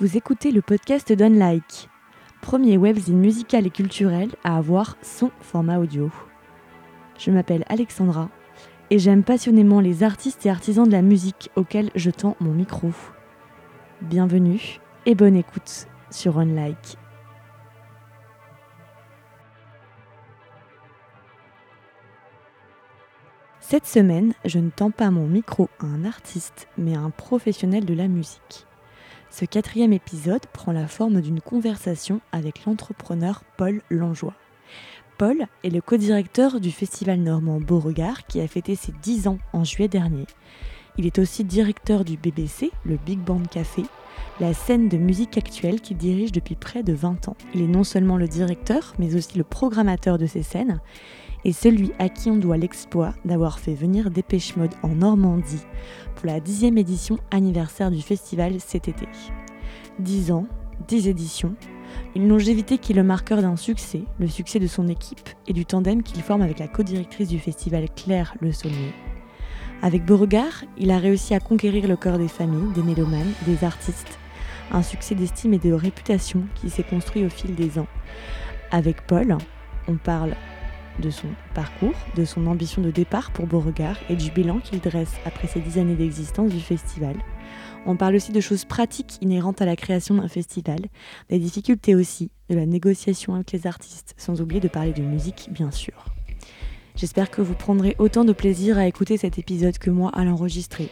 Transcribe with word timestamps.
Vous 0.00 0.16
écoutez 0.16 0.50
le 0.50 0.60
podcast 0.60 1.12
d'Unlike, 1.12 1.88
premier 2.42 2.76
webzine 2.76 3.20
musical 3.20 3.64
et 3.64 3.70
culturel 3.70 4.30
à 4.42 4.56
avoir 4.56 4.96
son 5.02 5.30
format 5.40 5.78
audio. 5.78 6.10
Je 7.16 7.30
m'appelle 7.30 7.64
Alexandra 7.68 8.28
et 8.90 8.98
j'aime 8.98 9.22
passionnément 9.22 9.78
les 9.78 10.02
artistes 10.02 10.44
et 10.46 10.50
artisans 10.50 10.84
de 10.84 10.90
la 10.90 11.00
musique 11.00 11.48
auxquels 11.54 11.92
je 11.94 12.10
tends 12.10 12.36
mon 12.40 12.50
micro. 12.50 12.90
Bienvenue 14.02 14.80
et 15.06 15.14
bonne 15.14 15.36
écoute 15.36 15.86
sur 16.10 16.40
Unlike. 16.40 16.98
Cette 23.60 23.86
semaine, 23.86 24.34
je 24.44 24.58
ne 24.58 24.70
tends 24.70 24.90
pas 24.90 25.12
mon 25.12 25.28
micro 25.28 25.70
à 25.78 25.86
un 25.86 26.04
artiste, 26.04 26.66
mais 26.76 26.96
à 26.96 27.00
un 27.00 27.10
professionnel 27.10 27.84
de 27.84 27.94
la 27.94 28.08
musique. 28.08 28.66
Ce 29.36 29.44
quatrième 29.44 29.92
épisode 29.92 30.46
prend 30.52 30.70
la 30.70 30.86
forme 30.86 31.20
d'une 31.20 31.40
conversation 31.40 32.20
avec 32.30 32.66
l'entrepreneur 32.66 33.42
Paul 33.56 33.82
Langeois. 33.90 34.36
Paul 35.18 35.48
est 35.64 35.70
le 35.70 35.80
co-directeur 35.80 36.60
du 36.60 36.70
festival 36.70 37.18
normand 37.18 37.60
Beauregard 37.60 38.28
qui 38.28 38.40
a 38.40 38.46
fêté 38.46 38.76
ses 38.76 38.92
10 39.02 39.26
ans 39.26 39.38
en 39.52 39.64
juillet 39.64 39.88
dernier. 39.88 40.26
Il 40.98 41.04
est 41.04 41.18
aussi 41.18 41.42
directeur 41.42 42.04
du 42.04 42.16
BBC, 42.16 42.70
le 42.84 42.96
Big 42.96 43.18
Band 43.18 43.42
Café, 43.50 43.82
la 44.38 44.54
scène 44.54 44.88
de 44.88 44.98
musique 44.98 45.36
actuelle 45.36 45.80
qu'il 45.80 45.96
dirige 45.96 46.30
depuis 46.30 46.54
près 46.54 46.84
de 46.84 46.92
20 46.92 47.26
ans. 47.26 47.36
Il 47.56 47.62
est 47.62 47.66
non 47.66 47.82
seulement 47.82 48.18
le 48.18 48.28
directeur, 48.28 48.94
mais 49.00 49.16
aussi 49.16 49.36
le 49.36 49.42
programmateur 49.42 50.16
de 50.16 50.26
ces 50.26 50.44
scènes, 50.44 50.80
et 51.44 51.52
celui 51.52 51.92
à 51.98 52.08
qui 52.08 52.30
on 52.30 52.36
doit 52.36 52.56
l'exploit 52.56 53.14
d'avoir 53.24 53.58
fait 53.58 53.74
venir 53.74 54.10
Dépêche 54.10 54.56
Mode 54.56 54.74
en 54.82 54.88
Normandie 54.88 55.64
pour 56.16 56.26
la 56.26 56.40
dixième 56.40 56.78
édition 56.78 57.18
anniversaire 57.30 57.90
du 57.90 58.00
festival 58.00 58.54
cet 58.58 58.88
été. 58.88 59.06
10 59.98 60.32
ans, 60.32 60.46
10 60.88 61.08
éditions, 61.08 61.54
une 62.16 62.28
longévité 62.28 62.78
qui 62.78 62.92
est 62.92 62.96
le 62.96 63.02
marqueur 63.02 63.42
d'un 63.42 63.56
succès, 63.56 64.02
le 64.18 64.26
succès 64.26 64.58
de 64.58 64.66
son 64.66 64.88
équipe 64.88 65.28
et 65.46 65.52
du 65.52 65.64
tandem 65.64 66.02
qu'il 66.02 66.22
forme 66.22 66.42
avec 66.42 66.58
la 66.58 66.68
co-directrice 66.68 67.28
du 67.28 67.38
festival 67.38 67.88
Claire 67.94 68.34
Le 68.40 68.52
Saunier. 68.52 68.94
Avec 69.82 70.04
Beauregard, 70.04 70.64
il 70.78 70.90
a 70.90 70.98
réussi 70.98 71.34
à 71.34 71.40
conquérir 71.40 71.86
le 71.88 71.96
cœur 71.96 72.18
des 72.18 72.28
familles, 72.28 72.72
des 72.74 72.82
mélomanes, 72.82 73.32
des 73.46 73.64
artistes, 73.64 74.18
un 74.72 74.82
succès 74.82 75.14
d'estime 75.14 75.54
et 75.54 75.58
de 75.58 75.72
réputation 75.72 76.44
qui 76.54 76.70
s'est 76.70 76.82
construit 76.82 77.24
au 77.24 77.28
fil 77.28 77.54
des 77.54 77.78
ans. 77.78 77.86
Avec 78.70 79.06
Paul, 79.06 79.36
on 79.86 79.96
parle 79.96 80.34
de 81.00 81.10
son 81.10 81.28
parcours, 81.54 81.94
de 82.16 82.24
son 82.24 82.46
ambition 82.46 82.82
de 82.82 82.90
départ 82.90 83.30
pour 83.32 83.46
Beauregard 83.46 83.96
et 84.08 84.16
du 84.16 84.30
bilan 84.30 84.60
qu'il 84.60 84.80
dresse 84.80 85.14
après 85.24 85.48
ces 85.48 85.60
dix 85.60 85.78
années 85.78 85.94
d'existence 85.94 86.50
du 86.50 86.60
festival. 86.60 87.16
On 87.86 87.96
parle 87.96 88.14
aussi 88.16 88.32
de 88.32 88.40
choses 88.40 88.64
pratiques 88.64 89.18
inhérentes 89.20 89.60
à 89.60 89.66
la 89.66 89.76
création 89.76 90.14
d'un 90.14 90.28
festival, 90.28 90.80
des 91.28 91.38
difficultés 91.38 91.94
aussi, 91.94 92.30
de 92.48 92.54
la 92.54 92.66
négociation 92.66 93.34
avec 93.34 93.52
les 93.52 93.66
artistes, 93.66 94.14
sans 94.16 94.40
oublier 94.40 94.60
de 94.60 94.68
parler 94.68 94.92
de 94.92 95.02
musique 95.02 95.48
bien 95.50 95.70
sûr. 95.70 96.06
J'espère 96.96 97.30
que 97.30 97.42
vous 97.42 97.54
prendrez 97.54 97.96
autant 97.98 98.24
de 98.24 98.32
plaisir 98.32 98.78
à 98.78 98.86
écouter 98.86 99.16
cet 99.16 99.38
épisode 99.38 99.78
que 99.78 99.90
moi 99.90 100.10
à 100.14 100.24
l'enregistrer. 100.24 100.88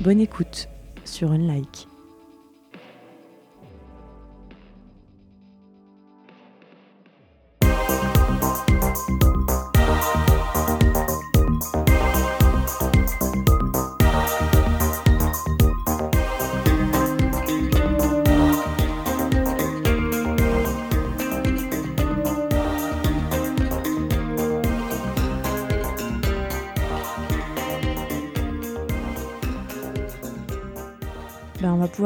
Bonne 0.00 0.20
écoute 0.20 0.68
sur 1.04 1.32
Unlike. 1.32 1.89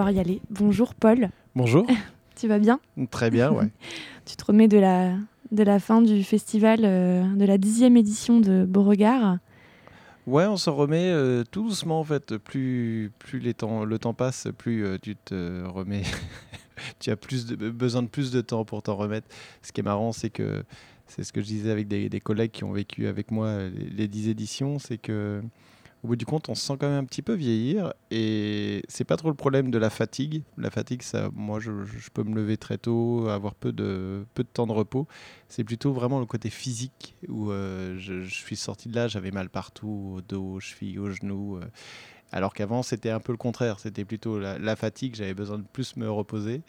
Pouvoir 0.05 0.17
y 0.17 0.21
aller. 0.21 0.41
Bonjour 0.51 0.95
Paul. 0.95 1.31
Bonjour. 1.55 1.87
tu 2.37 2.47
vas 2.47 2.59
bien? 2.59 2.79
Très 3.11 3.31
bien, 3.31 3.51
ouais. 3.51 3.71
tu 4.27 4.37
te 4.37 4.45
remets 4.45 4.69
de 4.69 4.77
la, 4.77 5.15
de 5.51 5.63
la 5.63 5.79
fin 5.79 6.03
du 6.03 6.23
festival, 6.25 6.81
euh, 6.83 7.25
de 7.35 7.45
la 7.47 7.57
dixième 7.57 7.97
édition 7.97 8.41
de 8.41 8.67
Beauregard? 8.69 9.39
Ouais, 10.27 10.45
on 10.45 10.59
s'en 10.59 10.75
remet 10.75 11.11
euh, 11.11 11.43
tout 11.51 11.63
doucement 11.63 12.01
en 12.01 12.05
fait. 12.05 12.37
Plus, 12.37 13.13
plus 13.19 13.39
les 13.39 13.55
temps, 13.55 13.85
le 13.85 13.99
temps 13.99 14.13
passe, 14.13 14.49
plus 14.59 14.85
euh, 14.85 14.99
tu 15.01 15.17
te 15.17 15.65
remets. 15.67 16.03
tu 17.01 17.11
as 17.11 17.17
plus 17.17 17.47
de, 17.47 17.71
besoin 17.71 18.03
de 18.03 18.09
plus 18.09 18.31
de 18.31 18.43
temps 18.43 18.67
pour 18.67 18.83
t'en 18.83 18.97
remettre. 18.97 19.29
Ce 19.63 19.73
qui 19.73 19.81
est 19.81 19.85
marrant, 19.85 20.13
c'est 20.13 20.31
que 20.31 20.65
c'est 21.07 21.25
ce 21.25 21.33
que 21.33 21.41
je 21.41 21.47
disais 21.47 21.71
avec 21.71 21.89
des, 21.89 22.11
des, 22.11 22.21
collègues 22.21 22.51
qui 22.51 22.65
ont 22.65 22.73
vécu 22.73 23.07
avec 23.07 23.31
moi 23.31 23.69
les, 23.69 23.89
les 23.91 24.09
dix 24.09 24.29
éditions, 24.29 24.79
c'est 24.79 24.99
que 24.99 25.43
au 26.05 26.07
bout 26.07 26.17
du 26.17 26.27
compte, 26.27 26.51
on 26.51 26.55
se 26.55 26.67
sent 26.67 26.75
quand 26.79 26.87
même 26.87 27.03
un 27.03 27.07
petit 27.07 27.23
peu 27.23 27.33
vieillir 27.33 27.95
et 28.11 28.83
c'est 28.89 29.05
pas 29.05 29.17
trop 29.17 29.29
le 29.31 29.35
problème 29.35 29.71
de 29.71 29.79
la 29.79 29.89
fatigue. 29.89 30.43
La 30.59 30.71
fatigue, 30.71 31.01
ça, 31.01 31.31
moi, 31.33 31.61
je, 31.61 31.71
peux 32.13 32.23
me 32.23 32.35
lever 32.35 32.59
très 32.59 32.77
tôt, 32.77 33.27
avoir 33.29 33.55
peu 33.55 33.73
de, 33.73 34.27
peu 34.35 34.43
de 34.43 34.49
temps 34.49 34.67
de 34.67 34.73
repos. 34.73 35.09
C'est 35.49 35.65
plutôt 35.65 35.95
vraiment 35.95 36.21
le 36.21 36.27
côté 36.27 36.51
physique 36.51 37.17
où 37.27 37.51
euh, 37.51 37.97
je, 37.99 38.23
suis 38.25 38.57
sorti 38.57 38.91
de 38.91 38.95
là, 38.95 39.09
j'avais 39.09 39.31
mal 39.31 39.49
partout, 39.49 40.17
au 40.17 40.21
dos, 40.21 40.57
aux 40.57 40.61
chevilles, 40.61 40.99
aux 40.99 41.09
genoux. 41.09 41.57
Euh, 41.57 41.65
alors 42.33 42.53
qu'avant, 42.53 42.83
c'était 42.83 43.11
un 43.11 43.21
peu 43.21 43.33
le 43.33 43.39
contraire. 43.39 43.81
C'était 43.81 44.05
plutôt 44.05 44.39
la 44.39 44.77
fatigue, 44.77 45.15
j'avais 45.15 45.35
besoin 45.35 45.57
de 45.57 45.65
plus 45.65 45.97
me 45.97 46.11
reposer. 46.11 46.61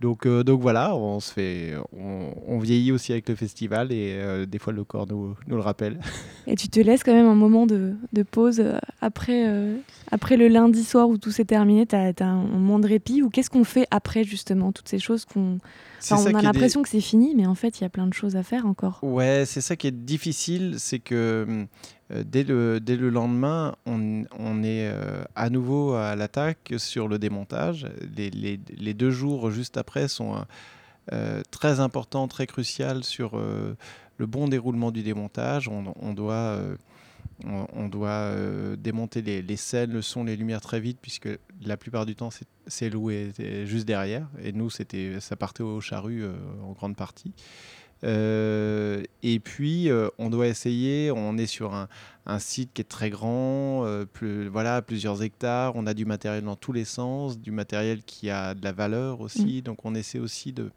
Donc, 0.00 0.26
euh, 0.26 0.42
donc 0.42 0.60
voilà, 0.60 0.94
on, 0.96 1.20
se 1.20 1.32
fait, 1.32 1.74
on, 1.92 2.34
on, 2.46 2.58
vieillit 2.58 2.92
aussi 2.92 3.12
avec 3.12 3.28
le 3.28 3.34
festival 3.34 3.92
et 3.92 4.14
euh, 4.16 4.44
des 4.44 4.58
fois 4.58 4.72
le 4.72 4.84
corps 4.84 5.06
nous, 5.08 5.34
nous, 5.46 5.56
le 5.56 5.62
rappelle. 5.62 5.98
Et 6.46 6.56
tu 6.56 6.68
te 6.68 6.80
laisses 6.80 7.04
quand 7.04 7.14
même 7.14 7.26
un 7.26 7.34
moment 7.34 7.66
de, 7.66 7.94
de 8.12 8.22
pause 8.22 8.62
après, 9.00 9.48
euh, 9.48 9.76
après 10.10 10.36
le 10.36 10.48
lundi 10.48 10.84
soir 10.84 11.08
où 11.08 11.16
tout 11.16 11.30
s'est 11.30 11.44
terminé 11.44 11.86
Tu 11.86 11.96
as, 11.96 12.12
as, 12.18 12.24
un 12.24 12.44
moment 12.44 12.78
de 12.78 12.88
répit 12.88 13.22
ou 13.22 13.30
qu'est-ce 13.30 13.50
qu'on 13.50 13.64
fait 13.64 13.86
après 13.90 14.24
justement 14.24 14.72
toutes 14.72 14.88
ces 14.88 14.98
choses 14.98 15.24
qu'on. 15.24 15.58
Enfin, 16.02 16.22
on 16.30 16.34
a 16.34 16.42
l'impression 16.42 16.80
des... 16.80 16.84
que 16.84 16.90
c'est 16.90 17.00
fini, 17.00 17.34
mais 17.34 17.46
en 17.46 17.54
fait, 17.54 17.80
il 17.80 17.82
y 17.82 17.86
a 17.86 17.88
plein 17.88 18.06
de 18.06 18.12
choses 18.12 18.36
à 18.36 18.42
faire 18.42 18.66
encore. 18.66 18.98
Ouais, 19.02 19.44
c'est 19.46 19.62
ça 19.62 19.76
qui 19.76 19.86
est 19.86 20.04
difficile, 20.04 20.74
c'est 20.78 20.98
que 20.98 21.46
euh, 21.48 21.64
dès, 22.10 22.44
le, 22.44 22.80
dès 22.80 22.96
le 22.96 23.08
lendemain, 23.08 23.76
on, 23.86 24.24
on 24.38 24.62
est 24.62 24.88
euh, 24.88 25.24
à 25.34 25.50
nouveau 25.50 25.94
à 25.94 26.16
l'attaque 26.16 26.74
sur 26.76 27.08
le 27.08 27.18
démontage. 27.18 27.86
Les, 28.16 28.30
les, 28.30 28.60
les, 28.76 28.94
deux 28.94 29.10
jours 29.10 29.50
juste 29.50 29.76
après 29.76 30.08
sont 30.08 30.44
euh, 31.12 31.42
très 31.50 31.80
importants, 31.80 32.28
très 32.28 32.46
cruciaux 32.46 33.02
sur 33.02 33.38
le 33.38 34.26
bon 34.26 34.48
déroulement 34.48 34.90
du 34.90 35.02
démontage. 35.02 35.68
On, 35.68 35.94
on 36.00 36.12
doit, 36.12 36.58
on, 37.44 37.88
doit 37.88 38.32
démonter 38.76 39.22
les, 39.22 39.42
les, 39.42 39.56
scènes, 39.56 39.92
le 39.92 40.02
son, 40.02 40.24
les 40.24 40.36
lumières 40.36 40.60
très 40.60 40.80
vite, 40.80 40.98
puisque 41.00 41.28
la 41.64 41.76
plupart 41.76 42.06
du 42.06 42.14
temps, 42.14 42.30
c'est 42.66 42.90
loué 42.90 43.32
juste 43.64 43.86
derrière. 43.86 44.28
Et 44.42 44.52
nous, 44.52 44.68
ça 44.70 45.36
partait 45.36 45.62
au 45.62 45.80
charrue 45.80 46.24
en 46.62 46.72
grande 46.72 46.96
partie. 46.96 47.32
Euh, 48.02 49.02
et 49.22 49.38
puis, 49.38 49.88
euh, 49.90 50.08
on 50.18 50.30
doit 50.30 50.46
essayer, 50.46 51.10
on 51.10 51.38
est 51.38 51.46
sur 51.46 51.74
un, 51.74 51.88
un 52.26 52.38
site 52.38 52.72
qui 52.74 52.82
est 52.82 52.88
très 52.88 53.10
grand, 53.10 53.84
euh, 53.84 54.04
plus, 54.04 54.48
voilà, 54.48 54.82
plusieurs 54.82 55.22
hectares, 55.22 55.72
on 55.76 55.86
a 55.86 55.94
du 55.94 56.04
matériel 56.04 56.44
dans 56.44 56.56
tous 56.56 56.72
les 56.72 56.84
sens, 56.84 57.38
du 57.38 57.50
matériel 57.50 58.02
qui 58.02 58.30
a 58.30 58.54
de 58.54 58.64
la 58.64 58.72
valeur 58.72 59.20
aussi, 59.20 59.58
mmh. 59.58 59.60
donc 59.62 59.84
on 59.84 59.94
essaie 59.94 60.18
aussi 60.18 60.52
de, 60.52 60.70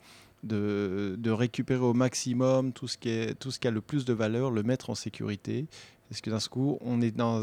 de, 0.44 1.16
de, 1.18 1.32
récupérer 1.32 1.84
au 1.84 1.94
maximum 1.94 2.72
tout 2.72 2.88
ce, 2.88 2.98
qui 2.98 3.10
est, 3.10 3.38
tout 3.38 3.52
ce 3.52 3.60
qui 3.60 3.68
a 3.68 3.72
le 3.72 3.82
plus 3.82 4.06
de 4.06 4.14
valeur, 4.14 4.52
le 4.52 4.64
mettre 4.64 4.90
en 4.90 4.96
sécurité, 4.96 5.66
parce 6.10 6.22
que 6.22 6.30
d'un 6.30 6.40
coup, 6.40 6.78
on 6.82 7.02
est 7.02 7.12
dans... 7.12 7.42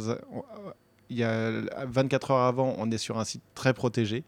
Il 1.11 1.19
y 1.19 1.25
a 1.25 1.51
24 1.87 2.31
heures 2.31 2.41
avant, 2.41 2.75
on 2.79 2.91
est 2.91 2.99
sur 2.99 3.19
un 3.19 3.25
site 3.25 3.43
très 3.55 3.75
protégé. 3.75 4.25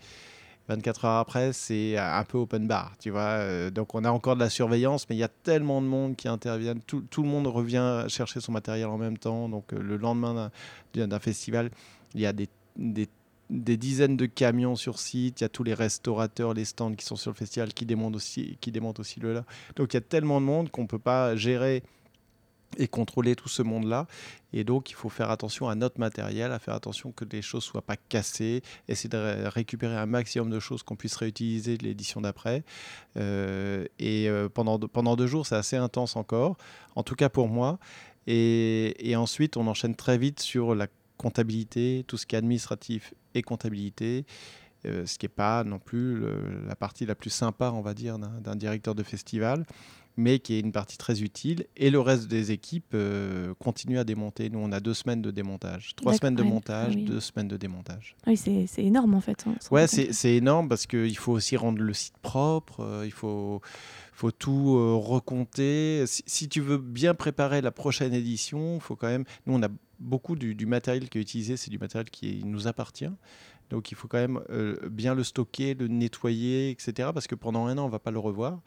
24 0.69 1.05
heures 1.05 1.19
après, 1.19 1.53
c'est 1.53 1.97
un 1.97 2.25
peu 2.25 2.39
open 2.39 2.67
bar, 2.67 2.93
tu 2.99 3.11
vois. 3.11 3.21
Euh, 3.21 3.71
donc 3.71 3.95
on 3.95 4.05
a 4.05 4.11
encore 4.11 4.35
de 4.35 4.41
la 4.41 4.51
surveillance, 4.51 5.09
mais 5.09 5.17
il 5.17 5.19
y 5.19 5.25
a 5.25 5.29
tellement 5.29 5.81
de 5.81 5.87
monde 5.87 6.17
qui 6.17 6.27
interviennent. 6.29 6.81
Tout, 6.81 7.05
le 7.19 7.29
monde 7.29 7.47
revient 7.47 8.05
chercher 8.09 8.41
son 8.41 8.53
matériel 8.53 8.89
en 8.89 8.99
même 8.99 9.19
temps. 9.19 9.49
Donc 9.49 9.73
euh, 9.73 9.79
le 9.81 9.97
lendemain 9.97 10.51
d'un 10.95 11.19
festival, 11.21 11.71
il 12.15 12.21
y 12.21 12.27
a 12.27 12.33
des, 12.33 12.49
dizaines 13.49 14.17
de 14.17 14.27
camions 14.27 14.75
sur 14.75 14.99
site. 14.99 15.41
Il 15.41 15.45
y 15.45 15.47
a 15.47 15.49
tous 15.49 15.63
les 15.63 15.75
restaurateurs, 15.75 16.53
les 16.53 16.65
stands 16.65 16.95
qui 16.95 17.05
sont 17.07 17.17
sur 17.17 17.31
le 17.31 17.37
festival 17.37 17.73
qui 17.73 17.87
démontent 17.87 18.17
aussi, 18.17 18.59
qui 18.61 18.73
démontent 18.73 18.99
aussi 18.99 19.21
le 19.21 19.35
là. 19.35 19.45
Donc 19.77 19.95
il 19.95 19.97
y 19.97 19.99
a 19.99 20.03
tellement 20.03 20.41
de 20.41 20.47
monde 20.47 20.71
qu'on 20.71 20.83
ne 20.83 20.89
peut 20.89 20.99
pas 20.99 21.37
gérer 21.37 21.85
et 22.77 22.89
contrôler 22.89 23.35
tout 23.37 23.49
ce 23.49 23.63
monde-là. 23.63 24.07
Et 24.53 24.65
donc, 24.65 24.91
il 24.91 24.95
faut 24.95 25.09
faire 25.09 25.31
attention 25.31 25.69
à 25.69 25.75
notre 25.75 26.01
matériel, 26.01 26.53
à 26.53 26.59
faire 26.59 26.75
attention 26.75 27.13
que 27.13 27.25
les 27.31 27.43
choses 27.43 27.65
ne 27.65 27.71
soient 27.71 27.83
pas 27.83 27.97
cassées, 27.97 28.63
essayer 28.89 29.09
de 29.11 29.17
ré 29.17 29.49
récupérer 29.49 29.97
un 29.97 30.07
maximum 30.07 30.51
de 30.51 30.61
choses 30.61 30.83
qu'on 30.83 30.97
puisse 30.97 31.17
réutiliser 31.17 31.77
de 31.77 31.85
l'édition 31.85 32.21
d'après. 32.21 32.65
Euh, 33.17 33.85
et 33.99 34.29
euh, 34.29 34.49
pendant, 34.49 34.79
pendant 34.79 35.17
deux 35.17 35.27
jours, 35.27 35.47
c'est 35.47 35.57
assez 35.57 35.77
intense 35.77 36.17
encore, 36.17 36.57
en 36.95 37.03
tout 37.03 37.15
cas 37.15 37.29
pour 37.29 37.49
moi. 37.49 37.79
Et, 38.27 39.11
et, 39.11 39.17
ensuite, 39.17 39.57
on 39.57 39.67
enchaîne 39.67 39.95
très 39.95 40.19
vite 40.19 40.41
sur 40.41 40.75
la 40.75 40.89
comptabilité, 41.17 42.05
tout 42.07 42.17
ce 42.17 42.27
qui 42.27 42.35
est 42.35 42.39
administratif 42.39 43.15
et 43.35 43.43
comptabilité. 43.43 44.27
ce 44.85 45.19
qui 45.19 45.25
n'est 45.25 45.31
pas 45.31 45.65
non 45.65 45.79
plus 45.79 46.25
la 46.67 46.77
partie 46.77 47.07
la 47.07 47.15
plus 47.15 47.31
sympa, 47.31 47.71
on 47.73 47.81
va 47.81 47.95
dire, 47.95 48.19
d'un 48.19 48.57
directeur 48.57 48.95
de 48.95 49.03
festival 49.03 49.65
mais 50.17 50.39
qui 50.39 50.55
est 50.55 50.61
une 50.61 50.73
partie 50.73 50.97
très 50.97 51.23
utile. 51.23 51.67
Et 51.77 51.91
le 51.91 52.01
reste 52.01 52.29
des 52.29 52.53
équipes 52.53 52.93
euh, 52.95 53.55
continue 53.59 53.99
à 53.99 54.05
démonter. 54.05 54.49
Nous, 54.49 54.59
on 54.59 54.73
a 54.73 54.81
deux 54.81 54.95
semaines 54.95 55.23
de 55.23 55.31
démontage. 55.31 55.95
Trois 55.97 56.15
semaines 56.15 56.35
de 56.35 56.43
montage, 56.43 56.95
ah 56.97 57.01
deux 57.01 57.21
semaines 57.21 57.49
de 57.49 57.57
démontage. 57.57 58.17
Oui, 58.27 58.37
c'est 58.37 58.67
énorme 58.79 59.15
en 59.15 59.21
fait. 59.21 59.45
Hein, 59.47 59.55
ouais, 59.71 59.87
c'est 59.87 60.35
énorme 60.35 60.69
parce 60.69 60.87
qu'il 60.87 61.17
faut 61.19 61.33
aussi 61.33 61.57
rendre 61.57 61.81
le 61.83 61.93
site 61.93 62.17
propre. 62.23 62.81
Euh, 62.81 63.03
il 63.05 63.13
faut, 63.13 63.61
faut 64.13 64.31
tout 64.31 64.77
euh, 64.77 64.95
recompter. 64.95 66.05
Si, 66.07 66.49
tu 66.49 66.61
veux 66.61 66.79
bien 66.79 67.15
préparer 67.15 67.61
la 67.61 67.71
prochaine 67.71 68.15
édition, 68.15 68.81
faut 68.81 68.97
quand 68.97 69.09
même. 69.09 69.25
Nous, 69.47 69.55
on 69.55 69.63
a 69.63 69.69
beaucoup 69.99 70.37
du, 70.37 70.55
du 70.55 70.67
matériel 70.67 71.09
qui 71.09 71.19
est 71.19 71.23
utilisé, 71.23 71.57
c'est 71.57 71.71
du 71.71 71.79
matériel 71.79 72.11
qui 72.11 72.43
nous 72.45 72.69
appartient. 72.69 73.11
Donc 73.69 73.91
il 73.91 73.97
faut 73.97 74.07
quand 74.07 74.19
même 74.19 74.41
bien 74.89 75.17
le 75.17 75.25
stocker, 75.25 75.75
le 75.75 75.89
nettoyer, 75.89 76.71
etc. 76.71 77.11
Parce 77.13 77.27
que 77.27 77.35
pendant 77.35 77.67
un 77.67 77.77
an, 77.79 77.83
on 77.83 77.87
ne 77.87 77.91
va 77.91 77.99
pas 77.99 78.13
le 78.13 78.21
revoir. 78.21 78.61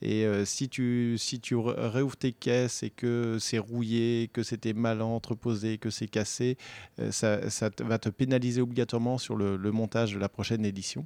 Et 0.00 0.24
euh, 0.24 0.44
si 0.44 0.68
tu, 0.68 1.16
si 1.18 1.40
tu 1.40 1.56
réouvres 1.56 2.16
tes 2.16 2.32
caisses 2.32 2.82
et 2.82 2.90
que 2.90 3.38
c'est 3.40 3.58
rouillé, 3.58 4.30
que 4.32 4.42
c'était 4.42 4.72
mal 4.72 5.02
entreposé, 5.02 5.78
que 5.78 5.90
c'est 5.90 6.06
cassé, 6.06 6.56
euh, 7.00 7.10
ça, 7.10 7.50
ça 7.50 7.70
va 7.80 7.98
te 7.98 8.08
pénaliser 8.08 8.60
obligatoirement 8.60 9.18
sur 9.18 9.34
le, 9.36 9.58
montage 9.72 10.14
de 10.14 10.18
la 10.18 10.28
prochaine 10.28 10.64
édition. 10.64 11.04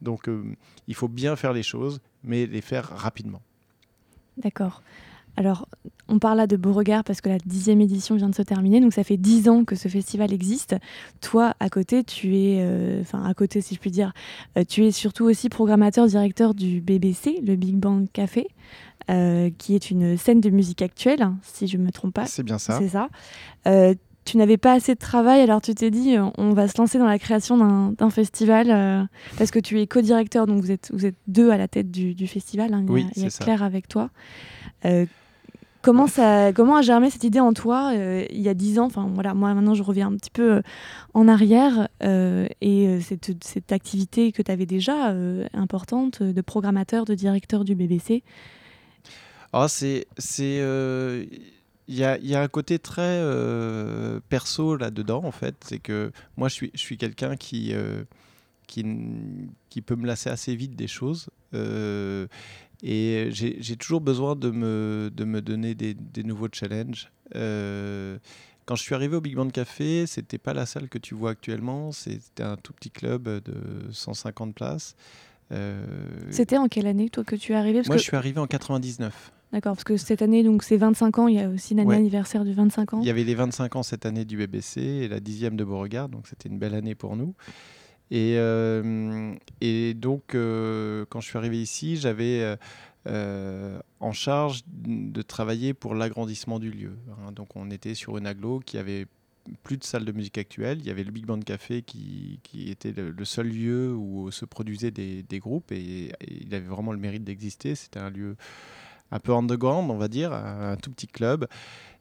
Donc 0.00 0.28
euh, 0.28 0.56
il 0.88 0.94
faut 0.94 1.08
bien 1.08 1.36
faire 1.36 1.52
les 1.52 1.62
choses, 1.62 2.00
mais 2.24 2.46
les 2.46 2.62
faire 2.62 2.88
rapidement. 2.88 3.42
D'accord. 4.38 4.82
Alors, 5.40 5.66
on 6.06 6.18
parle 6.18 6.36
là 6.36 6.46
de 6.46 6.54
Beauregard 6.58 7.02
parce 7.02 7.22
que 7.22 7.30
la 7.30 7.38
dixième 7.38 7.80
édition 7.80 8.14
vient 8.14 8.28
de 8.28 8.34
se 8.34 8.42
terminer, 8.42 8.78
donc 8.78 8.92
ça 8.92 9.04
fait 9.04 9.16
dix 9.16 9.48
ans 9.48 9.64
que 9.64 9.74
ce 9.74 9.88
festival 9.88 10.34
existe. 10.34 10.76
Toi, 11.22 11.54
à 11.60 11.70
côté, 11.70 12.04
tu 12.04 12.36
es, 12.36 12.58
euh, 12.60 13.00
enfin 13.00 13.24
à 13.24 13.32
côté 13.32 13.62
si 13.62 13.74
je 13.74 13.80
puis 13.80 13.90
dire, 13.90 14.12
euh, 14.58 14.64
tu 14.68 14.84
es 14.84 14.90
surtout 14.90 15.24
aussi 15.24 15.48
programmateur 15.48 16.06
directeur 16.06 16.52
du 16.52 16.82
BBC, 16.82 17.40
le 17.42 17.56
Big 17.56 17.76
Bang 17.76 18.06
Café, 18.12 18.48
euh, 19.10 19.48
qui 19.56 19.74
est 19.74 19.90
une 19.90 20.18
scène 20.18 20.42
de 20.42 20.50
musique 20.50 20.82
actuelle, 20.82 21.22
hein, 21.22 21.38
si 21.42 21.66
je 21.68 21.78
ne 21.78 21.84
me 21.84 21.90
trompe 21.90 22.12
pas. 22.12 22.26
C'est 22.26 22.42
bien 22.42 22.58
ça. 22.58 22.78
C'est 22.78 22.88
ça. 22.88 23.08
tu 24.26 24.36
n'avais 24.36 24.58
pas 24.58 24.74
assez 24.74 24.92
de 24.92 25.00
travail, 25.00 25.40
alors 25.40 25.62
tu 25.62 25.74
t'es 25.74 25.90
dit, 25.90 26.16
on 26.36 26.52
va 26.52 26.68
se 26.68 26.76
lancer 26.76 26.98
dans 26.98 27.06
la 27.06 27.18
création 27.18 27.56
d'un 27.92 28.10
festival, 28.10 29.08
parce 29.38 29.50
que 29.50 29.58
tu 29.58 29.80
es 29.80 29.86
co-directeur, 29.86 30.46
donc 30.46 30.60
vous 30.60 30.70
êtes, 30.70 30.90
vous 30.92 31.06
êtes 31.06 31.16
deux 31.28 31.50
à 31.50 31.56
la 31.56 31.66
tête 31.66 31.90
du, 31.90 32.26
festival, 32.26 32.74
hein, 32.74 32.84
oui, 32.90 33.06
il 33.16 33.22
y 33.22 33.26
a, 33.26 33.30
Claire 33.30 33.62
avec 33.62 33.88
toi. 33.88 34.10
Comment, 35.82 36.06
ça, 36.06 36.52
comment 36.52 36.76
a 36.76 36.82
germé 36.82 37.08
cette 37.08 37.24
idée 37.24 37.40
en 37.40 37.54
toi 37.54 37.92
euh, 37.94 38.26
il 38.30 38.40
y 38.40 38.50
a 38.50 38.54
dix 38.54 38.78
ans? 38.78 38.84
Enfin 38.84 39.08
voilà, 39.14 39.32
moi 39.32 39.54
maintenant 39.54 39.74
je 39.74 39.82
reviens 39.82 40.08
un 40.08 40.16
petit 40.16 40.30
peu 40.30 40.56
euh, 40.56 40.62
en 41.14 41.26
arrière 41.26 41.88
euh, 42.02 42.46
et 42.60 43.00
cette, 43.00 43.72
activité 43.72 44.30
que 44.32 44.42
tu 44.42 44.50
avais 44.50 44.66
déjà 44.66 45.14
importante 45.54 46.22
de 46.22 46.40
programmateur, 46.42 47.04
de 47.06 47.14
directeur 47.14 47.64
du 47.64 47.74
BBC. 47.74 48.22
Ah, 49.52 49.68
c'est 49.68 50.06
c'est 50.18 50.58
il 51.88 51.96
y 51.96 52.04
a, 52.04 52.18
y 52.18 52.34
a, 52.34 52.42
un 52.42 52.48
côté 52.48 52.78
très 52.78 53.22
perso 54.28 54.76
là-dedans 54.76 55.22
en 55.24 55.32
fait, 55.32 55.54
c'est 55.66 55.78
que 55.78 56.12
moi 56.36 56.48
je 56.48 56.54
suis 56.54 56.70
je 56.74 56.80
suis 56.80 56.98
quelqu'un 56.98 57.36
qui 57.36 57.74
qui, 58.66 58.84
qui 59.70 59.82
peut 59.82 59.96
me 59.96 60.06
lasser 60.06 60.28
assez 60.28 60.54
vite 60.54 60.76
des 60.76 60.88
choses. 60.88 61.30
Et 62.82 63.28
j'ai 63.30 63.76
toujours 63.76 64.00
besoin 64.00 64.36
de 64.36 64.50
me, 64.50 65.10
de 65.14 65.24
me 65.24 65.42
donner 65.42 65.74
des, 65.74 65.94
des 65.94 66.22
nouveaux 66.22 66.48
challenges. 66.50 67.10
Euh, 67.34 68.18
quand 68.64 68.76
je 68.76 68.82
suis 68.82 68.94
arrivé 68.94 69.16
au 69.16 69.20
Big 69.20 69.34
Band 69.34 69.50
Café, 69.50 70.06
c'était 70.06 70.38
pas 70.38 70.54
la 70.54 70.64
salle 70.64 70.88
que 70.88 70.98
tu 70.98 71.14
vois 71.14 71.30
actuellement, 71.30 71.92
c'était 71.92 72.42
un 72.42 72.56
tout 72.56 72.72
petit 72.72 72.90
club 72.90 73.28
de 73.42 73.90
150 73.90 74.54
places. 74.54 74.94
Euh, 75.52 75.84
c'était 76.30 76.56
en 76.56 76.68
quelle 76.68 76.86
année 76.86 77.10
toi 77.10 77.24
que 77.24 77.34
tu 77.36 77.52
es 77.52 77.56
arrivé? 77.56 77.82
Moi, 77.86 77.96
je 77.96 78.02
suis 78.02 78.16
arrivé 78.16 78.38
en 78.38 78.46
99. 78.46 79.32
D'accord, 79.52 79.72
parce 79.74 79.82
que 79.82 79.96
cette 79.96 80.22
année, 80.22 80.44
donc 80.44 80.62
c'est 80.62 80.76
25 80.76 81.18
ans, 81.18 81.26
il 81.26 81.34
y 81.34 81.40
a 81.40 81.48
aussi 81.48 81.74
l'année 81.74 81.96
anniversaire 81.96 82.44
du 82.44 82.52
25 82.52 82.94
ans. 82.94 83.00
Il 83.00 83.06
y 83.06 83.10
avait 83.10 83.24
les 83.24 83.34
25 83.34 83.74
ans 83.74 83.82
cette 83.82 84.06
année 84.06 84.24
du 84.24 84.36
BBC 84.36 84.80
et 84.80 85.08
la 85.08 85.18
dixième 85.18 85.56
de 85.56 85.64
Beauregard, 85.64 86.08
donc 86.08 86.28
c'était 86.28 86.48
une 86.48 86.58
belle 86.58 86.74
année 86.74 86.94
pour 86.94 87.16
nous. 87.16 87.34
Et, 88.10 88.34
euh, 88.38 89.34
et 89.60 89.94
donc, 89.94 90.34
euh, 90.34 91.04
quand 91.08 91.20
je 91.20 91.28
suis 91.28 91.38
arrivé 91.38 91.60
ici, 91.60 91.96
j'avais 91.96 92.56
euh, 93.06 93.80
en 94.00 94.12
charge 94.12 94.62
de 94.66 95.22
travailler 95.22 95.74
pour 95.74 95.94
l'agrandissement 95.94 96.58
du 96.58 96.70
lieu. 96.70 96.96
Hein. 97.10 97.32
Donc, 97.32 97.54
on 97.56 97.70
était 97.70 97.94
sur 97.94 98.18
une 98.18 98.26
aglo 98.26 98.60
qui 98.60 98.78
avait 98.78 99.06
plus 99.62 99.76
de 99.76 99.84
salle 99.84 100.04
de 100.04 100.12
musique 100.12 100.38
actuelle. 100.38 100.78
Il 100.80 100.86
y 100.86 100.90
avait 100.90 101.04
le 101.04 101.12
Big 101.12 101.24
Band 101.24 101.40
Café 101.40 101.82
qui, 101.82 102.40
était 102.68 102.92
le, 102.92 103.24
seul 103.24 103.48
lieu 103.48 103.94
où 103.94 104.30
se 104.30 104.44
produisaient 104.44 104.90
des, 104.90 105.38
groupes 105.38 105.70
et, 105.72 106.12
il 106.28 106.54
avait 106.54 106.66
vraiment 106.66 106.92
le 106.92 106.98
mérite 106.98 107.24
d'exister. 107.24 107.76
C'était 107.76 108.00
un 108.00 108.10
lieu 108.10 108.36
un 109.12 109.18
peu 109.18 109.34
underground, 109.34 109.90
on 109.90 109.96
va 109.96 110.08
dire, 110.08 110.32
un 110.32 110.76
tout 110.76 110.90
petit 110.90 111.08
club. 111.08 111.46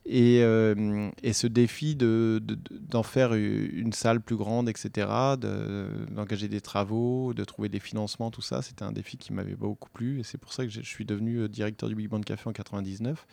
Et, 0.06 0.42
euh, 0.42 1.10
et, 1.22 1.34
ce 1.34 1.46
défi 1.46 1.96
d'en 1.96 2.06
de, 2.06 2.58
d'en 2.72 3.04
faire 3.04 3.34
une 3.34 3.94
salle 3.94 4.22
plus 4.22 4.38
grande, 4.38 4.70
etc., 4.70 5.08
d'engager 5.38 6.48
des 6.48 6.62
travaux, 6.62 7.34
de 7.34 7.44
trouver 7.44 7.70
des 7.70 7.80
financements, 7.80 8.32
tout 8.32 8.42
ça, 8.42 8.62
c'était 8.62 8.84
un 8.84 8.92
défi 8.92 9.18
qui 9.18 9.34
m'avait 9.34 9.56
beaucoup 9.56 9.90
plu. 9.90 10.20
Et 10.20 10.24
c'est 10.24 10.38
pour 10.38 10.54
ça 10.54 10.66
que 10.66 10.72
je 10.72 10.82
suis 10.82 11.06
devenu 11.06 11.38
euh, 11.38 11.48
directeur 11.48 11.90
du 11.90 11.96
Big 11.96 12.10
Band 12.10 12.22
Café 12.22 12.50
en 12.50 12.54
99. 12.54 13.28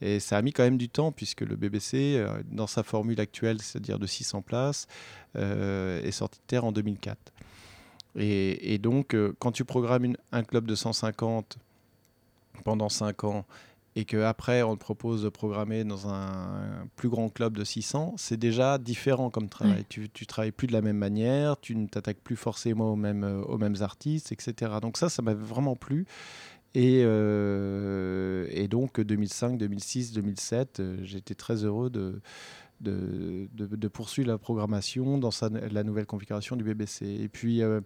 Et 0.00 0.18
ça 0.18 0.38
a 0.38 0.42
mis 0.42 0.52
quand 0.52 0.62
même 0.62 0.78
du 0.78 0.88
temps, 0.88 1.12
puisque 1.12 1.42
le 1.42 1.56
BBC, 1.56 2.16
euh, 2.16 2.42
dans 2.50 2.66
sa 2.66 2.82
formule 2.82 3.20
actuelle, 3.20 3.60
c'est-à-dire 3.60 3.98
de 3.98 4.06
600 4.06 4.42
places, 4.42 4.88
est 5.36 6.10
sorti 6.10 6.38
de 6.40 6.44
terre 6.48 6.64
en 6.64 6.72
2004. 6.72 7.16
Et, 8.16 8.74
et 8.74 8.78
donc, 8.78 9.14
quand 9.38 9.52
tu 9.52 9.64
programmes 9.64 10.16
un 10.32 10.42
club 10.42 10.66
de 10.66 10.74
150 10.74 11.58
pendant 12.64 12.88
5 12.88 13.24
ans, 13.24 13.46
et 14.00 14.04
qu'après 14.06 14.62
on 14.62 14.76
te 14.76 14.80
propose 14.80 15.22
de 15.22 15.28
programmer 15.28 15.84
dans 15.84 16.08
un 16.08 16.88
plus 16.96 17.10
grand 17.10 17.28
club 17.28 17.56
de 17.56 17.64
600, 17.64 18.14
c'est 18.16 18.38
déjà 18.38 18.78
différent 18.78 19.28
comme 19.28 19.48
travail. 19.48 19.84
Tu, 19.88 20.08
tu 20.08 20.26
travailles 20.26 20.52
plus 20.52 20.66
de 20.66 20.72
la 20.72 20.80
même 20.80 20.96
manière, 20.96 21.60
tu 21.60 21.76
ne 21.76 21.86
t'attaques 21.86 22.20
plus 22.20 22.36
forcément 22.36 22.92
aux 22.92 22.96
mêmes, 22.96 23.24
aux 23.46 23.58
mêmes 23.58 23.76
artistes, 23.80 24.32
etc. 24.32 24.72
Donc 24.80 24.96
ça, 24.96 25.08
ça 25.10 25.20
m'a 25.20 25.34
vraiment 25.34 25.76
plu. 25.76 26.06
Et, 26.74 27.02
euh, 27.04 28.46
et, 28.50 28.68
donc 28.68 29.00
2005, 29.00 29.58
2006, 29.58 30.12
2007, 30.12 30.82
j'étais 31.02 31.34
très 31.34 31.64
heureux 31.64 31.90
de, 31.90 32.20
de, 32.80 33.48
de, 33.52 33.88
poursuivre 33.88 34.28
la 34.28 34.38
programmation 34.38 35.18
dans 35.18 35.30
la 35.70 35.82
nouvelle 35.82 36.06
configuration 36.06 36.56
du 36.56 36.64
BBC. 36.64 37.06
Et 37.06 37.28
puis, 37.28 37.62
euh, 37.62 37.80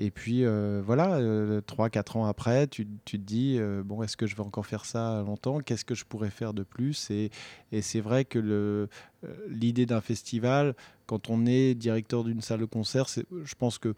et 0.00 0.12
puis 0.12 0.44
euh, 0.44 0.80
voilà, 0.84 1.14
euh, 1.14 1.60
trois, 1.60 1.88
3-4 1.88 2.18
ans 2.18 2.26
après, 2.26 2.68
tu, 2.68 2.86
te 2.86 3.16
dis, 3.16 3.56
euh, 3.58 3.82
bon, 3.84 4.02
est-ce 4.04 4.16
que 4.16 4.26
je 4.26 4.36
vais 4.36 4.42
encore 4.42 4.64
faire 4.64 4.84
ça 4.84 5.24
longtemps? 5.26 5.58
Qu'est-ce 5.58 5.84
que 5.84 5.96
je 5.96 6.04
pourrais 6.04 6.30
faire 6.30 6.54
de 6.54 6.62
plus? 6.62 7.10
Et, 7.10 7.30
c'est 7.82 8.00
vrai 8.00 8.24
que 8.24 8.88
l'idée 9.48 9.86
d'un 9.86 10.00
festival, 10.00 10.74
quand 11.06 11.30
on 11.30 11.46
est 11.46 11.74
directeur 11.74 12.22
d'une 12.22 12.40
salle 12.40 12.60
de 12.60 12.64
concert, 12.64 13.06
je 13.08 13.54
pense 13.56 13.78
que 13.78 13.94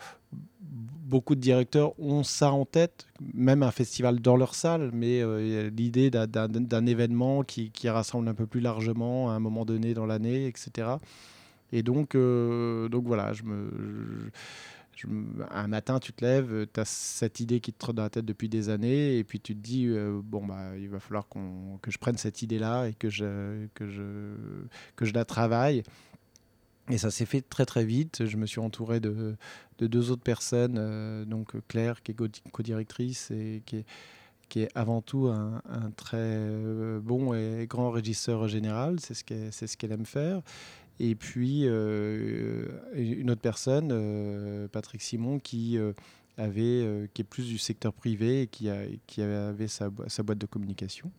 beaucoup 0.62 1.34
de 1.34 1.40
directeurs 1.40 1.98
ont 2.00 2.22
ça 2.22 2.50
en 2.52 2.64
tête, 2.64 3.06
même 3.34 3.62
un 3.62 3.70
festival 3.70 4.20
dans 4.20 4.36
leur 4.36 4.54
salle, 4.54 4.90
mais 4.94 5.22
l'idée 5.70 6.10
d'un 6.10 6.86
événement 6.86 7.42
qui, 7.42 7.70
rassemble 7.84 8.28
un 8.28 8.34
peu 8.34 8.46
plus 8.46 8.60
largement 8.60 9.30
à 9.30 9.34
un 9.34 9.40
moment 9.40 9.66
donné 9.66 9.92
dans 9.92 10.06
l'année, 10.06 10.46
etc. 10.46 10.88
Et 11.72 11.82
donc 11.82 12.16
voilà, 12.16 13.34
je 13.34 13.42
me 13.42 14.30
un 15.50 15.68
matin, 15.68 15.99
tu 15.99 16.12
te 16.12 16.25
lèves, 16.25 16.66
tu 16.73 16.80
as 16.80 16.85
cette 16.85 17.40
idée 17.40 17.61
qui 17.61 17.73
te 17.73 17.78
trotte 17.78 17.97
dans 17.97 18.02
la 18.02 18.11
tête 18.11 18.25
depuis 18.25 18.49
des 18.49 18.68
années, 18.68 19.18
et 19.18 19.25
puis 19.25 19.40
tu 19.40 19.54
te 19.54 19.61
dis, 19.61 19.87
euh, 19.87 20.20
bon, 20.23 20.44
bah, 20.44 20.76
il 20.76 20.88
va 20.88 21.00
falloir 21.00 21.26
que 21.28 21.90
je 21.90 21.99
prenne 21.99 22.16
cette 22.16 22.42
idée-là 22.42 22.87
et 22.87 22.94
que 22.94 23.09
je, 23.09 23.66
que, 23.75 23.88
je, 23.88 24.35
que 24.97 25.04
je 25.04 25.14
la 25.14 25.25
travaille. 25.25 25.82
Et 26.90 26.99
ça 26.99 27.11
s'est 27.11 27.26
fait 27.26 27.40
très 27.40 27.66
très 27.66 27.85
vite. 27.85 28.26
Je 28.26 28.37
me 28.37 28.47
suis 28.47 28.61
entouré 28.61 29.00
de, 29.00 29.37
de 29.78 29.87
deux 29.87 30.11
autres 30.11 30.23
personnes, 30.23 30.76
euh, 30.78 31.25
donc 31.25 31.54
Claire, 31.68 32.02
qui 32.02 32.12
est 32.12 32.16
co-directrice 32.52 33.30
et 33.30 33.62
qui 33.64 33.76
est, 33.76 33.87
qui 34.49 34.62
est 34.62 34.68
avant 34.75 35.00
tout 35.00 35.28
un, 35.28 35.62
très 35.97 36.16
euh, 36.18 36.99
bon 37.00 37.32
et 37.32 37.66
grand 37.68 37.90
régisseur 37.90 38.49
général. 38.49 38.99
C'est 38.99 39.14
ce 39.14 39.25
qu'elle 39.25 39.52
ce 39.52 39.76
qu'elle 39.76 39.92
aime 39.92 40.06
faire. 40.06 40.42
Et 41.02 41.14
puis 41.14 41.62
euh, 41.64 42.66
une 42.92 43.30
autre 43.30 43.40
personne, 43.40 43.88
euh, 43.90 44.69
Patrick 44.69 45.00
Simon, 45.00 45.38
qui 45.38 45.78
euh, 45.78 45.95
avait, 46.37 47.09
qui 47.14 47.23
est 47.23 47.25
plus 47.25 47.47
du 47.47 47.57
secteur 47.57 47.95
privé 47.95 48.42
et 48.42 48.47
qui, 48.47 48.69
avait 48.69 49.66
sa, 49.66 49.88
sa, 50.09 50.23
boîte 50.23 50.37
de 50.37 50.45
communication. 50.45 51.11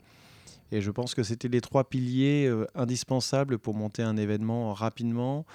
Et 0.71 0.81
je 0.81 0.91
pense 0.91 1.15
que 1.15 1.23
c'était 1.23 1.47
les 1.47 1.61
trois 1.61 1.83
piliers 1.83 2.49
indispensables 2.75 3.57
pour 3.57 3.73
monter 3.73 4.03
un 4.03 4.17
événement 4.17 4.71
rapidement, 4.73 5.45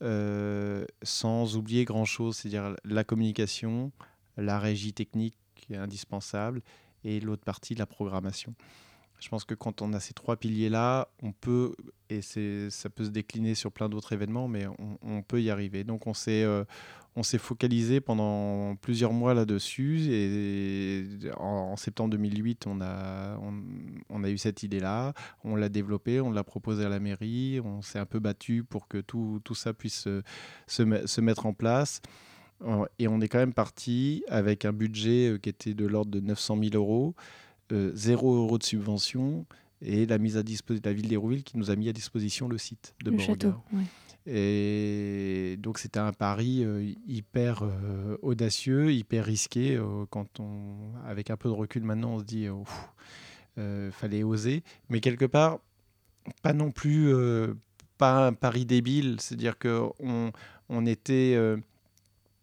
sans 0.00 1.56
oublier 1.56 1.84
grand-chose, 1.84 2.36
c'est-à-dire 2.36 2.74
la 2.84 3.04
communication, 3.04 3.92
la 4.36 4.58
régie 4.58 4.92
technique 4.92 5.38
qui 5.54 5.74
est 5.74 5.78
indispensable, 5.78 6.60
et 7.04 7.20
l'autre 7.20 7.44
partie, 7.44 7.74
la 7.74 7.86
programmation. 7.86 8.54
Je 9.20 9.28
pense 9.28 9.44
que 9.44 9.54
quand 9.54 9.82
on 9.82 9.92
a 9.92 10.00
ces 10.00 10.14
trois 10.14 10.36
piliers-là, 10.36 11.08
on 11.22 11.32
peut, 11.32 11.74
et 12.10 12.20
ça 12.22 12.90
peut 12.90 13.04
se 13.04 13.10
décliner 13.10 13.54
sur 13.54 13.72
plein 13.72 13.88
d'autres 13.88 14.12
événements, 14.12 14.48
mais 14.48 14.66
on, 15.02 15.22
peut 15.22 15.40
y 15.40 15.50
arriver. 15.50 15.84
Donc 15.84 16.06
on 16.06 16.14
s'est, 16.14 16.44
euh, 16.44 16.64
focalisé 17.38 18.00
pendant 18.00 18.76
plusieurs 18.76 19.12
mois 19.12 19.32
là-dessus. 19.32 20.06
Et 20.10 21.06
en, 21.38 21.76
septembre 21.76 22.10
2008, 22.10 22.66
on 22.66 22.80
a, 22.80 23.38
on, 24.10 24.24
a 24.24 24.28
eu 24.28 24.38
cette 24.38 24.62
idée-là. 24.62 25.14
On 25.44 25.56
l'a 25.56 25.68
développée, 25.68 26.20
on 26.20 26.30
l'a 26.30 26.44
proposée 26.44 26.84
à 26.84 26.88
la 26.90 27.00
mairie. 27.00 27.60
On 27.64 27.80
s'est 27.80 27.98
un 27.98 28.06
peu 28.06 28.18
battu 28.18 28.64
pour 28.64 28.86
que 28.86 28.98
tout, 28.98 29.40
tout 29.44 29.54
ça 29.54 29.72
puisse 29.72 30.02
se, 30.02 30.22
se, 30.66 31.20
mettre 31.22 31.46
en 31.46 31.54
place. 31.54 32.02
Et 32.98 33.08
on 33.08 33.20
est 33.20 33.28
quand 33.28 33.38
même 33.38 33.54
parti 33.54 34.24
avec 34.28 34.64
un 34.64 34.72
budget 34.72 35.32
euh, 35.32 35.38
qui 35.38 35.48
était 35.48 35.74
de 35.74 35.86
l'ordre 35.86 36.10
de 36.10 36.20
900 36.20 36.58
000 36.58 36.74
euros, 36.74 37.14
euh, 37.14 37.22
zéro 37.94 38.34
euro 38.36 38.58
de 38.58 38.64
subvention 38.64 39.46
et 39.82 40.06
la 40.06 40.18
mise 40.18 40.36
à 40.36 40.42
disposition 40.42 40.82
de 40.82 40.88
la 40.88 40.94
ville 40.94 41.08
d'Hérouville 41.08 41.42
qui 41.42 41.58
nous 41.58 41.70
a 41.70 41.76
mis 41.76 41.88
à 41.88 41.92
disposition 41.92 42.48
le 42.48 42.58
site 42.58 42.94
de 43.04 43.10
le 43.10 43.18
château, 43.18 43.54
Et 44.26 45.56
donc 45.58 45.78
c'était 45.78 46.00
un 46.00 46.12
pari 46.12 46.64
euh, 46.64 46.92
hyper 47.06 47.62
euh, 47.62 48.16
audacieux, 48.22 48.92
hyper 48.92 49.24
risqué. 49.24 49.76
Euh, 49.76 50.04
quand 50.10 50.40
on, 50.40 50.94
avec 51.06 51.30
un 51.30 51.36
peu 51.36 51.48
de 51.48 51.54
recul 51.54 51.82
maintenant, 51.82 52.14
on 52.14 52.18
se 52.20 52.24
dit, 52.24 52.48
il 53.56 53.90
fallait 53.92 54.22
oser. 54.22 54.62
Mais 54.88 55.00
quelque 55.00 55.26
part, 55.26 55.58
pas 56.42 56.52
non 56.52 56.70
plus, 56.70 57.14
pas 57.98 58.26
un 58.26 58.32
pari 58.32 58.66
débile. 58.66 59.20
C'est-à-dire 59.20 59.58
que 59.58 59.82
on, 60.00 60.32
on 60.68 60.86
était, 60.86 61.38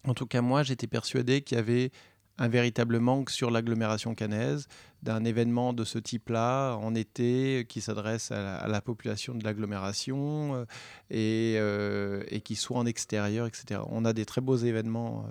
en 0.06 0.14
tout 0.14 0.26
cas 0.26 0.42
moi, 0.42 0.64
j'étais 0.64 0.88
persuadé 0.88 1.42
qu'il 1.42 1.58
y 1.58 1.60
avait 1.60 1.92
un 2.38 2.48
véritable 2.48 3.00
manque 3.00 3.30
sur 3.30 3.52
l'agglomération 3.52 4.16
cannaise 4.16 4.68
d'un 5.04 5.24
événement 5.24 5.74
de 5.74 5.84
ce 5.84 6.00
type-là 6.00 6.76
en 6.76 6.96
été 6.96 7.66
qui 7.68 7.82
s'adresse 7.82 8.32
à, 8.32 8.68
la 8.68 8.82
population 8.82 9.36
de 9.36 9.44
l'agglomération 9.44 10.56
euh, 10.56 10.66
et, 11.12 11.56
euh, 11.58 12.24
et, 12.30 12.42
qui 12.42 12.56
soit 12.56 12.78
en 12.78 12.86
extérieur, 12.86 13.46
etc. 13.46 13.82
On 13.90 14.06
a 14.06 14.14
des 14.14 14.26
très 14.26 14.42
beaux 14.42 14.56
événements. 14.56 15.26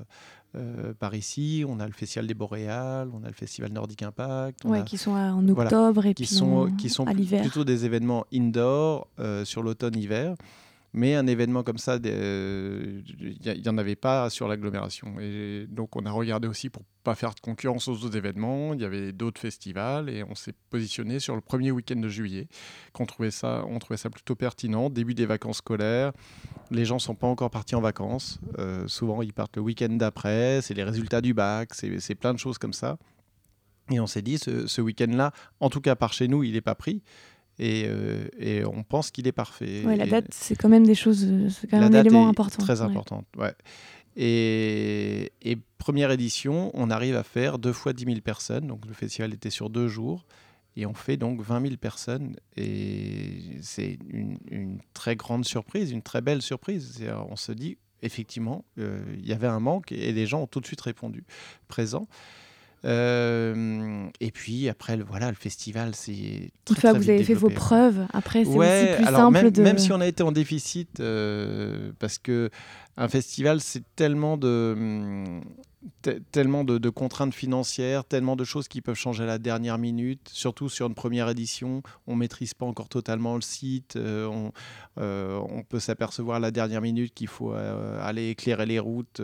Euh, 0.54 0.92
par 0.92 1.14
ici, 1.14 1.64
on 1.66 1.80
a 1.80 1.87
le 1.87 1.94
Festival 1.94 2.26
des 2.26 2.35
Boréales, 2.35 3.09
on 3.14 3.25
a 3.25 3.28
le 3.28 3.32
Festival 3.32 3.73
Nordic 3.73 4.02
Impact. 4.02 4.66
Ouais, 4.66 4.85
qui 4.85 4.99
sont 4.99 5.12
en 5.12 5.49
octobre 5.49 6.04
et 6.04 6.12
qui 6.12 6.25
puis 6.25 6.35
sont, 6.35 6.71
qui 6.76 6.90
sont 6.90 7.06
plutôt 7.06 7.64
des 7.64 7.87
événements 7.87 8.26
indoor 8.32 9.09
sur 9.44 9.62
l'automne-hiver. 9.62 10.37
Mais 10.94 11.14
un 11.14 11.26
événement 11.26 11.62
comme 11.62 11.78
ça, 11.78 11.96
il 11.96 12.02
euh, 12.04 13.00
n'y 13.42 13.68
en 13.68 13.78
avait 13.78 13.96
pas 13.96 14.28
sur 14.28 14.46
l'agglomération. 14.46 15.18
Et 15.20 15.66
donc 15.68 15.96
on 15.96 16.04
a 16.04 16.11
regardé 16.11 16.49
aussi 16.49 16.68
pour 16.68 16.82
pas 17.02 17.14
faire 17.14 17.34
de 17.34 17.40
concurrence 17.40 17.88
aux 17.88 18.04
autres 18.04 18.16
événements. 18.16 18.75
Il 18.75 18.82
y 18.82 18.84
avait 18.84 19.12
d'autres 19.12 19.40
festivals 19.40 20.11
et 20.11 20.22
on 20.22 20.34
s'est 20.34 20.52
positionné 20.68 21.18
sur 21.18 21.34
le 21.34 21.40
premier 21.40 21.70
week-end 21.70 21.96
de 21.96 22.08
juillet. 22.08 22.46
Qu'on 22.92 23.06
trouvait 23.06 23.30
ça, 23.30 23.64
on 23.68 23.78
trouvait 23.78 23.96
ça 23.96 24.11
plutôt 24.11 24.34
pertinent. 24.34 24.90
Début 24.90 25.14
des 25.14 25.25
vacances 25.25 25.58
scolaires. 25.58 26.12
Les 26.70 26.84
gens 26.84 26.99
sont 26.99 27.14
pas 27.14 27.26
encore 27.26 27.50
partis 27.50 27.75
en 27.75 27.80
vacances. 27.80 28.38
Euh, 28.58 28.87
souvent 28.87 29.22
ils 29.22 29.32
partent 29.32 29.56
le 29.56 29.62
week-end 29.62 29.90
d'après. 29.90 30.61
C'est 30.61 30.75
les 30.75 30.84
résultats 30.84 31.22
du 31.22 31.32
bac. 31.32 31.70
C'est 31.75 32.14
plein 32.14 32.34
de 32.34 32.38
choses 32.38 32.58
comme 32.58 32.75
ça. 32.75 32.99
Et 33.90 33.99
on 33.99 34.06
s'est 34.06 34.22
dit, 34.22 34.38
ce, 34.38 34.66
ce 34.66 34.80
week-end-là, 34.80 35.32
en 35.58 35.70
tout 35.70 35.80
cas 35.80 35.96
par 35.96 36.12
chez 36.12 36.28
nous, 36.28 36.44
il 36.44 36.52
n'est 36.52 36.61
pas 36.61 36.75
pris. 36.75 37.02
Euh, 37.62 38.28
et, 38.38 38.64
on 38.64 38.83
pense 38.83 39.11
qu'il 39.11 39.26
est 39.26 39.33
parfait. 39.33 39.85
Ouais, 39.85 39.97
la 39.97 40.07
date, 40.07 40.26
c'est 40.31 40.57
quand 40.57 40.69
même 40.69 40.87
des 40.87 40.95
choses, 40.95 41.26
c'est 41.50 41.69
quand 41.69 41.81
même 41.81 41.95
un 41.95 42.00
élément 42.00 42.28
important. 42.28 42.62
Très 42.62 42.81
importante, 42.81 43.26
ouais. 43.37 43.54
Et, 44.16 45.31
première 45.78 46.11
édition, 46.11 46.71
on 46.75 46.90
arrive 46.90 47.16
à 47.16 47.23
faire 47.23 47.59
deux 47.59 47.73
fois 47.73 47.92
10 47.92 48.04
000 48.04 48.21
personnes. 48.21 48.66
Donc 48.66 48.87
le 48.87 48.95
festival 48.95 49.33
était 49.35 49.50
sur 49.50 49.71
deux 49.71 49.88
jours. 49.88 50.25
Et 50.75 50.87
on 50.87 50.95
fait 50.95 51.16
donc 51.16 51.40
20 51.40 51.62
000 51.62 51.76
personnes. 51.76 52.37
Et 52.57 53.59
c'est 53.61 53.99
une, 54.09 54.78
très 54.95 55.16
grande 55.16 55.45
surprise, 55.45 55.90
une 55.90 56.02
très 56.02 56.21
belle 56.21 56.40
surprise. 56.40 57.02
On 57.28 57.37
se 57.37 57.52
dit, 57.52 57.78
effectivement, 58.02 58.64
euh, 58.78 59.02
il 59.19 59.26
y 59.26 59.33
avait 59.33 59.49
un 59.49 59.61
manque 59.61 59.92
et 59.92 60.12
les 60.12 60.26
gens 60.26 60.42
ont 60.42 60.47
tout 60.47 60.61
de 60.61 60.66
suite 60.66 60.81
répondu 60.81 61.25
présent. 61.69 62.07
Euh, 62.84 64.06
et 64.20 64.30
puis 64.30 64.68
après, 64.68 64.96
le, 64.96 65.04
voilà, 65.04 65.28
le 65.28 65.36
festival, 65.36 65.94
c'est. 65.94 66.12
Une 66.12 66.76
fois 66.76 66.92
que 66.92 66.98
vous 66.98 67.10
avez 67.10 67.24
fait 67.24 67.34
vos 67.34 67.50
preuves, 67.50 68.06
après, 68.12 68.44
c'est 68.44 68.50
aussi 68.50 68.96
plus 68.96 69.04
simple 69.04 69.32
même, 69.32 69.50
de. 69.50 69.62
Même 69.62 69.78
si 69.78 69.92
on 69.92 70.00
a 70.00 70.06
été 70.06 70.22
en 70.22 70.32
déficit, 70.32 71.00
euh, 71.00 71.92
parce 71.98 72.18
que 72.18 72.50
un 72.96 73.08
festival, 73.08 73.60
c'est 73.60 73.84
tellement 73.94 74.36
de. 74.36 75.40
Tellement 76.30 76.62
de, 76.62 76.90
contraintes 76.90 77.34
financières, 77.34 78.04
tellement 78.04 78.36
de 78.36 78.44
choses 78.44 78.68
qui 78.68 78.80
peuvent 78.80 78.96
changer 78.96 79.24
à 79.24 79.26
la 79.26 79.38
dernière 79.38 79.78
minute, 79.78 80.28
surtout 80.28 80.68
sur 80.68 80.86
une 80.86 80.94
première 80.94 81.28
édition. 81.28 81.82
On 82.06 82.14
ne 82.14 82.20
maîtrise 82.20 82.54
pas 82.54 82.66
encore 82.66 82.88
totalement 82.88 83.34
le 83.34 83.40
site. 83.40 83.96
Euh, 83.96 84.50
euh, 84.98 85.40
on, 85.48 85.64
peut 85.64 85.80
s'apercevoir 85.80 86.36
à 86.36 86.40
la 86.40 86.52
dernière 86.52 86.82
minute 86.82 87.12
qu'il 87.14 87.26
faut 87.26 87.52
euh, 87.52 88.00
aller 88.00 88.28
éclairer 88.28 88.66
les 88.66 88.78
routes 88.78 89.20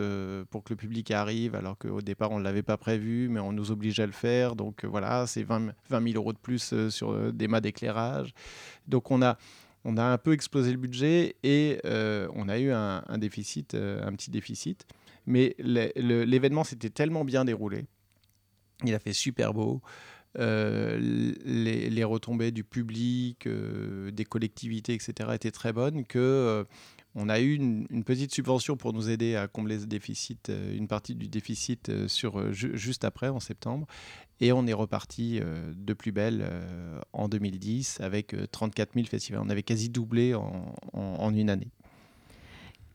pour 0.49 0.65
que 0.65 0.73
le 0.73 0.75
public 0.75 1.11
arrive, 1.11 1.55
alors 1.55 1.77
qu'au 1.77 2.01
départ, 2.01 2.31
on 2.31 2.39
ne 2.39 2.43
l'avait 2.43 2.63
pas 2.63 2.77
prévu, 2.77 3.29
mais 3.29 3.39
on 3.39 3.53
nous 3.53 3.71
oblige 3.71 4.01
à 4.01 4.05
le 4.05 4.11
faire. 4.11 4.57
Donc 4.57 4.83
voilà, 4.83 5.27
c'est 5.27 5.43
20, 5.43 5.71
20 5.89 6.03
000 6.11 6.15
euros 6.15 6.33
de 6.33 6.39
plus 6.39 6.89
sur 6.89 7.31
des 7.31 7.47
mâts 7.47 7.61
d'éclairage. 7.61 8.33
Donc 8.87 9.11
on 9.11 9.21
a 9.21 9.37
on 9.85 9.95
a 9.95 10.03
un 10.03 10.17
peu 10.17 10.33
explosé 10.33 10.71
le 10.71 10.77
budget 10.77 11.37
et 11.41 11.79
on 11.85 12.49
a 12.49 12.59
eu 12.59 12.71
un 12.71 13.17
déficit, 13.17 13.75
un 13.75 14.11
petit 14.11 14.29
déficit. 14.29 14.85
Mais 15.29 15.55
l'événement 15.59 16.63
s'était 16.63 16.89
tellement 16.89 17.23
bien 17.23 17.45
déroulé. 17.45 17.85
Il 18.83 18.95
a 18.95 18.99
fait 18.99 19.13
super 19.13 19.53
beau. 19.53 19.79
Euh, 20.37 20.97
les, 21.45 22.03
retombées 22.03 22.51
du 22.51 22.63
public, 22.63 23.45
euh, 23.45 24.09
des 24.09 24.25
collectivités, 24.25 24.95
etc., 24.95 25.29
étaient 25.33 25.51
très 25.51 25.71
bonnes, 25.71 26.03
que 26.03 26.17
euh, 26.17 26.63
on 27.13 27.29
a 27.29 27.39
eu 27.39 27.53
une, 27.53 28.03
petite 28.03 28.33
subvention 28.33 28.75
pour 28.75 28.91
nous 28.91 29.11
aider 29.11 29.35
à 29.35 29.47
combler 29.47 29.79
ce 29.79 29.85
déficit, 29.85 30.51
une 30.73 30.87
partie 30.87 31.13
du 31.13 31.27
déficit 31.27 32.07
sur, 32.07 32.51
juste 32.51 33.05
après, 33.05 33.29
en 33.29 33.39
septembre. 33.39 33.85
Et 34.39 34.51
on 34.51 34.65
est 34.65 34.73
reparti 34.73 35.41
de 35.75 35.93
plus 35.93 36.11
belle 36.11 36.49
en 37.13 37.27
2010 37.27 37.99
avec 38.01 38.35
34 38.51 38.93
000 38.95 39.05
festivals. 39.05 39.41
On 39.43 39.49
avait 39.49 39.63
quasi 39.63 39.89
doublé 39.89 40.33
en 40.33 41.33
une 41.35 41.49
année. 41.49 41.71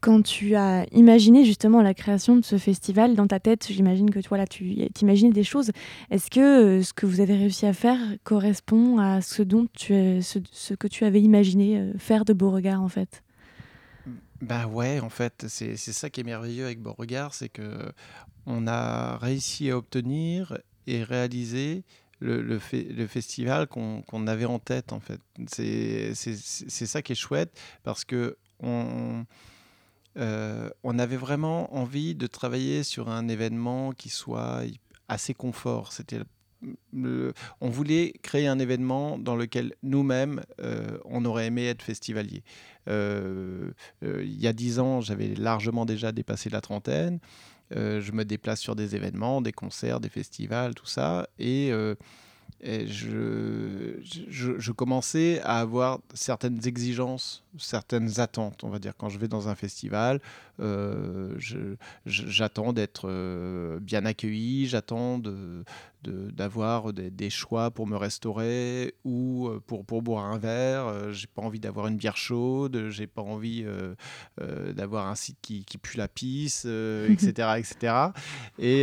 Quand 0.04 0.20
tu 0.20 0.54
as 0.54 0.84
imaginé 0.92 1.46
justement 1.46 1.80
la 1.80 1.94
création 1.94 2.36
de 2.36 2.44
ce 2.44 2.58
festival 2.58 3.14
dans 3.14 3.26
ta 3.26 3.40
tête, 3.40 3.66
j'imagine 3.70 4.10
que 4.10 4.18
tu 4.18 4.90
imaginais 5.00 5.32
des 5.32 5.44
choses. 5.44 5.70
Est-ce 6.10 6.28
que 6.28 6.40
euh, 6.40 6.82
ce 6.82 6.92
que 6.92 7.06
vous 7.06 7.20
avez 7.22 7.34
réussi 7.34 7.64
à 7.64 7.72
faire 7.72 7.98
correspond 8.22 8.98
à 8.98 9.22
ce 9.22 9.42
dont 9.42 9.66
tu 9.72 10.20
ce, 10.20 10.74
que 10.74 10.88
tu 10.88 11.06
avais 11.06 11.22
imaginé 11.22 11.78
euh, 11.78 11.92
faire 11.96 12.26
de 12.26 12.34
Beauregard 12.34 12.82
en 12.82 12.90
fait? 12.90 13.22
Bah 14.42 14.66
ouais, 14.66 15.00
en 15.00 15.08
fait, 15.08 15.46
c'est 15.48 15.74
ça 15.78 16.10
qui 16.10 16.20
est 16.20 16.24
merveilleux 16.24 16.66
avec 16.66 16.82
Beauregard, 16.82 17.32
c'est 17.32 17.48
que 17.48 17.90
on 18.44 18.66
a 18.66 19.16
réussi 19.16 19.70
à 19.70 19.78
obtenir 19.78 20.58
et 20.86 21.02
réaliser 21.02 21.82
le, 22.18 22.42
le, 22.42 22.58
festival 22.58 23.68
qu'on 23.68 24.26
avait 24.26 24.44
en 24.44 24.58
tête 24.58 24.92
en 24.92 25.00
fait. 25.00 25.20
C'est 25.46 26.12
ça 26.12 27.00
qui 27.00 27.12
est 27.12 27.16
chouette 27.16 27.58
parce 27.84 28.04
que 28.04 28.36
on 28.60 29.24
euh, 30.16 30.70
on 30.82 30.98
avait 30.98 31.16
vraiment 31.16 31.74
envie 31.74 32.14
de 32.14 32.26
travailler 32.26 32.82
sur 32.82 33.08
un 33.08 33.28
événement 33.28 33.92
qui 33.92 34.08
soit 34.08 34.62
assez 35.08 35.34
confort. 35.34 35.92
C'était 35.92 36.20
on 37.60 37.68
voulait 37.68 38.14
créer 38.22 38.46
un 38.46 38.58
événement 38.58 39.18
dans 39.18 39.36
lequel 39.36 39.74
nous-mêmes, 39.82 40.42
euh, 40.62 40.96
on 41.04 41.26
aurait 41.26 41.48
aimé 41.48 41.66
être 41.66 41.82
festivalier. 41.82 42.42
Euh, 42.88 43.70
il 44.02 44.40
y 44.40 44.46
a 44.46 44.54
dix 44.54 44.78
ans, 44.78 45.02
j'avais 45.02 45.34
largement 45.34 45.84
déjà 45.84 46.10
dépassé 46.10 46.48
la 46.48 46.62
trentaine. 46.62 47.20
je 47.70 48.12
me 48.12 48.24
déplace 48.24 48.60
sur 48.60 48.76
des 48.76 48.96
événements, 48.96 49.42
des 49.42 49.52
concerts, 49.52 50.00
des 50.00 50.08
festivals, 50.08 50.74
tout 50.74 50.86
ça. 50.86 51.28
Et 51.38 51.70
et 52.66 52.86
je, 52.86 54.00
je, 54.30 54.72
commençais 54.72 55.38
à 55.42 55.60
avoir 55.60 56.00
certaines 56.14 56.66
exigences, 56.66 57.44
certaines 57.58 58.20
attentes, 58.20 58.64
on 58.64 58.70
va 58.70 58.78
dire. 58.78 58.94
Quand 58.96 59.10
je 59.10 59.18
vais 59.18 59.28
dans 59.28 59.48
un 59.48 59.54
festival, 59.54 60.18
euh, 60.60 61.36
j'attends 62.06 62.72
d'être 62.72 63.10
euh, 63.10 63.78
bien 63.80 64.06
accueilli, 64.06 64.66
j'attends 64.66 65.18
de, 65.18 65.62
d'avoir 66.08 66.92
des, 66.92 67.30
choix 67.30 67.70
pour 67.70 67.86
me 67.86 67.96
restaurer 67.96 68.94
ou 69.04 69.48
euh, 69.48 69.60
pour, 69.66 69.84
pour 69.84 70.02
boire 70.02 70.26
un 70.26 70.38
verre. 70.38 70.86
Euh, 70.86 71.12
j'ai 71.12 71.26
pas 71.26 71.42
envie 71.42 71.60
d'avoir 71.60 71.86
une 71.86 71.96
bière 71.96 72.16
chaude, 72.16 72.90
j'ai 72.90 73.06
pas 73.06 73.22
envie 73.22 73.64
euh, 73.64 73.94
d'avoir 74.72 75.08
un 75.08 75.14
site 75.14 75.38
qui, 75.42 75.64
qui 75.64 75.78
pue 75.78 75.96
la 75.96 76.08
pisse, 76.08 76.64
etc., 76.64 77.54
etc. 77.58 77.94
Et, 78.58 78.82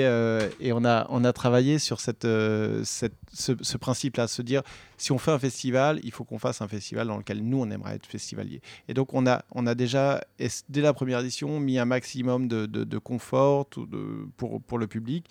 et, 0.60 0.74
on, 0.74 0.84
a, 0.86 1.08
on 1.10 1.24
a 1.24 1.34
travaillé 1.34 1.80
sur 1.80 2.00
cette, 2.00 2.28
cette 2.84 3.16
ce, 3.34 3.54
ce 3.62 3.78
principe-là, 3.78 4.28
se 4.28 4.42
dire 4.42 4.62
si 4.98 5.12
on 5.12 5.18
fait 5.18 5.32
un 5.32 5.40
festival, 5.40 6.00
il 6.04 6.12
faut 6.12 6.24
qu'on 6.24 6.38
fasse 6.38 6.62
un 6.62 6.68
festival 6.68 7.08
dans 7.08 7.18
lequel 7.18 7.44
nous, 7.44 7.60
on 7.60 7.70
aimerait 7.72 7.96
être 7.96 8.06
festivalier. 8.06 8.62
Et 8.88 8.94
donc, 8.94 9.14
on 9.14 9.26
a, 9.26 9.44
on 9.52 9.66
a 9.66 9.74
déjà, 9.74 10.22
dès 10.70 10.82
la 10.82 10.94
première 10.94 11.20
édition, 11.22 11.60
mis 11.60 11.80
un 11.80 11.86
maximum 11.86 12.48
de, 12.48 12.66
de, 12.66 12.84
de 12.84 12.98
confort 12.98 13.68
pour, 14.38 14.62
pour 14.62 14.78
le 14.78 14.88
public. 14.88 15.26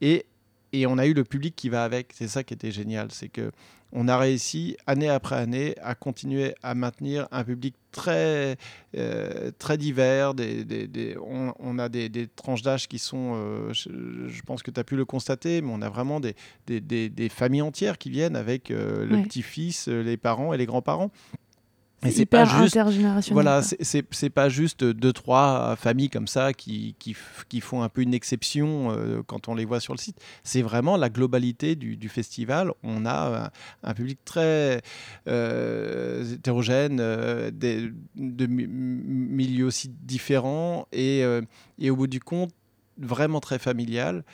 Et 0.00 0.26
et 0.72 0.86
on 0.86 0.98
a 0.98 1.06
eu 1.06 1.14
le 1.14 1.24
public 1.24 1.54
qui 1.56 1.68
va 1.68 1.84
avec. 1.84 2.12
C'est 2.14 2.28
ça 2.28 2.44
qui 2.44 2.54
était 2.54 2.72
génial, 2.72 3.10
c'est 3.10 3.28
que 3.28 3.50
on 3.92 4.08
a 4.08 4.16
réussi 4.16 4.76
année 4.86 5.08
après 5.08 5.36
année 5.36 5.74
à 5.82 5.94
continuer 5.94 6.54
à 6.62 6.74
maintenir 6.74 7.26
un 7.32 7.42
public 7.42 7.74
très, 7.90 8.56
euh, 8.96 9.50
très 9.58 9.76
divers. 9.78 10.34
Des, 10.34 11.16
on, 11.18 11.78
a 11.78 11.88
des, 11.88 12.28
tranches 12.36 12.62
d'âge 12.62 12.86
qui 12.86 12.98
sont, 12.98 13.32
euh, 13.34 13.72
je, 13.72 14.42
pense 14.42 14.62
que 14.62 14.70
tu 14.70 14.78
as 14.78 14.84
pu 14.84 14.96
le 14.96 15.04
constater, 15.04 15.60
mais 15.60 15.72
on 15.72 15.82
a 15.82 15.88
vraiment 15.88 16.20
des, 16.20 16.34
familles 17.30 17.62
entières 17.62 17.98
qui 17.98 18.10
viennent 18.10 18.36
avec 18.36 18.70
euh, 18.70 19.04
le 19.04 19.22
petit-fils, 19.22 19.88
les 19.88 20.16
parents 20.16 20.52
et 20.52 20.56
les 20.56 20.66
grands-parents. 20.66 21.10
Et 22.04 22.10
c'est 22.10 22.26
pas 22.26 22.44
juste. 22.44 22.78
Voilà, 23.30 23.60
c'est 23.62 24.30
pas 24.30 24.48
juste 24.48 24.84
deux 24.84 25.12
trois 25.12 25.76
familles 25.76 26.08
comme 26.08 26.26
ça 26.26 26.54
qui, 26.54 26.94
qui, 26.98 27.14
qui 27.48 27.60
font 27.60 27.82
un 27.82 27.88
peu 27.88 28.00
une 28.00 28.14
exception 28.14 28.90
euh, 28.90 29.22
quand 29.26 29.48
on 29.48 29.54
les 29.54 29.66
voit 29.66 29.80
sur 29.80 29.92
le 29.92 29.98
site. 29.98 30.16
C'est 30.42 30.62
vraiment 30.62 30.96
la 30.96 31.10
globalité 31.10 31.76
du, 31.76 31.96
du, 31.96 32.08
festival. 32.08 32.72
On 32.82 33.04
a 33.04 33.50
un, 33.82 33.94
public 33.94 34.18
très 34.24 34.80
euh, 35.28 36.34
hétérogène, 36.34 36.98
euh, 37.00 37.50
des, 37.50 37.90
de 38.16 38.46
milieux 38.46 39.66
aussi 39.66 39.88
différents 39.88 40.86
et, 40.92 41.22
et 41.78 41.90
au 41.90 41.96
bout 41.96 42.06
du 42.06 42.20
compte 42.20 42.52
vraiment 42.98 43.40
très 43.40 43.58
familial. 43.58 44.24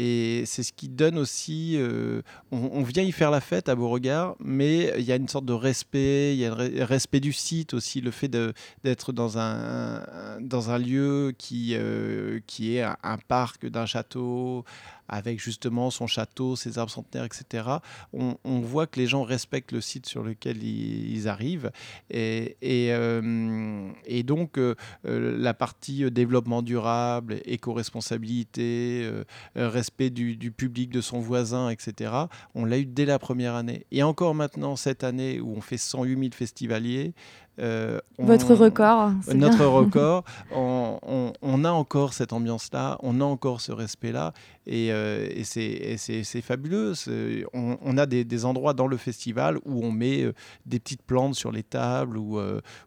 Et 0.00 0.44
c'est 0.46 0.62
ce 0.62 0.72
qui 0.72 0.88
donne 0.88 1.18
aussi. 1.18 1.74
Euh, 1.76 2.22
on, 2.52 2.84
vient 2.84 3.02
y 3.02 3.10
faire 3.10 3.32
la 3.32 3.40
fête 3.40 3.68
à 3.68 3.74
Beauregard, 3.74 4.36
mais 4.38 4.94
il 4.96 5.02
y 5.02 5.10
a 5.10 5.16
une 5.16 5.26
sorte 5.26 5.44
de 5.44 5.52
respect, 5.52 6.34
il 6.34 6.38
y 6.38 6.46
a 6.46 6.52
un 6.52 6.84
respect 6.84 7.18
du 7.18 7.32
site 7.32 7.74
aussi, 7.74 8.00
le 8.00 8.12
fait 8.12 8.28
d'être 8.28 9.12
dans 9.12 9.38
un, 9.38 10.38
dans 10.40 10.70
un 10.70 10.78
lieu 10.78 11.34
qui, 11.36 11.72
euh, 11.74 12.38
qui 12.46 12.76
est 12.76 12.82
un 12.82 13.18
parc 13.26 13.66
d'un 13.66 13.86
château 13.86 14.64
avec 15.08 15.40
justement 15.40 15.90
son 15.90 16.06
château, 16.06 16.56
ses 16.56 16.78
arbres 16.78 16.92
centenaires, 16.92 17.24
etc., 17.24 17.64
on, 18.12 18.36
voit 18.60 18.86
que 18.86 19.00
les 19.00 19.06
gens 19.06 19.22
respectent 19.22 19.72
le 19.72 19.80
site 19.80 20.06
sur 20.06 20.22
lequel 20.22 20.62
ils, 20.62 21.28
arrivent. 21.28 21.70
Et, 22.10 22.56
euh, 22.62 23.90
donc, 24.24 24.58
euh, 24.58 24.74
euh, 25.06 25.38
la 25.38 25.54
partie 25.54 26.10
développement 26.10 26.62
durable, 26.62 27.40
éco-responsabilité, 27.44 29.08
respect 29.54 30.10
du, 30.10 30.50
public, 30.50 30.90
de 30.90 31.00
son 31.00 31.20
voisin, 31.20 31.70
etc., 31.70 32.12
on 32.54 32.64
l'a 32.64 32.78
eu 32.78 32.86
dès 32.86 33.06
la 33.06 33.18
première 33.18 33.54
année. 33.54 33.86
Et 33.90 34.02
encore 34.02 34.34
maintenant, 34.34 34.76
cette 34.76 35.04
année 35.04 35.40
où 35.40 35.54
on 35.56 35.60
fait 35.60 35.78
108 35.78 36.18
000 36.18 36.28
festivaliers, 36.32 37.14
euh, 37.58 38.00
Votre 38.18 38.54
record. 38.54 39.12
Notre 39.34 39.64
record. 39.66 40.24
On, 40.52 41.64
a 41.64 41.70
encore 41.70 42.12
cette 42.14 42.32
ambiance-là, 42.32 42.98
on 43.02 43.20
a 43.20 43.24
encore 43.24 43.60
ce 43.60 43.72
respect-là, 43.72 44.32
et, 44.66 44.92
euh, 44.92 45.28
c'est 45.44 46.40
fabuleux. 46.42 46.92
On, 47.52 47.98
a 47.98 48.06
des, 48.06 48.44
endroits 48.44 48.74
dans 48.74 48.86
le 48.86 48.96
festival 48.96 49.58
où 49.64 49.84
on 49.84 49.90
met 49.90 50.22
euh, 50.22 50.32
des 50.66 50.78
petites 50.78 51.02
plantes 51.02 51.34
sur 51.34 51.50
les 51.50 51.62
tables 51.62 52.16
ou, 52.16 52.40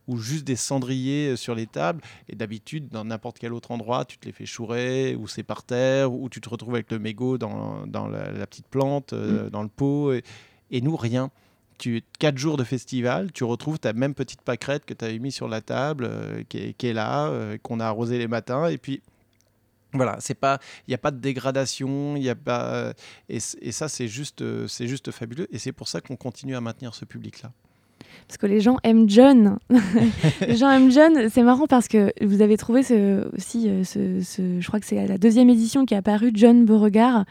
ou 0.08 0.18
juste 0.18 0.46
des 0.46 0.56
cendriers 0.56 1.36
sur 1.36 1.56
les 1.56 1.68
tables. 1.68 2.02
Et 2.30 2.36
d'habitude, 2.36 2.88
dans 2.90 3.04
n'importe 3.04 3.40
quel 3.40 3.54
autre 3.54 3.72
endroit, 3.72 4.06
tu 4.06 4.18
te 4.18 4.26
les 4.26 4.32
fais 4.32 4.46
chourer, 4.46 5.16
ou 5.16 5.28
c'est 5.28 5.44
par 5.44 5.64
terre, 5.64 6.14
ou 6.14 6.30
tu 6.30 6.40
te 6.40 6.50
retrouves 6.50 6.76
avec 6.76 6.92
le 6.92 7.00
mégot 7.00 7.38
dans, 7.38 7.86
dans 7.88 8.08
la, 8.08 8.48
petite 8.48 8.68
plante, 8.68 9.14
mm. 9.14 9.50
dans 9.50 9.64
le 9.64 9.70
pot. 9.70 10.14
Et, 10.14 10.24
et 10.72 10.82
nous, 10.82 10.96
rien 10.96 11.30
tu, 11.82 12.04
quatre 12.20 12.38
jours 12.38 12.58
de 12.58 12.64
festival, 12.64 13.32
tu 13.32 13.44
retrouves 13.44 13.80
ta 13.80 13.92
même 13.92 14.14
petite 14.14 14.42
pâquerette 14.42 14.86
que 14.86 14.94
tu 14.94 15.04
avais 15.04 15.18
mis 15.18 15.32
sur 15.32 15.48
la 15.48 15.62
table, 15.62 16.08
euh, 16.08 16.44
qui, 16.48 16.76
est, 16.80 16.94
là, 16.94 17.28
euh, 17.28 17.58
qu'on 17.64 17.80
a 17.80 17.86
arrosé 17.86 18.20
les 18.20 18.28
matins, 18.28 18.68
et 18.68 18.78
puis 18.78 19.02
voilà, 19.94 20.18
c'est 20.20 20.36
pas, 20.36 20.60
il 20.88 20.92
n'y 20.92 20.96
a 20.96 21.00
pas 21.00 21.10
de 21.10 21.18
dégradation, 21.18 22.16
il 22.16 22.22
y 22.22 22.30
a 22.30 22.36
pas, 22.36 22.94
et, 23.30 23.40
ça 23.40 23.90
c'est 23.90 24.08
juste, 24.08 24.44
c'est 24.68 24.88
juste 24.88 25.10
fabuleux, 25.10 25.48
et 25.52 25.58
c'est 25.58 25.72
pour 25.72 25.88
ça 25.88 26.02
qu'on 26.02 26.16
continue 26.16 26.56
à 26.56 26.62
maintenir 26.62 26.94
ce 26.94 27.04
public-là. 27.04 27.52
Parce 28.28 28.38
que 28.38 28.46
les 28.46 28.62
gens 28.62 28.78
aiment 28.84 29.10
John. 29.10 29.58
les 30.42 30.56
gens 30.56 30.70
aiment 30.70 30.92
John. 30.92 31.30
C'est 31.30 31.44
marrant 31.44 31.68
parce 31.68 31.88
que 31.88 32.14
vous 32.24 32.42
avez 32.42 32.56
trouvé 32.58 32.84
ce, 32.84 33.28
aussi, 33.36 33.70
euh, 33.70 33.84
ce, 33.84 34.22
ce, 34.22 34.62
je 34.62 34.68
crois 34.68 34.80
que 34.80 34.86
c'est 34.86 35.06
la 35.08 35.18
deuxième 35.18 35.50
édition 35.50 35.86
qui 35.86 35.96
est 35.96 35.98
apparue, 35.98 36.32
John 36.34 36.64
Beauregard. 36.66 37.26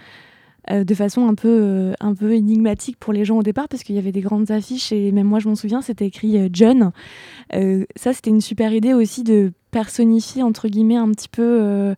Euh, 0.70 0.84
de 0.84 0.94
façon 0.94 1.26
un 1.26 1.34
peu, 1.34 1.48
euh, 1.48 1.92
un 2.00 2.14
peu 2.14 2.34
énigmatique 2.34 2.98
pour 2.98 3.12
les 3.12 3.24
gens 3.24 3.38
au 3.38 3.42
départ, 3.42 3.68
parce 3.68 3.82
qu'il 3.82 3.94
y 3.94 3.98
avait 3.98 4.12
des 4.12 4.20
grandes 4.20 4.50
affiches, 4.50 4.92
et 4.92 5.10
même 5.10 5.26
moi 5.26 5.38
je 5.38 5.48
m'en 5.48 5.54
souviens, 5.54 5.80
c'était 5.80 6.06
écrit 6.06 6.36
euh, 6.36 6.48
John. 6.52 6.92
ça, 7.96 8.12
c'était 8.12 8.30
une 8.30 8.42
super 8.42 8.72
idée 8.72 8.92
aussi 8.92 9.24
de 9.24 9.52
personnifier, 9.70 10.42
entre 10.42 10.68
guillemets, 10.68 10.96
un 10.96 11.10
petit 11.12 11.28
peu 11.28 11.94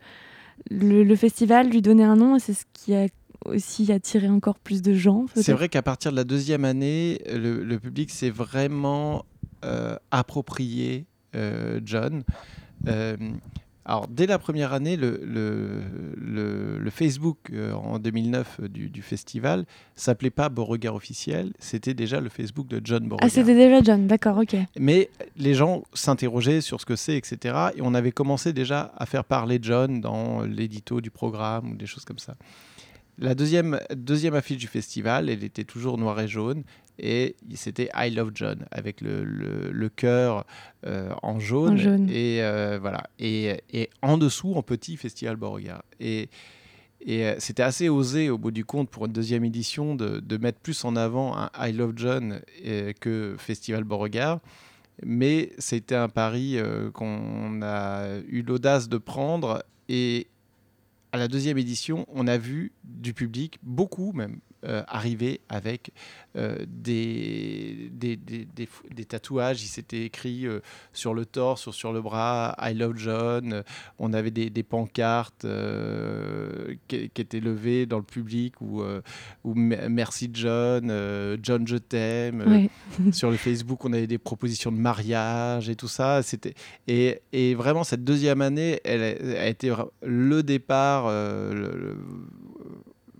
le, 0.70 1.16
festival, 1.16 1.70
lui 1.70 1.82
donner 1.82 2.04
un 2.04 2.16
nom, 2.16 2.36
et 2.36 2.38
c'est 2.38 2.54
ce 2.54 2.64
qui 2.72 2.94
a 2.94 3.08
aussi 3.46 3.90
attiré 3.90 4.28
encore 4.28 4.58
plus 4.58 4.80
de 4.82 4.94
gens. 4.94 5.26
C'est 5.34 5.52
vrai 5.52 5.68
qu'à 5.68 5.82
partir 5.82 6.12
de 6.12 6.16
la 6.16 6.24
deuxième 6.24 6.64
année, 6.64 7.20
le, 7.26 7.76
public 7.78 8.10
s'est 8.10 8.30
vraiment 8.30 9.24
approprié 10.10 11.06
John. 11.84 12.22
Alors, 13.84 14.06
dès 14.08 14.26
la 14.26 14.38
première 14.38 14.72
année, 14.72 14.96
le, 14.96 15.20
le, 15.24 16.90
Facebook 16.90 17.38
euh, 17.52 17.72
en 17.72 17.98
2009 17.98 18.60
euh, 18.60 18.68
du, 18.68 18.90
du, 18.90 19.02
festival 19.02 19.64
s'appelait 19.96 20.30
pas 20.30 20.50
Beauregard 20.50 20.94
officiel, 20.94 21.52
c'était 21.58 21.94
déjà 21.94 22.20
le 22.20 22.28
Facebook 22.28 22.68
de 22.68 22.80
John 22.84 23.08
Beauregard. 23.08 23.26
Ah, 23.26 23.30
c'était 23.30 23.54
déjà 23.54 23.82
John, 23.82 24.06
d'accord, 24.06 24.38
ok. 24.38 24.56
Mais 24.78 25.08
les 25.36 25.54
gens 25.54 25.82
s'interrogeaient 25.94 26.60
sur 26.60 26.80
ce 26.80 26.86
que 26.86 26.96
c'est, 26.96 27.16
etc. 27.16 27.56
Et 27.76 27.80
on 27.82 27.94
avait 27.94 28.12
commencé 28.12 28.52
déjà 28.52 28.92
à 28.96 29.06
faire 29.06 29.24
parler 29.24 29.58
John 29.60 30.00
dans 30.00 30.42
l'édito 30.42 31.00
du 31.00 31.10
programme 31.10 31.72
ou 31.72 31.74
des 31.74 31.86
choses 31.86 32.04
comme 32.04 32.18
ça. 32.18 32.36
La 33.18 33.34
deuxième, 33.34 33.78
deuxième 33.94 34.34
affiche 34.34 34.56
du 34.58 34.66
festival, 34.66 35.28
elle 35.28 35.44
était 35.44 35.64
toujours 35.64 35.98
noire 35.98 36.18
et 36.20 36.28
jaune 36.28 36.62
et 36.98 37.36
c'était 37.54 37.90
I 37.94 38.10
Love 38.10 38.32
John 38.34 38.66
avec 38.70 39.00
le, 39.00 39.24
le, 39.24 39.88
cœur 39.88 40.44
euh, 40.86 41.12
en, 41.22 41.38
jaune, 41.38 42.08
et 42.10 42.42
euh, 42.42 42.78
voilà. 42.80 43.04
Et, 43.18 43.62
et, 43.72 43.90
en 44.02 44.18
dessous 44.18 44.54
en 44.54 44.62
petit 44.62 44.96
Festival 44.96 45.36
Beauregard. 45.36 45.82
Et, 46.00 46.28
et 47.00 47.26
euh, 47.26 47.34
c'était 47.38 47.62
assez 47.62 47.88
osé 47.88 48.30
au 48.30 48.38
bout 48.38 48.50
du 48.50 48.64
compte 48.64 48.90
pour 48.90 49.06
une 49.06 49.12
deuxième 49.12 49.44
édition 49.44 49.94
de, 49.94 50.20
de 50.20 50.36
mettre 50.36 50.58
plus 50.58 50.84
en 50.84 50.94
avant 50.94 51.36
un 51.36 51.50
I 51.58 51.72
Love 51.72 51.94
John 51.96 52.40
que 53.00 53.36
Festival 53.38 53.84
Beauregard. 53.84 54.40
Mais 55.04 55.52
c'était 55.58 55.96
un 55.96 56.08
pari 56.08 56.58
qu'on 56.92 57.60
a 57.62 58.18
eu 58.28 58.42
l'audace 58.42 58.88
de 58.88 58.98
prendre. 58.98 59.64
Et 59.88 60.28
à 61.12 61.16
la 61.16 61.28
deuxième 61.28 61.58
édition, 61.58 62.06
on 62.08 62.26
a 62.26 62.36
vu 62.36 62.72
du 62.84 63.14
public, 63.14 63.58
beaucoup 63.62 64.12
même, 64.12 64.38
euh, 64.64 64.84
arriver 64.86 65.40
avec 65.48 65.90
euh, 66.36 66.56
des, 66.68 67.90
des, 67.90 68.14
des, 68.14 68.46
des, 68.46 69.04
tatouages. 69.04 69.60
Il 69.60 69.66
s'était 69.66 70.04
écrit 70.04 70.46
euh, 70.46 70.60
sur 70.92 71.14
le 71.14 71.26
torse, 71.26 71.62
sur, 71.62 71.74
sur 71.74 71.92
le 71.92 72.00
bras, 72.00 72.54
I 72.60 72.72
love 72.72 72.96
John. 72.96 73.64
On 73.98 74.12
avait 74.12 74.30
des, 74.30 74.62
pancartes 74.62 75.44
qui, 76.86 77.10
qui, 77.10 77.20
étaient 77.20 77.40
levées 77.40 77.86
dans 77.86 77.96
le 77.96 78.04
public 78.04 78.60
ou, 78.60 78.84
ou 79.42 79.54
merci 79.54 80.30
John, 80.32 80.92
John 81.42 81.66
je 81.66 81.76
t'aime. 81.78 82.68
sur 83.12 83.32
le 83.32 83.36
Facebook, 83.36 83.84
on 83.84 83.92
avait 83.92 84.06
des 84.06 84.18
propositions 84.18 84.70
de 84.70 84.78
mariage 84.78 85.68
et 85.68 85.74
tout 85.74 85.88
ça. 85.88 86.22
C'était 86.22 86.54
et, 86.86 87.20
et, 87.32 87.56
vraiment 87.56 87.82
cette 87.82 88.04
deuxième 88.04 88.42
année, 88.42 88.80
elle 88.84 89.02
a, 89.02 89.48
été 89.48 89.74
le 90.02 90.44
départ. 90.44 91.08
le, 91.10 91.96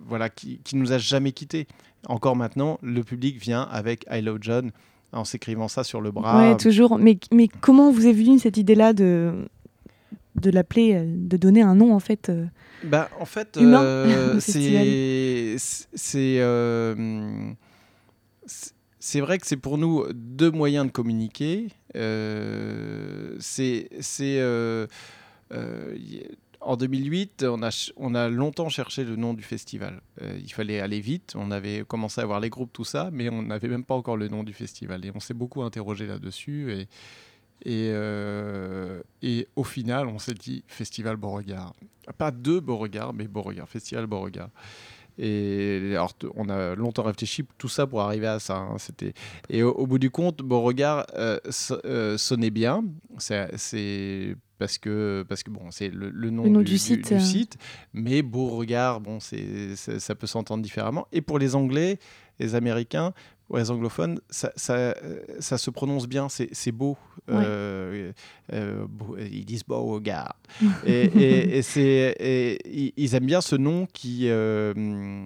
voilà, 0.06 0.28
qui, 0.28 0.58
qui 0.64 0.76
nous 0.76 0.92
a 0.92 0.98
jamais 0.98 1.32
quittés. 1.32 1.66
Encore 2.08 2.36
maintenant, 2.36 2.78
le 2.82 3.02
public 3.02 3.40
vient 3.40 3.62
avec 3.62 4.04
I 4.10 4.20
Love 4.22 4.38
John 4.40 4.70
en 5.12 5.24
s'écrivant 5.24 5.68
ça 5.68 5.84
sur 5.84 6.00
le 6.00 6.10
bras. 6.10 6.50
Oui, 6.50 6.56
toujours. 6.56 6.98
Mais, 6.98 7.18
mais 7.32 7.48
comment 7.48 7.90
vous 7.90 8.06
avez 8.06 8.12
vu 8.12 8.38
cette 8.38 8.56
idée-là 8.56 8.92
de, 8.92 9.46
de 10.36 10.50
l'appeler, 10.50 10.94
euh, 10.94 11.04
de 11.06 11.36
donner 11.36 11.62
un 11.62 11.74
nom 11.74 11.94
en 11.94 12.00
fait 12.00 12.28
euh, 12.28 12.46
bah, 12.84 13.10
En 13.20 13.24
fait, 13.24 13.56
euh, 13.56 14.40
c'est. 14.40 15.56
C'est 19.04 19.20
vrai 19.20 19.38
que 19.38 19.48
c'est 19.48 19.56
pour 19.56 19.78
nous 19.78 20.04
deux 20.14 20.52
moyens 20.52 20.86
de 20.86 20.92
communiquer. 20.92 21.70
c'est 23.40 23.88
en 26.64 26.77
2008, 26.77 27.44
on 27.48 27.62
a, 27.62 27.92
on 27.96 28.14
a 28.14 28.29
longtemps 28.29 28.68
cherché 28.68 29.05
le 29.05 29.16
nom 29.16 29.35
du 29.35 29.42
festival. 29.42 30.01
Euh, 30.20 30.38
il 30.42 30.53
fallait 30.53 30.81
aller 30.81 31.01
vite. 31.01 31.35
On 31.37 31.51
avait 31.51 31.85
commencé 31.87 32.20
à 32.20 32.27
voir 32.27 32.40
les 32.40 32.51
groupes, 32.51 32.72
tout 32.72 32.85
ça, 32.85 33.11
mais 33.12 33.29
on 33.29 33.42
n'avait 33.42 33.68
même 33.68 33.85
pas 33.85 33.94
encore 33.94 34.16
le 34.16 34.29
nom 34.29 34.42
du 34.42 34.53
festival. 34.53 35.05
Et 35.05 35.12
on 35.14 35.20
s'est 35.20 35.35
beaucoup 35.35 35.62
interrogé 35.62 36.07
là-dessus. 36.07 36.87
Et, 37.64 37.90
euh, 37.92 39.03
au 39.57 39.64
final, 39.64 40.07
on 40.07 40.18
s'est 40.18 40.35
dit 40.35 40.64
Festival 40.66 41.16
Beauregard. 41.16 41.75
Pas 42.18 42.31
deux 42.31 42.61
Beauregard, 42.61 43.12
mais 43.12 43.29
Beauregard, 43.29 43.68
Festival 43.68 44.07
Beauregard. 44.07 44.51
Et 45.18 45.90
alors, 45.90 46.14
on 46.37 46.48
a 46.48 46.75
longtemps 46.75 47.03
réfléchi 47.03 47.44
tout 47.59 47.68
ça 47.68 47.87
pour 47.87 48.01
arriver 48.01 48.27
à 48.27 48.38
ça. 48.38 48.57
Hein. 48.57 48.79
C'était 48.79 49.12
et 49.51 49.62
au, 49.62 49.87
bout 49.87 49.98
du 49.98 50.11
compte, 50.11 50.38
Beauregard 50.38 51.07
euh, 51.14 51.38
sonnait 52.16 52.51
bien. 52.51 52.85
C'est 53.18 54.37
parce 54.62 54.79
que 54.79 55.25
parce 55.29 55.42
que 55.42 55.51
bon 55.51 55.72
c'est 55.72 55.88
le, 55.88 56.31
nom, 56.31 56.61
du, 56.61 56.79
site, 56.79 57.18
site, 57.18 57.57
mais 57.92 58.22
Beauregard 58.22 59.01
bon 59.01 59.18
c'est 59.18 59.75
ça 59.75 60.14
peut 60.14 60.29
s'entendre 60.29 60.62
différemment 60.62 61.09
et 61.11 61.20
pour 61.20 61.40
les 61.40 61.57
Anglais 61.57 61.98
les 62.38 62.55
Américains 62.55 63.12
les 63.59 63.70
anglophones, 63.70 64.20
ça, 64.31 64.53
ça, 64.57 64.94
ça, 65.40 65.59
se 65.59 65.70
prononce 65.70 66.07
bien, 66.07 66.29
c'est 66.29 66.72
beau. 66.72 66.96
Euh, 67.29 68.12
euh, 68.53 68.87
ils 69.31 69.44
disent 69.44 69.64
Beauregard. 69.64 70.37
et, 70.87 71.59
et, 71.59 71.62
c'est, 71.62 72.59
ils 72.64 73.14
aiment 73.14 73.27
bien 73.27 73.40
ce 73.40 73.57
nom 73.57 73.87
qui. 73.92 74.29
Euh, 74.29 74.72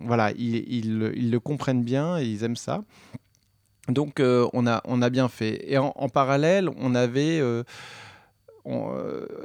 voilà, 0.07 0.33
ils, 0.33 0.57
ils, 0.73 1.31
le 1.31 1.41
comprennent 1.41 1.85
bien 1.85 2.19
et 2.19 2.25
ils 2.25 2.43
aiment 2.45 2.57
ça. 2.57 2.83
Donc, 3.89 4.21
on, 4.21 4.67
a, 4.67 4.83
on 4.85 5.03
a 5.03 5.11
bien 5.11 5.29
fait. 5.29 5.65
Et 5.71 5.79
en, 5.79 6.09
parallèle, 6.09 6.69
on 6.77 6.95
avait. 6.95 7.41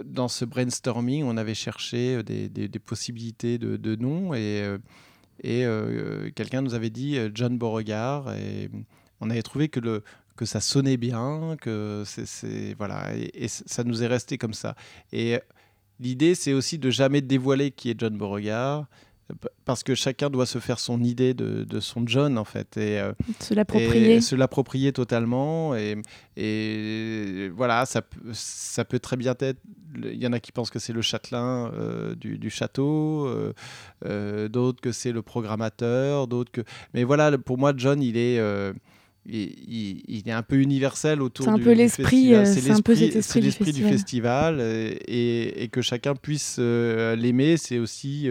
Dans 0.06 0.28
ce 0.28 0.46
brainstorming, 0.46 1.24
on 1.24 1.38
avait 1.38 1.54
cherché 1.54 2.24
des, 2.24 2.50
des, 2.50 2.80
possibilités 2.80 3.58
de, 3.58 3.96
noms 3.96 4.34
et 4.34 4.78
et 5.44 5.66
euh, 5.66 6.30
quelqu'un 6.36 6.62
nous 6.62 6.76
avait 6.76 6.90
dit 6.90 7.18
euh, 7.18 7.30
John 7.34 7.58
Beauregard. 7.58 8.34
Et 8.36 8.70
on 9.20 9.30
avait 9.30 9.42
trouvé 9.42 9.70
que, 9.70 10.04
ça 10.44 10.62
sonnait 10.62 10.98
bien, 10.98 11.56
que 11.62 12.04
c'est. 12.06 12.76
Voilà. 12.78 13.16
Et, 13.16 13.48
ça 13.48 13.84
nous 13.84 14.04
est 14.04 14.08
resté 14.08 14.38
comme 14.38 14.54
ça. 14.54 14.76
Et 15.12 15.40
l'idée, 16.00 16.36
c'est 16.36 16.54
aussi 16.54 16.78
de 16.78 16.90
jamais 16.90 17.22
dévoiler 17.22 17.72
qui 17.72 17.90
est 17.90 18.00
John 18.00 18.18
Beauregard 18.18 18.86
parce 19.66 19.84
que 19.84 19.96
chacun 19.96 20.30
doit 20.30 20.46
se 20.46 20.60
faire 20.60 20.80
son 20.80 21.04
idée 21.04 21.34
de, 21.34 21.64
de 21.64 21.80
son 21.80 22.06
John 22.06 22.38
en 22.38 22.44
fait 22.44 22.78
et 22.78 23.00
euh, 23.00 23.14
se 23.40 23.54
l'approprier. 23.54 24.22
se 24.22 24.36
l'approprier 24.36 24.94
totalement 24.94 25.76
et, 25.76 25.98
et 26.38 27.50
voilà 27.56 27.86
ça, 27.86 28.02
ça 28.34 28.86
peut 28.86 29.00
très 29.00 29.18
bien 29.18 29.36
être 29.40 29.60
il 29.96 30.22
y 30.22 30.28
en 30.28 30.34
a 30.34 30.40
qui 30.40 30.52
pensent 30.52 30.70
que 30.70 30.80
c'est 30.80 30.94
le 30.94 31.02
châtelain 31.02 31.72
euh, 31.74 32.16
du, 32.16 32.38
du, 32.38 32.50
château 32.50 33.28
euh, 34.06 34.48
d'autres 34.48 34.82
que 34.82 34.92
c'est 34.92 35.12
le 35.12 35.22
programmateur 35.22 36.28
d'autres 36.28 36.52
que 36.52 36.62
mais 36.94 37.04
voilà 37.04 37.38
pour 37.38 37.58
moi 37.58 37.74
John 37.76 38.02
il 38.02 38.18
est 38.18 38.40
il, 39.26 40.02
il, 40.08 40.28
est 40.28 40.32
un 40.32 40.42
peu 40.42 40.56
universel 40.58 41.22
autour 41.22 41.46
du, 41.46 41.52
un 41.52 41.64
peu 41.64 41.74
l'esprit 41.74 42.34
euh, 42.34 42.44
c'est 42.44 42.62
l'esprit 43.40 43.72
du, 43.72 43.84
festival. 43.84 44.58
euh, 44.60 44.96
et, 45.08 45.64
et, 45.64 45.68
que 45.68 45.82
chacun 45.82 46.16
puisse 46.16 46.58
euh, 46.60 47.16
l'aimer 47.16 47.58
c'est 47.58 47.78
aussi 47.78 48.28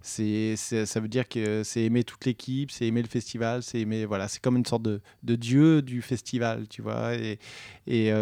c'est 0.00 0.54
ça 0.56 1.00
veut 1.00 1.08
dire 1.08 1.28
que 1.28 1.62
c'est 1.64 1.82
aimer 1.82 2.04
toute 2.04 2.24
l'équipe 2.24 2.70
c'est 2.70 2.86
aimer 2.86 3.02
le 3.02 3.08
festival 3.08 3.64
c'est 3.64 3.80
aimer 3.80 4.04
voilà 4.04 4.28
c'est 4.28 4.40
comme 4.40 4.56
une 4.56 4.66
sorte 4.66 4.82
de, 4.82 5.00
de, 5.24 5.34
dieu 5.34 5.82
du 5.82 6.02
festival 6.02 6.68
tu 6.68 6.82
vois 6.82 7.14
et 7.16 7.38
et, 7.88 8.12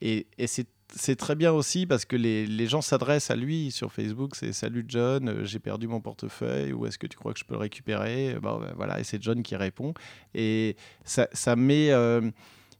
et, 0.00 0.26
et 0.38 0.46
c'est 0.46 0.66
c'est 0.96 1.16
très 1.16 1.34
bien 1.34 1.52
aussi 1.52 1.86
parce 1.86 2.04
que 2.04 2.16
les, 2.16 2.46
les 2.46 2.66
gens 2.66 2.80
s'adressent 2.80 3.30
à 3.30 3.36
lui 3.36 3.70
sur 3.70 3.92
Facebook. 3.92 4.34
C'est 4.34 4.52
Salut 4.52 4.84
John, 4.88 5.28
euh, 5.28 5.44
j'ai 5.44 5.58
perdu 5.58 5.86
mon 5.86 6.00
portefeuille. 6.00 6.72
Où 6.72 6.86
est-ce 6.86 6.98
que 6.98 7.06
tu 7.06 7.16
crois 7.16 7.32
que 7.32 7.38
je 7.38 7.44
peux 7.44 7.54
le 7.54 7.60
récupérer? 7.60 8.36
Bah, 8.42 8.58
voilà, 8.76 8.98
Et 8.98 9.04
c'est 9.04 9.22
John 9.22 9.42
qui 9.42 9.54
répond. 9.56 9.94
Et 10.34 10.76
ça, 11.04 11.28
ça 11.32 11.54
met. 11.54 11.90
Euh, 11.90 12.30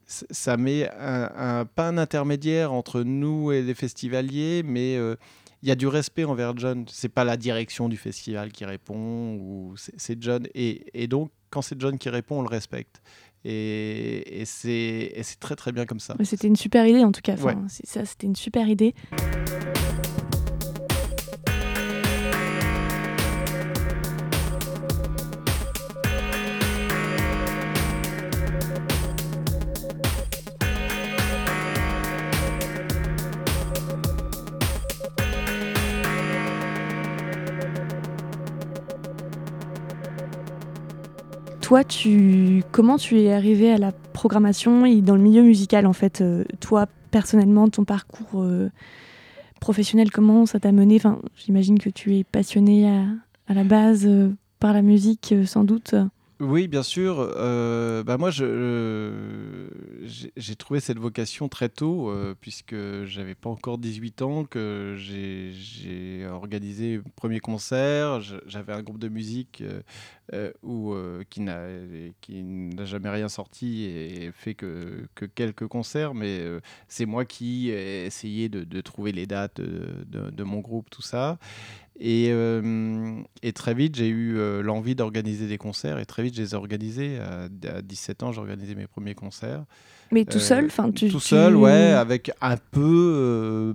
ça 0.06 0.56
met 0.56 0.88
un, 0.96 1.64
pas 1.64 1.88
un 1.88 1.98
intermédiaire 1.98 2.72
entre 2.72 3.02
nous 3.02 3.50
et 3.50 3.62
les 3.62 3.74
festivaliers, 3.74 4.62
mais 4.64 4.96
euh, 4.96 5.16
il 5.62 5.68
y 5.68 5.72
a 5.72 5.74
du 5.74 5.88
respect 5.88 6.22
envers 6.22 6.56
John. 6.56 6.84
C'est 6.88 7.08
pas 7.08 7.24
la 7.24 7.36
direction 7.36 7.88
du 7.88 7.96
festival 7.96 8.52
qui 8.52 8.64
répond, 8.64 9.34
ou 9.34 9.74
c'est 9.76 10.22
John. 10.22 10.46
Et, 10.54 10.84
et 10.94 11.08
donc, 11.08 11.32
quand 11.50 11.60
c'est 11.60 11.80
John 11.80 11.98
qui 11.98 12.08
répond, 12.08 12.38
on 12.38 12.42
le 12.42 12.48
respecte. 12.48 13.02
Et, 13.48 14.40
et 14.40 14.44
c'est 14.44 15.12
très 15.38 15.54
très 15.54 15.70
bien 15.70 15.86
comme 15.86 16.00
ça. 16.00 16.16
C'était 16.24 16.48
une 16.48 16.56
super 16.56 16.84
idée 16.84 17.04
en 17.04 17.12
tout 17.12 17.20
cas. 17.22 17.34
Enfin, 17.34 17.64
ça, 17.68 18.04
c'était 18.04 18.26
une 18.26 18.34
super 18.34 18.68
idée. 18.68 18.92
Toi, 41.66 41.82
tu, 41.82 42.62
comment 42.70 42.96
tu 42.96 43.18
es 43.18 43.32
arrivé 43.32 43.72
à 43.72 43.76
la 43.76 43.90
programmation 43.90 44.86
et 44.86 45.00
dans 45.00 45.16
le 45.16 45.20
milieu 45.20 45.42
musical 45.42 45.84
en 45.88 45.92
fait 45.92 46.20
euh, 46.20 46.44
Toi, 46.60 46.86
personnellement, 47.10 47.68
ton 47.68 47.82
parcours 47.82 48.44
euh, 48.44 48.70
professionnel, 49.58 50.12
comment 50.12 50.46
ça 50.46 50.60
t'a 50.60 50.70
mené? 50.70 50.94
Enfin, 50.94 51.18
J'imagine 51.34 51.80
que 51.80 51.90
tu 51.90 52.16
es 52.18 52.22
passionné 52.22 52.88
à, 52.88 53.52
la 53.52 53.64
base 53.64 54.06
euh, 54.06 54.30
par 54.60 54.74
la 54.74 54.82
musique, 54.82 55.34
sans 55.44 55.64
doute. 55.64 55.96
Oui, 56.38 56.68
bien 56.68 56.82
sûr. 56.82 57.16
Euh, 57.18 58.04
bah 58.04 58.18
moi, 58.18 58.30
je, 58.30 59.68
j'ai 60.36 60.56
trouvé 60.56 60.80
cette 60.80 60.98
vocation 60.98 61.48
très 61.48 61.70
tôt, 61.70 62.10
euh, 62.10 62.34
puisque 62.38 62.76
j'avais 63.04 63.34
pas 63.34 63.48
encore 63.48 63.78
18 63.78 64.20
ans, 64.20 64.44
que 64.44 64.94
j'ai 64.98 66.26
organisé 66.26 66.96
le 66.96 67.04
premier 67.16 67.40
concert. 67.40 68.20
J'avais 68.20 68.74
un 68.74 68.82
groupe 68.82 68.98
de 68.98 69.08
musique 69.08 69.64
euh, 70.34 71.24
qui 71.30 71.40
n'a 71.40 72.84
jamais 72.84 73.08
rien 73.08 73.30
sorti 73.30 73.84
et 73.84 74.30
fait 74.34 74.54
que, 74.54 75.08
que 75.14 75.24
quelques 75.24 75.66
concerts, 75.66 76.12
mais 76.12 76.42
c'est 76.86 77.06
moi 77.06 77.24
qui 77.24 77.70
ai 77.70 78.04
essayé 78.04 78.50
de, 78.50 78.80
trouver 78.82 79.12
les 79.12 79.26
dates 79.26 79.62
de, 79.62 80.42
mon 80.42 80.60
groupe, 80.60 80.90
tout 80.90 81.00
ça. 81.02 81.38
Et, 81.98 82.28
euh, 82.30 83.22
et, 83.42 83.52
très 83.52 83.74
vite, 83.74 83.96
j'ai 83.96 84.08
eu 84.08 84.36
euh, 84.36 84.62
l'envie 84.62 84.94
d'organiser 84.94 85.46
des 85.46 85.56
concerts 85.56 85.98
et 85.98 86.04
très 86.04 86.22
vite, 86.22 86.36
je 86.36 86.42
les 86.42 86.52
ai 86.52 86.54
organisés. 86.54 87.18
À, 87.18 87.48
17 87.82 88.22
ans, 88.22 88.32
j'ai 88.32 88.40
organisé 88.40 88.74
mes 88.74 88.86
premiers 88.86 89.14
concerts. 89.14 89.64
Mais 90.12 90.24
tout 90.24 90.38
seul 90.38 90.66
enfin, 90.66 90.90
tu, 90.92 91.08
Tout 91.08 91.20
seul, 91.20 91.56
ouais, 91.56 91.92
avec 91.92 92.30
un 92.40 92.56
peu 92.56 93.12
euh, 93.16 93.72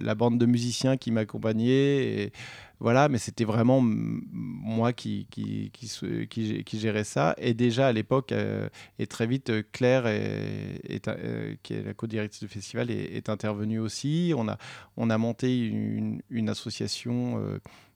la 0.00 0.14
bande 0.14 0.38
de 0.38 0.46
musiciens 0.46 0.96
qui 0.96 1.10
m'accompagnait. 1.10 2.22
Et, 2.22 2.32
voilà, 2.80 3.08
mais 3.08 3.18
c'était 3.18 3.44
vraiment 3.44 3.80
moi 3.82 4.92
qui, 4.92 5.26
qui, 5.30 5.72
qui, 5.72 6.64
qui, 6.64 6.78
gérais 6.78 7.04
ça. 7.04 7.34
Et 7.38 7.52
déjà 7.52 7.88
à 7.88 7.92
l'époque, 7.92 8.30
euh, 8.30 8.68
et 9.00 9.08
très 9.08 9.26
vite, 9.26 9.50
euh, 9.50 9.62
Claire, 9.72 10.06
est, 10.06 11.08
euh, 11.08 11.54
qui 11.64 11.74
est 11.74 11.82
la 11.82 11.94
co-directrice 11.94 12.40
du 12.40 12.48
festival, 12.48 12.90
est, 12.90 13.28
intervenue 13.28 13.80
aussi. 13.80 14.32
On 14.36 14.48
a, 14.48 14.58
on 14.96 15.10
a 15.10 15.18
monté 15.18 15.58
une, 15.58 16.22
une 16.30 16.48
association 16.48 17.42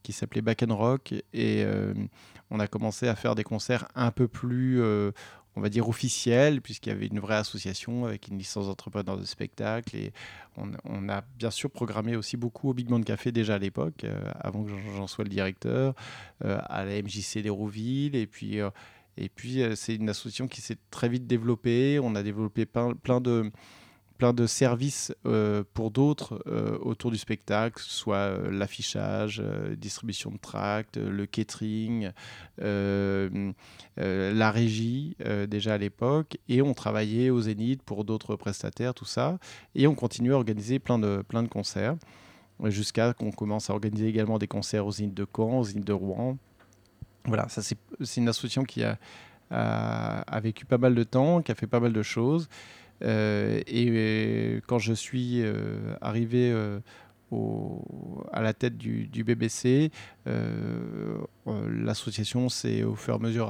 qui 0.03 0.13
s'appelait 0.13 0.43
Back 0.43 0.65
and 0.65 0.77
Rock 0.77 1.15
et 1.33 1.65
on 2.51 2.61
a 2.61 2.67
commencé 2.67 3.09
à 3.09 3.15
faire 3.15 3.35
des 3.35 3.45
concerts 3.45 3.87
un 3.95 4.11
peu 4.11 4.29
plus 4.29 4.83
on 5.57 5.61
va 5.61 5.69
dire 5.69 5.89
officiel, 5.89 6.63
puisqu'il 6.63 6.91
y 6.91 6.93
avait 6.93 7.07
une 7.07 7.21
vraie 7.21 7.37
association 7.37 8.07
avec 8.07 8.29
une 8.29 8.39
licence 8.39 8.67
d'entrepreneur 8.67 9.19
de 9.19 9.25
spectacle. 9.25 9.97
Et 9.97 10.13
on, 10.57 11.09
a 11.09 11.23
bien 11.39 11.51
sûr 11.51 11.71
programmé 11.71 12.17
aussi 12.17 12.37
beaucoup 12.37 12.71
au 12.71 12.75
Big 12.75 12.89
Band 12.89 13.03
Café 13.03 13.33
déjà 13.33 13.57
à 13.57 13.59
l'époque, 13.59 14.05
euh, 14.05 14.19
avant 14.41 14.65
que 14.65 14.71
j'en 14.97 15.07
sois 15.07 15.25
le 15.25 15.31
directeur, 15.31 15.95
euh, 16.45 16.59
à 16.65 16.85
la 16.85 17.03
MJC 17.03 17.43
d'Hérouville. 17.43 18.17
Et 18.17 18.27
puis, 18.27 18.61
euh, 18.61 18.71
et 19.19 19.29
puis 19.29 19.63
c'est 19.77 19.95
une 19.95 20.09
association 20.09 20.49
qui 20.49 20.63
s'est 20.63 20.79
très 20.91 21.09
vite 21.09 21.27
développée. 21.27 21.99
On 22.03 22.15
a 22.15 22.23
développé 22.23 22.65
plein 22.65 23.21
de 23.21 23.51
plein 24.23 24.33
de 24.33 24.47
services 24.47 25.13
euh, 25.27 25.65
pour 25.75 25.91
d'autres 25.91 26.41
euh, 26.47 26.79
autour 26.81 27.11
du 27.11 27.19
spectacle, 27.19 27.83
soit 27.85 28.15
euh, 28.15 28.53
l'affichage, 28.53 29.43
distribution 29.77 30.31
de 30.31 30.37
tracts, 30.37 30.97
le 30.97 31.27
catering, 31.27 32.13
la 32.59 34.51
régie 34.53 35.17
déjà 35.49 35.75
à 35.75 35.79
l'époque, 35.79 36.39
et 36.49 36.63
on 36.63 36.73
travaillait 36.73 37.31
au 37.31 37.41
Zénith 37.41 37.83
pour 37.83 38.05
d'autres 38.05 38.37
prestataires, 38.37 38.95
tout 38.95 39.07
ça, 39.07 39.39
et 39.75 39.89
on 39.89 39.97
continuait 39.97 40.35
à 40.35 40.37
organiser 40.37 40.79
plein 40.79 41.01
de, 41.01 41.25
plein 41.27 41.43
de 41.43 41.49
concerts, 41.49 41.97
jusqu'à 42.67 43.15
qu'on 43.15 43.33
commence 43.33 43.71
à 43.71 43.73
organiser 43.73 44.07
également 44.07 44.39
des 44.39 44.47
concerts 44.47 44.87
aux 44.87 44.93
Zénith 44.93 45.15
de 45.15 45.27
Caen, 45.37 45.59
aux 45.59 45.65
Zénith 45.65 45.85
de 45.85 45.93
Rouen. 45.93 46.39
Voilà, 47.25 47.49
ça 47.49 47.61
c'est 47.61 47.77
une 48.21 48.29
association 48.29 48.63
qui 48.63 48.85
a, 48.85 49.01
a, 49.51 50.41
vécu 50.41 50.65
pas 50.65 50.79
mal 50.79 50.95
de 50.95 51.03
temps, 51.03 51.43
qui 51.43 51.51
a 51.51 51.57
fait 51.57 51.67
pas 51.67 51.81
mal 51.81 51.93
de 51.93 52.03
choses. 52.05 52.49
Euh, 53.05 53.61
et 53.67 53.89
euh, 53.91 54.61
quand 54.67 54.79
je 54.79 54.93
suis 54.93 55.43
euh, 55.43 55.95
arrivé 56.01 56.55
à 58.33 58.43
la 58.43 58.53
tête 58.53 58.77
du, 58.77 59.07
du 59.07 59.25
BBC, 59.25 59.91
l'association, 61.47 62.49
c'est 62.49 62.85
au 62.85 62.95
fur 62.95 63.15
et 63.15 63.17
à 63.17 63.19
mesure, 63.19 63.49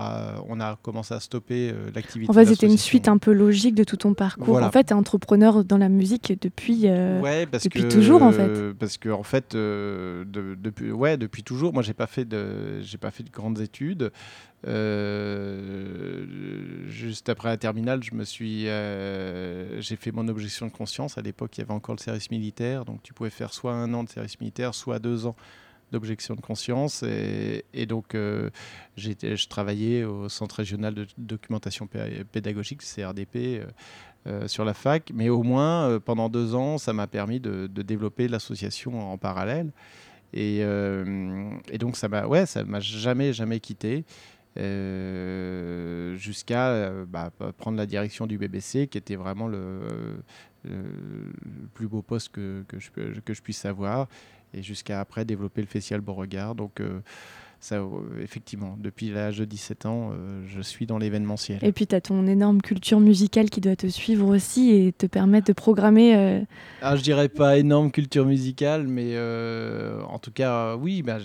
on 0.49 0.61
a 0.61 0.77
commencé 0.77 1.13
à 1.13 1.21
stopper 1.21 1.75
l'activité. 1.95 2.31
En 2.31 2.33
fait, 2.33 2.47
c'était 2.47 2.67
une 2.67 2.79
suite 2.79 3.07
un 3.07 3.19
peu 3.19 3.33
logique 3.33 3.75
de 3.75 3.85
tout 3.85 3.97
ton 3.99 4.15
parcours. 4.15 4.63
En 4.63 4.71
fait, 4.71 4.85
tu 4.85 4.91
es 4.91 4.93
entrepreneur 4.95 5.65
dans 5.65 5.79
la 5.79 5.89
musique 5.89 6.33
depuis, 6.41 6.83
depuis 6.83 7.89
toujours, 7.89 8.23
en 8.23 8.33
fait. 8.33 8.73
Parce 8.79 8.97
que, 8.97 9.11
en 9.11 9.23
fait, 9.23 9.55
depuis, 9.55 10.91
ouais, 10.91 11.17
depuis 11.17 11.43
toujours, 11.43 11.73
moi, 11.75 11.83
j'ai 11.83 11.93
pas 11.95 12.07
fait 12.07 12.25
de, 12.25 12.81
j'ai 12.81 12.99
pas 12.99 13.11
fait 13.11 13.25
de 13.25 13.31
grandes 13.31 13.61
études. 13.61 14.11
juste 16.89 17.29
après 17.29 17.49
la 17.49 17.57
terminale, 17.57 18.03
je 18.03 18.15
me 18.15 18.25
suis, 18.25 18.67
j'ai 19.81 19.97
fait 19.97 20.13
mon 20.13 20.29
objection 20.29 20.67
de 20.67 20.73
conscience. 20.73 21.19
À 21.19 21.23
l'époque, 21.23 21.57
il 21.59 21.63
y 21.63 21.65
avait 21.65 21.73
encore 21.73 21.97
le 21.97 22.01
service 22.01 22.31
militaire, 22.31 22.85
donc 22.85 23.03
tu 23.03 23.13
pouvais 23.13 23.31
faire 23.31 23.53
soit 23.53 23.73
un 23.73 23.93
an 23.95 24.05
de 24.05 24.09
service 24.09 24.39
militaire, 24.41 24.75
soit 24.75 24.99
deux 24.99 25.27
ans 25.27 25.37
d'objection 25.93 26.35
de 26.35 26.41
conscience. 26.41 27.05
Et, 27.05 27.87
donc, 27.87 28.15
euh, 28.15 28.51
je 28.97 29.47
travaillais 29.47 30.03
au 30.05 30.29
Centre 30.29 30.57
régional 30.57 30.95
de 30.95 31.07
documentation 31.19 31.87
pédagogique, 32.33 32.83
CRDP, 32.83 33.37
euh, 33.37 33.67
euh, 34.27 34.49
sur 34.49 34.65
la 34.65 34.75
fac. 34.75 35.13
Mais 35.15 35.29
au 35.29 35.43
moins, 35.43 36.01
pendant 36.01 36.29
deux 36.29 36.55
ans, 36.55 36.79
ça 36.79 36.93
m'a 36.93 37.07
permis 37.07 37.39
de, 37.39 37.67
développer 37.69 38.27
l'association 38.27 39.13
en 39.13 39.19
parallèle. 39.19 39.71
Et, 40.33 40.65
donc, 41.79 41.97
ça 41.97 42.09
m'a 42.09 42.27
ouais, 42.27 42.45
jamais, 42.81 43.33
jamais 43.33 43.61
quitté. 43.61 44.05
jusqu'à 46.17 46.91
bah, 47.07 47.31
prendre 47.59 47.77
la 47.77 47.87
direction 47.87 48.27
du 48.27 48.39
BBC, 48.39 48.89
qui 48.89 48.97
était 48.97 49.17
vraiment 49.17 49.47
le, 49.47 49.81
le 50.65 50.85
plus 51.75 51.89
beau 51.89 52.01
poste 52.01 52.31
que, 52.31 52.65
que, 52.69 52.79
je, 52.79 52.91
que 52.91 53.35
je 53.35 53.43
puisse 53.43 53.67
avoir 53.67 54.09
et 54.55 54.63
jusqu'à 54.63 55.01
après 55.01 55.25
développer 55.25 55.61
le 55.61 55.67
Festival 55.67 56.01
Beauregard. 56.01 56.55
Donc, 56.55 56.81
euh, 56.81 57.01
ça, 57.61 57.77
euh, 57.77 57.89
effectivement, 58.21 58.77
depuis 58.79 59.11
l'âge 59.11 59.39
de 59.39 59.45
17 59.45 59.87
ans, 59.87 60.11
euh, 60.13 60.43
je 60.49 60.61
suis 60.61 60.85
dans 60.85 60.99
l'événementiel. 60.99 61.59
Et 61.63 61.73
puis, 61.73 61.87
tu 61.87 61.95
as 61.95 62.01
ton 62.01 62.27
énorme 62.27 62.61
culture 62.61 62.99
musicale 62.99 63.51
qui 63.51 63.61
doit 63.61 63.77
te 63.77 63.87
suivre 63.87 64.27
aussi 64.27 64.71
et 64.71 64.93
te 64.93 65.07
permettre 65.07 65.47
de 65.47 65.53
programmer. 65.53 66.45
Ah, 66.81 66.97
je 66.97 67.03
dirais 67.03 67.29
pas 67.29 67.59
énorme 67.59 67.93
culture 67.93 68.27
musicale, 68.27 68.89
mais 68.89 69.17
en 69.17 70.19
tout 70.19 70.33
cas, 70.33 70.75
oui, 70.75 71.03
bah, 71.03 71.19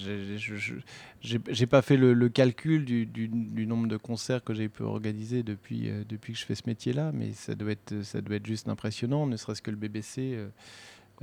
j'ai 1.21 1.65
pas 1.65 1.81
fait 1.81 1.97
le, 1.97 2.29
calcul 2.29 2.85
du, 2.85 3.07
du, 3.07 3.65
nombre 3.65 3.87
de 3.87 3.97
concerts 3.97 4.43
que 4.43 4.53
j'ai 4.53 4.69
pu 4.69 4.83
organiser 4.83 5.41
depuis, 5.41 5.89
depuis 6.07 6.33
que 6.33 6.39
je 6.39 6.45
fais 6.45 6.55
ce 6.55 6.63
métier-là, 6.67 7.11
mais 7.15 7.31
ça 7.33 7.55
doit, 7.55 7.71
être, 7.71 8.03
ça 8.03 8.21
doit 8.21 8.35
être 8.35 8.45
juste 8.45 8.69
impressionnant, 8.69 9.25
ne 9.25 9.37
serait-ce 9.37 9.63
que 9.63 9.71
le 9.71 9.77
BBC. 9.77 10.37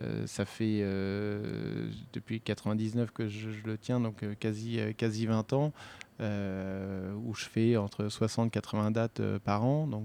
Euh, 0.01 0.27
ça 0.27 0.45
fait 0.45 0.81
euh, 0.81 1.89
depuis 2.13 2.41
99 2.41 3.13
que 3.13 3.29
je, 3.29 3.49
le 3.65 3.79
tiens, 3.79 4.01
donc 4.01 4.23
euh, 4.23 4.35
quasi, 4.39 4.81
quasi 4.97 5.27
20 5.27 5.53
ans, 5.53 5.73
où 6.21 7.35
je 7.35 7.45
fais 7.45 7.77
entre 7.77 8.09
60 8.09 8.49
et 8.49 8.51
80 8.51 8.91
dates 8.91 9.23
par 9.45 9.65
an. 9.65 9.87
Donc 9.87 10.05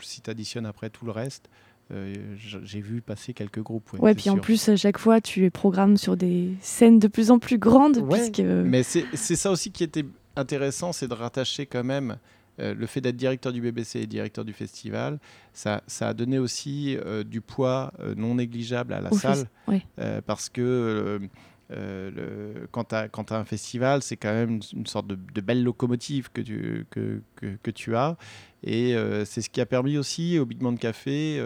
si 0.00 0.20
tu 0.20 0.30
additionnes 0.30 0.66
après 0.66 0.90
tout 0.90 1.04
le 1.04 1.12
reste, 1.12 1.48
j'ai 1.90 2.80
vu 2.80 3.02
passer 3.02 3.34
quelques 3.34 3.62
groupes. 3.62 3.92
Ouais, 3.98 4.14
puis 4.14 4.30
en 4.30 4.38
plus, 4.38 4.68
à 4.68 4.76
chaque 4.76 4.98
fois, 4.98 5.20
tu 5.20 5.44
es 5.44 5.50
programme 5.50 5.96
sur 5.96 6.16
des 6.16 6.52
scènes 6.60 6.98
de 6.98 7.08
plus 7.08 7.30
en 7.30 7.38
plus 7.38 7.58
grandes. 7.58 8.06
puisque... 8.08 8.40
Mais 8.40 8.82
c'est 8.82 9.36
ça 9.36 9.50
aussi 9.50 9.70
qui 9.70 9.84
était 9.84 10.06
intéressant, 10.36 10.92
c'est 10.92 11.08
de 11.08 11.14
rattacher 11.14 11.66
quand 11.66 11.84
même 11.84 12.16
euh, 12.62 12.74
le 12.74 12.86
fait 12.86 13.00
d'être 13.00 13.16
directeur 13.16 13.52
du 13.52 13.60
BBC 13.60 14.00
et 14.00 14.06
directeur 14.06 14.44
du 14.44 14.52
festival, 14.52 15.18
ça, 15.52 15.82
ça 15.86 16.08
a 16.08 16.14
donné 16.14 16.38
aussi 16.38 16.96
euh, 16.96 17.24
du 17.24 17.40
poids 17.40 17.92
euh, 18.00 18.14
non 18.14 18.36
négligeable 18.36 18.94
à 18.94 19.00
la 19.00 19.10
salle. 19.10 19.46
parce 20.26 20.48
que 20.48 21.20
le, 21.70 22.68
quand 22.70 22.84
tu 22.84 22.94
as, 22.94 23.08
un 23.30 23.44
festival, 23.44 24.02
c'est 24.02 24.16
quand 24.16 24.32
même 24.32 24.60
une, 24.74 24.86
sorte 24.86 25.06
de, 25.06 25.40
belle 25.40 25.64
locomotive 25.64 26.30
que 26.32 26.42
tu, 26.42 26.86
que, 26.90 27.22
que, 27.34 27.70
tu 27.70 27.96
as. 27.96 28.16
Et 28.62 28.94
c'est 29.24 29.40
ce 29.40 29.48
qui 29.48 29.60
a 29.60 29.66
permis 29.66 29.96
aussi 29.96 30.38
au 30.38 30.44
Big 30.44 30.62
Man 30.62 30.76
Café 30.76 31.42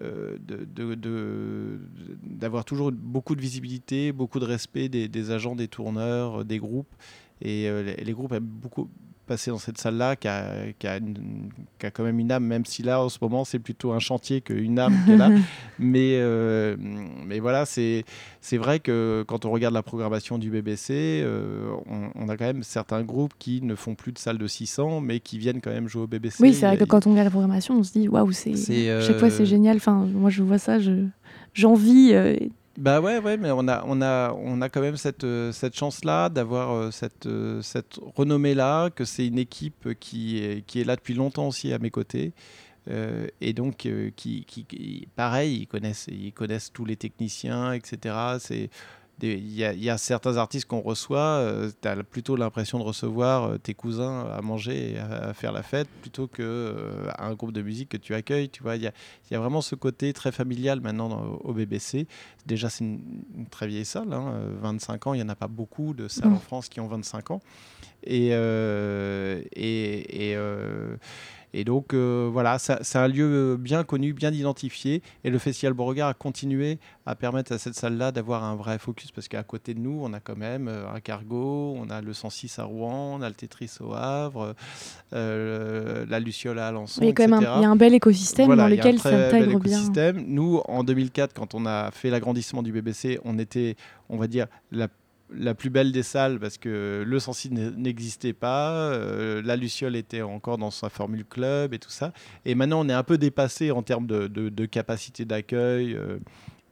d'avoir 0.00 2.64
de, 2.64 2.66
toujours 2.66 2.90
beaucoup 2.92 3.36
de 3.36 3.42
visibilité, 3.42 4.12
beaucoup 4.12 4.40
de 4.40 4.46
respect 4.46 4.88
des, 4.88 5.06
des 5.06 5.30
agents, 5.30 5.54
des 5.54 5.68
tourneurs, 5.68 6.46
des 6.46 6.58
groupes. 6.58 6.94
Et 7.42 7.70
les 8.02 8.12
groupes 8.12 8.32
aiment 8.32 8.44
beaucoup, 8.44 8.88
passer 9.28 9.50
dans 9.50 9.58
cette 9.58 9.78
salle-là 9.78 10.16
qui 10.16 10.26
a, 10.26 10.72
qui, 10.78 10.86
a 10.86 10.98
qui 10.98 11.86
a, 11.86 11.90
quand 11.90 12.02
même 12.02 12.18
une 12.18 12.32
âme, 12.32 12.44
même 12.44 12.64
si 12.64 12.82
là, 12.82 13.00
en 13.00 13.08
ce 13.08 13.18
moment, 13.22 13.44
c'est 13.44 13.58
plutôt 13.58 13.92
un 13.92 14.00
chantier 14.00 14.40
qu'une 14.40 14.78
âme 14.78 14.96
qu'elle 15.06 15.22
a. 15.22 15.30
mais, 15.78 16.14
euh, 16.14 16.76
mais 17.24 17.38
voilà, 17.38 17.64
c'est 17.66 18.04
vrai 18.52 18.80
que 18.80 19.24
quand 19.28 19.44
on 19.44 19.52
regarde 19.52 19.74
la 19.74 19.82
programmation 19.82 20.38
du 20.38 20.50
BBC, 20.50 21.22
euh, 21.24 21.70
on, 22.16 22.28
a 22.28 22.36
quand 22.36 22.46
même 22.46 22.62
certains 22.62 23.02
groupes 23.02 23.34
qui 23.38 23.62
ne 23.62 23.74
font 23.74 23.94
plus 23.94 24.12
de 24.12 24.18
salles 24.18 24.38
de 24.38 24.46
600, 24.46 25.00
mais 25.00 25.20
qui 25.20 25.38
viennent 25.38 25.60
quand 25.60 25.70
même 25.70 25.88
jouer 25.88 26.02
au 26.02 26.06
BBC. 26.08 26.42
Oui, 26.42 26.54
c'est 26.54 26.66
vrai 26.66 26.76
que 26.76 26.84
quand 26.84 27.06
on 27.06 27.10
regarde 27.10 27.26
la 27.26 27.30
programmation, 27.30 27.78
on 27.78 27.84
se 27.84 27.92
dit 27.92 28.08
waouh, 28.08 28.32
c'est 28.32 28.56
chaque 28.56 29.18
fois 29.18 29.30
c'est 29.30 29.42
euh, 29.42 29.46
génial. 29.46 29.76
Enfin, 29.76 30.06
moi, 30.12 30.30
je 30.30 30.42
vois 30.42 30.58
ça, 30.58 30.78
j'envie. 31.54 32.14
Bah 32.78 33.00
ouais, 33.00 33.18
ouais, 33.18 33.36
mais 33.36 33.50
on 33.50 33.66
a, 33.66 33.82
on 33.86 34.00
a, 34.02 34.32
on 34.34 34.62
a 34.62 34.68
quand 34.68 34.80
même 34.80 34.96
cette, 34.96 35.24
euh, 35.24 35.50
cette 35.50 35.76
chance-là 35.76 36.28
d'avoir 36.28 36.70
euh, 36.70 36.90
cette, 36.92 37.26
euh, 37.26 37.60
cette 37.60 37.98
renommée-là, 38.14 38.90
que 38.90 39.04
c'est 39.04 39.26
une 39.26 39.38
équipe 39.40 39.94
qui 39.98 40.38
est, 40.38 40.64
qui 40.64 40.80
est 40.80 40.84
là 40.84 40.94
depuis 40.94 41.14
longtemps 41.14 41.48
aussi 41.48 41.72
à 41.72 41.80
mes 41.80 41.90
côtés. 41.90 42.32
et 43.40 43.52
donc, 43.52 43.88
qui, 44.16 44.44
qui, 44.46 45.08
pareil, 45.16 45.62
ils 45.62 45.66
connaissent, 45.66 46.06
ils 46.08 46.32
connaissent 46.32 46.72
tous 46.72 46.84
les 46.84 46.96
techniciens, 46.96 47.72
etc. 47.72 48.14
C'est 48.38 48.70
il 49.22 49.52
y, 49.52 49.90
a 49.90 49.98
certains 49.98 50.36
artistes 50.36 50.66
qu'on 50.66 50.80
reçoit, 50.80 51.18
euh, 51.18 51.70
tu 51.82 51.88
as 51.88 51.96
plutôt 52.04 52.36
l'impression 52.36 52.78
de 52.78 52.84
recevoir 52.84 53.44
euh, 53.44 53.58
tes 53.58 53.74
cousins 53.74 54.26
à 54.26 54.40
manger 54.42 54.92
et 54.92 54.98
à, 54.98 55.34
faire 55.34 55.50
la 55.50 55.62
fête 55.62 55.88
plutôt 56.00 56.28
qu'un 56.28 56.44
euh, 56.44 57.10
un 57.18 57.34
groupe 57.34 57.52
de 57.52 57.62
musique 57.62 57.88
que 57.88 57.96
tu 57.96 58.14
accueilles. 58.14 58.48
Tu 58.48 58.62
vois, 58.62 58.76
il 58.76 58.82
y 58.82 58.86
a, 58.86 58.92
y 59.30 59.34
a, 59.34 59.40
vraiment 59.40 59.60
ce 59.60 59.74
côté 59.74 60.12
très 60.12 60.30
familial 60.30 60.80
maintenant 60.80 61.38
au 61.42 61.52
BBC. 61.52 62.06
Déjà, 62.46 62.70
c'est 62.70 62.84
une, 62.84 63.00
très 63.50 63.66
vieille 63.66 63.84
salle, 63.84 64.08
25 64.60 64.92
hein, 64.92 65.10
ans, 65.10 65.14
il 65.14 65.16
n'y 65.18 65.24
en 65.24 65.28
a 65.28 65.36
pas 65.36 65.48
beaucoup 65.48 65.94
de 65.94 66.06
salles 66.06 66.28
en 66.28 66.36
mmh. 66.36 66.40
France 66.40 66.68
qui 66.68 66.80
ont 66.80 66.86
25 66.86 67.32
ans. 67.32 67.40
Et, 68.04 68.28
et, 68.28 70.32
et 70.32 70.36
et 71.54 71.64
donc 71.64 71.94
euh, 71.94 72.28
voilà, 72.32 72.58
c'est 72.58 72.96
un 72.96 73.08
lieu 73.08 73.56
bien 73.58 73.84
connu, 73.84 74.12
bien 74.12 74.32
identifié. 74.32 75.02
Et 75.24 75.30
le 75.30 75.38
Festival 75.38 75.72
Beauregard 75.72 76.08
a 76.08 76.14
continué 76.14 76.78
à 77.06 77.14
permettre 77.14 77.52
à 77.52 77.58
cette 77.58 77.74
salle-là 77.74 78.12
d'avoir 78.12 78.44
un 78.44 78.54
vrai 78.54 78.78
focus 78.78 79.10
parce 79.10 79.28
qu'à 79.28 79.42
côté 79.42 79.74
de 79.74 79.80
nous, 79.80 80.00
on 80.02 80.12
a 80.12 80.20
quand 80.20 80.36
même 80.36 80.68
euh, 80.68 80.90
un 80.92 81.00
cargo, 81.00 81.74
on 81.78 81.88
a 81.90 82.00
le 82.00 82.12
106 82.12 82.58
à 82.58 82.64
Rouen, 82.64 83.16
on 83.18 83.22
a 83.22 83.28
le 83.28 83.34
Tetris 83.34 83.70
au 83.80 83.94
Havre, 83.94 84.54
euh, 85.12 86.04
la 86.08 86.20
Luciole 86.20 86.58
à 86.58 86.68
Alençon. 86.68 87.00
Il 87.02 87.06
y 87.06 87.10
a 87.10 87.12
quand 87.12 87.28
même 87.28 87.34
un, 87.34 87.62
y 87.62 87.64
a 87.64 87.70
un 87.70 87.76
bel 87.76 87.94
écosystème 87.94 88.54
dans 88.54 88.68
lequel 88.68 88.98
ça 88.98 89.28
intègre 89.28 89.58
bien. 89.58 89.78
Nous, 90.26 90.60
en 90.66 90.84
2004, 90.84 91.32
quand 91.32 91.54
on 91.54 91.66
a 91.66 91.90
fait 91.90 92.10
l'agrandissement 92.10 92.62
du 92.62 92.72
BBC, 92.72 93.18
on 93.24 93.38
était, 93.38 93.76
on 94.08 94.16
va 94.16 94.26
dire, 94.26 94.46
la 94.70 94.88
la 95.30 95.54
plus 95.54 95.70
belle 95.70 95.92
des 95.92 96.02
salles 96.02 96.38
parce 96.38 96.58
que 96.58 97.04
le 97.06 97.18
Sensi 97.18 97.50
n'existait 97.50 98.32
pas, 98.32 98.72
euh, 98.72 99.42
la 99.44 99.56
Luciole 99.56 99.96
était 99.96 100.22
encore 100.22 100.58
dans 100.58 100.70
sa 100.70 100.88
formule 100.88 101.24
club 101.24 101.74
et 101.74 101.78
tout 101.78 101.90
ça. 101.90 102.12
Et 102.44 102.54
maintenant, 102.54 102.84
on 102.84 102.88
est 102.88 102.94
un 102.94 103.02
peu 103.02 103.18
dépassé 103.18 103.70
en 103.70 103.82
termes 103.82 104.06
de, 104.06 104.66
capacité 104.66 105.24
d'accueil, 105.24 105.94
euh, 105.94 106.18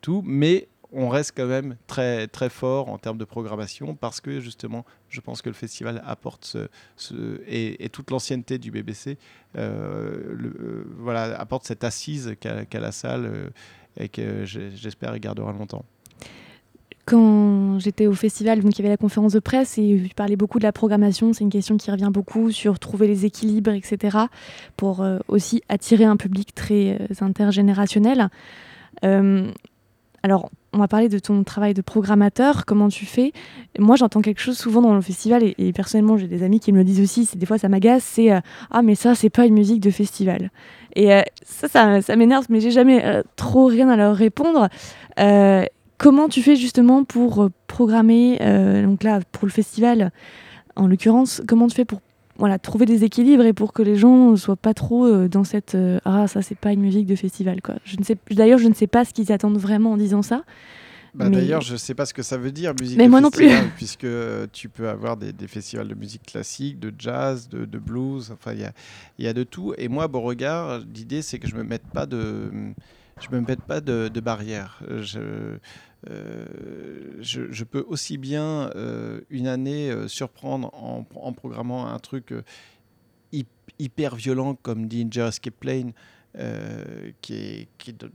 tout, 0.00 0.22
mais 0.24 0.68
on 0.92 1.08
reste 1.08 1.32
quand 1.36 1.46
même 1.46 1.76
très, 1.86 2.28
très 2.28 2.48
fort 2.48 2.88
en 2.88 2.98
termes 2.98 3.18
de 3.18 3.24
programmation 3.24 3.94
parce 3.94 4.20
que 4.20 4.40
justement, 4.40 4.86
je 5.08 5.20
pense 5.20 5.42
que 5.42 5.48
le 5.48 5.54
festival 5.54 6.02
apporte 6.06 6.56
ce, 6.96 7.40
et, 7.46 7.88
toute 7.90 8.10
l'ancienneté 8.10 8.58
du 8.58 8.70
BBC 8.70 9.18
euh, 9.56 10.84
voilà, 10.98 11.38
apporte 11.38 11.66
cette 11.66 11.84
assise 11.84 12.36
qu'a 12.40 12.80
la 12.80 12.92
salle 12.92 13.50
et 13.98 14.08
que 14.08 14.44
j'espère 14.44 15.18
gardera 15.18 15.52
longtemps 15.52 15.84
quand 17.06 17.78
j'étais 17.78 18.08
au 18.08 18.12
festival, 18.12 18.60
donc 18.60 18.76
il 18.76 18.82
y 18.82 18.82
avait 18.82 18.92
la 18.92 18.96
conférence 18.96 19.32
de 19.32 19.38
presse 19.38 19.78
et 19.78 20.06
je 20.06 20.14
parlais 20.14 20.34
beaucoup 20.34 20.58
de 20.58 20.64
la 20.64 20.72
programmation. 20.72 21.32
C'est 21.32 21.44
une 21.44 21.50
question 21.50 21.76
qui 21.76 21.90
revient 21.90 22.10
beaucoup 22.12 22.50
sur 22.50 22.80
trouver 22.80 23.06
les 23.06 23.24
équilibres, 23.24 23.70
etc. 23.70 24.18
pour 24.76 25.02
euh, 25.02 25.18
aussi 25.28 25.62
attirer 25.68 26.04
un 26.04 26.16
public 26.16 26.52
très 26.52 26.98
euh, 27.00 27.24
intergénérationnel. 27.24 28.28
Euh, 29.04 29.48
alors, 30.24 30.50
on 30.72 30.78
va 30.78 30.88
parler 30.88 31.08
de 31.08 31.20
ton 31.20 31.44
travail 31.44 31.74
de 31.74 31.80
programmateur, 31.80 32.66
comment 32.66 32.88
tu 32.88 33.06
fais? 33.06 33.32
Moi, 33.78 33.94
j'entends 33.94 34.20
quelque 34.20 34.40
chose 34.40 34.58
souvent 34.58 34.82
dans 34.82 34.94
le 34.94 35.00
festival 35.00 35.44
et, 35.44 35.72
personnellement, 35.72 36.16
j'ai 36.16 36.26
des 36.26 36.42
amis 36.42 36.58
qui 36.58 36.72
me 36.72 36.78
le 36.78 36.84
disent 36.84 37.00
aussi. 37.00 37.28
Des 37.36 37.46
fois, 37.46 37.56
ça 37.56 37.68
m'agace. 37.68 38.02
C'est 38.02 38.30
ah, 38.30 38.82
mais 38.82 38.96
ça, 38.96 39.14
c'est 39.14 39.30
pas 39.30 39.46
une 39.46 39.54
musique 39.54 39.80
de 39.80 39.90
festival. 39.90 40.50
Et 40.96 41.22
ça, 41.44 42.02
ça 42.02 42.16
m'énerve, 42.16 42.46
mais 42.50 42.60
j'ai 42.60 42.72
jamais 42.72 43.22
trop 43.36 43.66
rien 43.66 43.88
à 43.88 43.96
leur 43.96 44.16
répondre. 44.16 44.68
Comment 45.98 46.28
tu 46.28 46.42
fais 46.42 46.56
justement 46.56 47.04
pour 47.04 47.44
euh, 47.44 47.50
programmer, 47.66 48.38
euh, 48.42 48.84
donc 48.84 49.02
là 49.02 49.20
pour 49.32 49.46
le 49.46 49.52
festival 49.52 50.12
en 50.76 50.86
l'occurrence, 50.86 51.42
comment 51.48 51.68
tu 51.68 51.74
fais 51.74 51.84
pour 51.86 52.00
voilà, 52.38 52.58
trouver 52.58 52.84
des 52.84 53.02
équilibres 53.02 53.44
et 53.44 53.54
pour 53.54 53.72
que 53.72 53.80
les 53.80 53.96
gens 53.96 54.32
ne 54.32 54.36
soient 54.36 54.56
pas 54.56 54.74
trop 54.74 55.06
euh, 55.06 55.26
dans 55.26 55.42
cette 55.44 55.74
ah 56.04 56.26
ça 56.28 56.42
c'est 56.42 56.58
pas 56.58 56.72
une 56.72 56.80
musique 56.82 57.06
de 57.06 57.16
festival 57.16 57.62
quoi. 57.62 57.76
Je 57.84 57.96
ne 57.98 58.04
sais 58.04 58.16
d'ailleurs 58.30 58.58
je 58.58 58.68
ne 58.68 58.74
sais 58.74 58.86
pas 58.86 59.06
ce 59.06 59.14
qu'ils 59.14 59.32
attendent 59.32 59.56
vraiment 59.56 59.92
en 59.92 59.96
disant 59.96 60.20
ça, 60.20 60.44
Bah, 61.14 61.30
D'ailleurs, 61.30 61.62
je 61.62 61.72
ne 61.72 61.78
sais 61.78 61.94
pas 61.94 62.04
ce 62.04 62.12
que 62.12 62.22
ça 62.22 62.36
veut 62.36 62.52
dire, 62.52 62.74
musique 62.78 62.98
Mais 62.98 63.04
de 63.06 63.08
moi 63.10 63.22
non 63.22 63.30
plus. 63.30 63.48
festival, 63.48 63.70
puisque 63.76 64.06
tu 64.52 64.68
peux 64.68 64.90
avoir 64.90 65.16
des, 65.16 65.32
des 65.32 65.48
festivals 65.48 65.88
de 65.88 65.94
musique 65.94 66.24
classique, 66.24 66.78
de 66.78 66.92
jazz, 66.98 67.48
de, 67.48 67.64
de 67.64 67.78
blues, 67.78 68.30
enfin, 68.30 68.52
il 68.52 68.60
y 68.60 68.64
a, 68.64 68.72
y 69.18 69.26
a 69.26 69.32
de 69.32 69.42
tout. 69.42 69.72
Et 69.78 69.88
moi, 69.88 70.08
Beauregard, 70.08 70.80
l'idée, 70.94 71.22
c'est 71.22 71.38
que 71.38 71.48
je 71.48 71.54
ne 71.56 71.62
me 71.62 71.64
mette 71.66 71.86
pas 71.86 72.04
de, 72.04 72.50
je 73.18 73.34
me 73.34 73.40
mette 73.40 73.62
pas 73.62 73.80
de, 73.80 74.08
de 74.12 74.20
barrière. 74.20 74.82
Je, 75.00 75.56
euh, 76.10 76.46
je, 77.20 77.50
je 77.50 77.64
peux 77.64 77.84
aussi 77.88 78.18
bien, 78.18 78.70
euh, 78.76 79.20
une 79.30 79.46
année, 79.46 79.90
euh, 79.90 80.08
surprendre 80.08 80.70
en, 80.74 81.04
en 81.14 81.32
programmant 81.32 81.86
un 81.86 81.98
truc 81.98 82.32
hy- 83.32 83.46
hyper 83.78 84.14
violent 84.16 84.54
comme 84.54 84.86
Danger 84.88 85.26
Escape 85.28 85.54
Plane, 85.58 85.92
qui 87.22 87.34
est, 87.34 87.68
qui 87.78 87.90
est 87.90 88.00
de- 88.00 88.12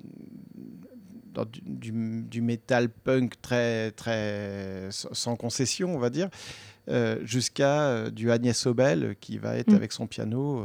dans 1.34 1.46
du, 1.46 1.62
du, 1.66 1.92
du 2.24 2.42
métal 2.42 2.90
punk 2.90 3.42
très, 3.42 3.92
très 3.92 4.88
sans 4.92 5.36
concession, 5.36 5.96
on 5.96 5.98
va 6.00 6.10
dire, 6.10 6.30
jusqu'à 7.24 8.10
du 8.12 8.30
Agnès 8.32 8.66
Obel 8.66 9.16
qui 9.22 9.38
va 9.38 9.56
être 9.58 9.72
Mm. 9.72 9.76
avec 9.76 9.92
son 9.92 10.08
piano. 10.08 10.64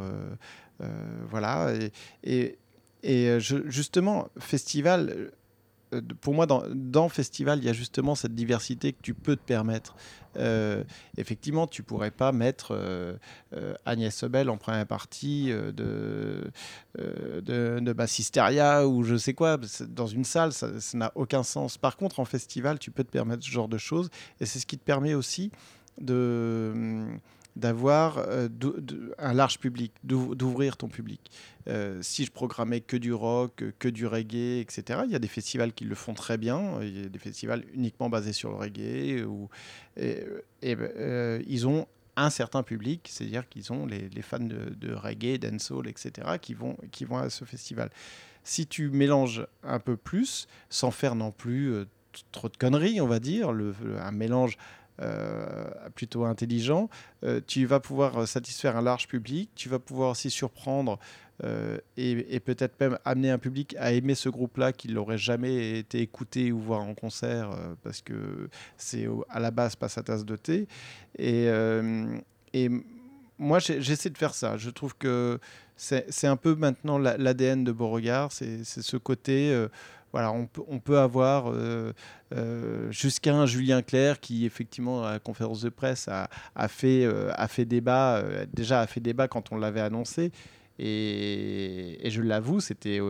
voilà. 1.31 1.73
Et, 1.75 1.93
et, 2.25 2.59
et, 3.03 3.41
je- 3.41 3.69
justement, 3.71 4.29
festival, 4.39 5.31
pour 6.20 6.35
moi, 6.35 6.46
dans, 6.46 6.62
dans 6.75 7.09
festival, 7.09 7.59
il 7.61 7.64
y 7.64 7.68
a 7.68 7.72
justement 7.72 8.14
cette 8.14 8.35
diversité 8.35 8.92
que 8.92 9.01
tu 9.03 9.14
peux 9.14 9.37
te 9.37 9.44
permettre. 9.44 9.94
Euh, 10.37 10.85
effectivement, 11.16 11.66
tu 11.66 11.83
pourrais 11.83 12.11
pas 12.11 12.33
mettre 12.33 12.72
euh, 12.72 13.16
euh, 13.55 13.75
Agnès 13.87 14.14
Sobel 14.14 14.51
en 14.51 14.59
première 14.59 14.87
partie 14.87 15.51
euh, 15.51 15.72
de, 15.72 16.51
euh, 16.99 17.40
de, 17.40 17.81
de 17.81 18.87
ou 18.87 19.03
je 19.05 19.16
sais 19.16 19.35
quoi. 19.35 19.59
Dans 19.88 20.07
une 20.07 20.25
salle, 20.25 20.53
ça 20.53 20.68
n'a 20.94 21.12
aucun 21.14 21.42
sens. 21.42 21.79
Par 21.79 21.96
contre, 21.96 22.20
en 22.20 22.25
festival, 22.25 22.79
tu 22.79 22.90
peux 22.90 23.05
te 23.05 23.11
permettre 23.11 23.44
ce 23.44 23.51
genre 23.51 23.68
de 23.68 23.79
choses. 23.79 24.11
Et 24.40 24.46
c'est 24.46 24.59
ce 24.59 24.66
qui 24.66 24.79
te 24.79 24.85
permet 24.85 25.14
aussi 25.14 25.51
de 26.01 27.07
d'avoir 27.57 28.19
euh, 28.19 28.49
un 29.19 29.33
large 29.33 29.59
public, 29.59 29.92
d'ouv- 30.05 30.35
d'ouvrir 30.35 30.77
ton 30.77 30.88
public. 30.88 31.31
Euh, 31.69 31.99
si 32.03 32.27
je 32.27 32.31
programmais 32.31 32.81
que 32.81 32.99
du 32.99 33.14
rock, 33.14 33.64
que 33.79 33.88
du 33.88 34.07
reggae, 34.07 34.61
etc., 34.61 35.01
il 35.07 35.11
y 35.11 35.14
a 35.14 35.19
des 35.19 35.27
festivals 35.27 35.73
qui 35.73 35.85
le 35.85 35.95
font 35.95 36.12
très 36.12 36.37
bien. 36.37 36.79
Il 36.83 37.03
y 37.03 37.07
a 37.07 37.09
des 37.09 37.19
festivals 37.19 37.64
uniquement 37.73 38.11
basés 38.11 38.35
sur 38.35 38.51
le 38.51 38.57
reggae. 38.57 39.25
Ou, 39.25 39.49
et, 39.97 40.23
euh, 40.64 41.42
ils 41.47 41.66
ont 41.66 41.87
un 42.16 42.31
certain 42.31 42.62
public, 42.62 43.09
c'est-à-dire 43.11 43.49
qu'ils 43.49 43.73
ont 43.73 43.87
les, 43.87 44.09
fans 44.23 44.38
de, 44.38 44.95
reggae, 44.95 45.38
dancehall, 45.38 45.88
etc., 45.88 46.12
qui 46.40 46.55
vont, 46.55 46.77
qui 46.92 47.05
vont 47.05 47.19
à 47.19 47.31
ce 47.31 47.45
festival. 47.45 47.90
Si 48.45 48.66
tu 48.66 48.90
mélanges 48.90 49.47
un 49.62 49.81
peu 49.81 49.97
plus, 49.97 50.47
sans 50.71 50.90
faire 50.90 51.14
non 51.14 51.31
plus 51.33 51.85
trop 52.33 52.49
de 52.49 52.57
conneries, 52.57 53.01
on 53.01 53.07
va 53.07 53.19
dire, 53.19 53.51
un 53.51 54.12
mélange 54.12 54.57
euh, 55.02 55.66
plutôt 55.94 56.24
intelligent, 56.24 56.88
euh, 57.22 57.40
tu 57.46 57.66
vas 57.66 57.80
pouvoir 57.80 58.16
euh, 58.18 58.26
satisfaire 58.26 58.76
un 58.76 58.82
large 58.82 59.09
public, 59.09 59.50
tu 59.54 59.68
vas 59.68 59.78
pouvoir 59.78 60.11
aussi 60.11 60.30
surprendre 60.30 60.98
et, 61.98 62.40
peut-être 62.40 62.80
même 62.80 62.98
amener 63.04 63.30
un 63.30 63.37
public 63.37 63.76
à 63.78 63.92
aimer 63.92 64.14
ce 64.14 64.30
groupe-là 64.30 64.72
qui 64.72 64.88
n'aurait 64.88 65.18
jamais 65.18 65.78
été 65.78 66.00
écouté 66.00 66.50
ou 66.50 66.59
voir 66.59 66.80
en 66.80 66.94
concert 66.94 67.50
parce 67.82 68.00
que 68.00 68.48
c'est 68.78 69.06
à 69.28 69.38
la 69.38 69.50
base 69.50 69.76
pas 69.76 69.90
sa 69.90 70.02
tasse 70.02 70.24
de 70.24 70.37
thé. 70.37 70.66
Et, 71.18 71.46
et 72.54 72.70
moi, 73.37 73.59
j'essaie 73.59 74.09
de 74.09 74.16
faire 74.16 74.32
ça. 74.32 74.56
Je 74.56 74.70
trouve 74.70 74.96
que 74.96 75.38
c'est 75.76 76.26
un 76.26 76.37
peu 76.37 76.54
maintenant 76.54 76.96
la- 76.96 77.18
l'ADN 77.18 77.64
de 77.64 77.72
Beauregard, 77.72 78.32
c'est 78.32 78.64
ce 78.64 78.96
côté. 78.96 79.66
Voilà, 80.12 80.33
on 80.33 80.47
peut, 80.79 80.99
avoir 80.99 81.51
euh, 81.53 81.92
euh, 82.35 82.90
jusqu'à 82.90 83.35
un 83.35 83.45
Julien 83.45 83.83
Clerc 83.83 84.21
qui, 84.21 84.47
effectivement, 84.47 85.05
à 85.05 85.12
la 85.12 85.19
conférence 85.19 85.61
de 85.61 85.69
presse, 85.69 86.09
a, 86.09 86.29
fait, 86.69 87.05
euh, 87.05 87.33
a 87.35 87.49
fait 87.49 87.64
débat, 87.64 88.23
déjà 88.53 88.81
a 88.81 88.87
fait 88.87 89.01
débat 89.01 89.29
quand 89.29 89.53
on 89.53 89.59
l'avait 89.59 89.81
annoncé. 89.81 90.33
Et, 90.79 91.99
je 92.05 92.23
l'avoue, 92.23 92.61
c'était 92.61 93.01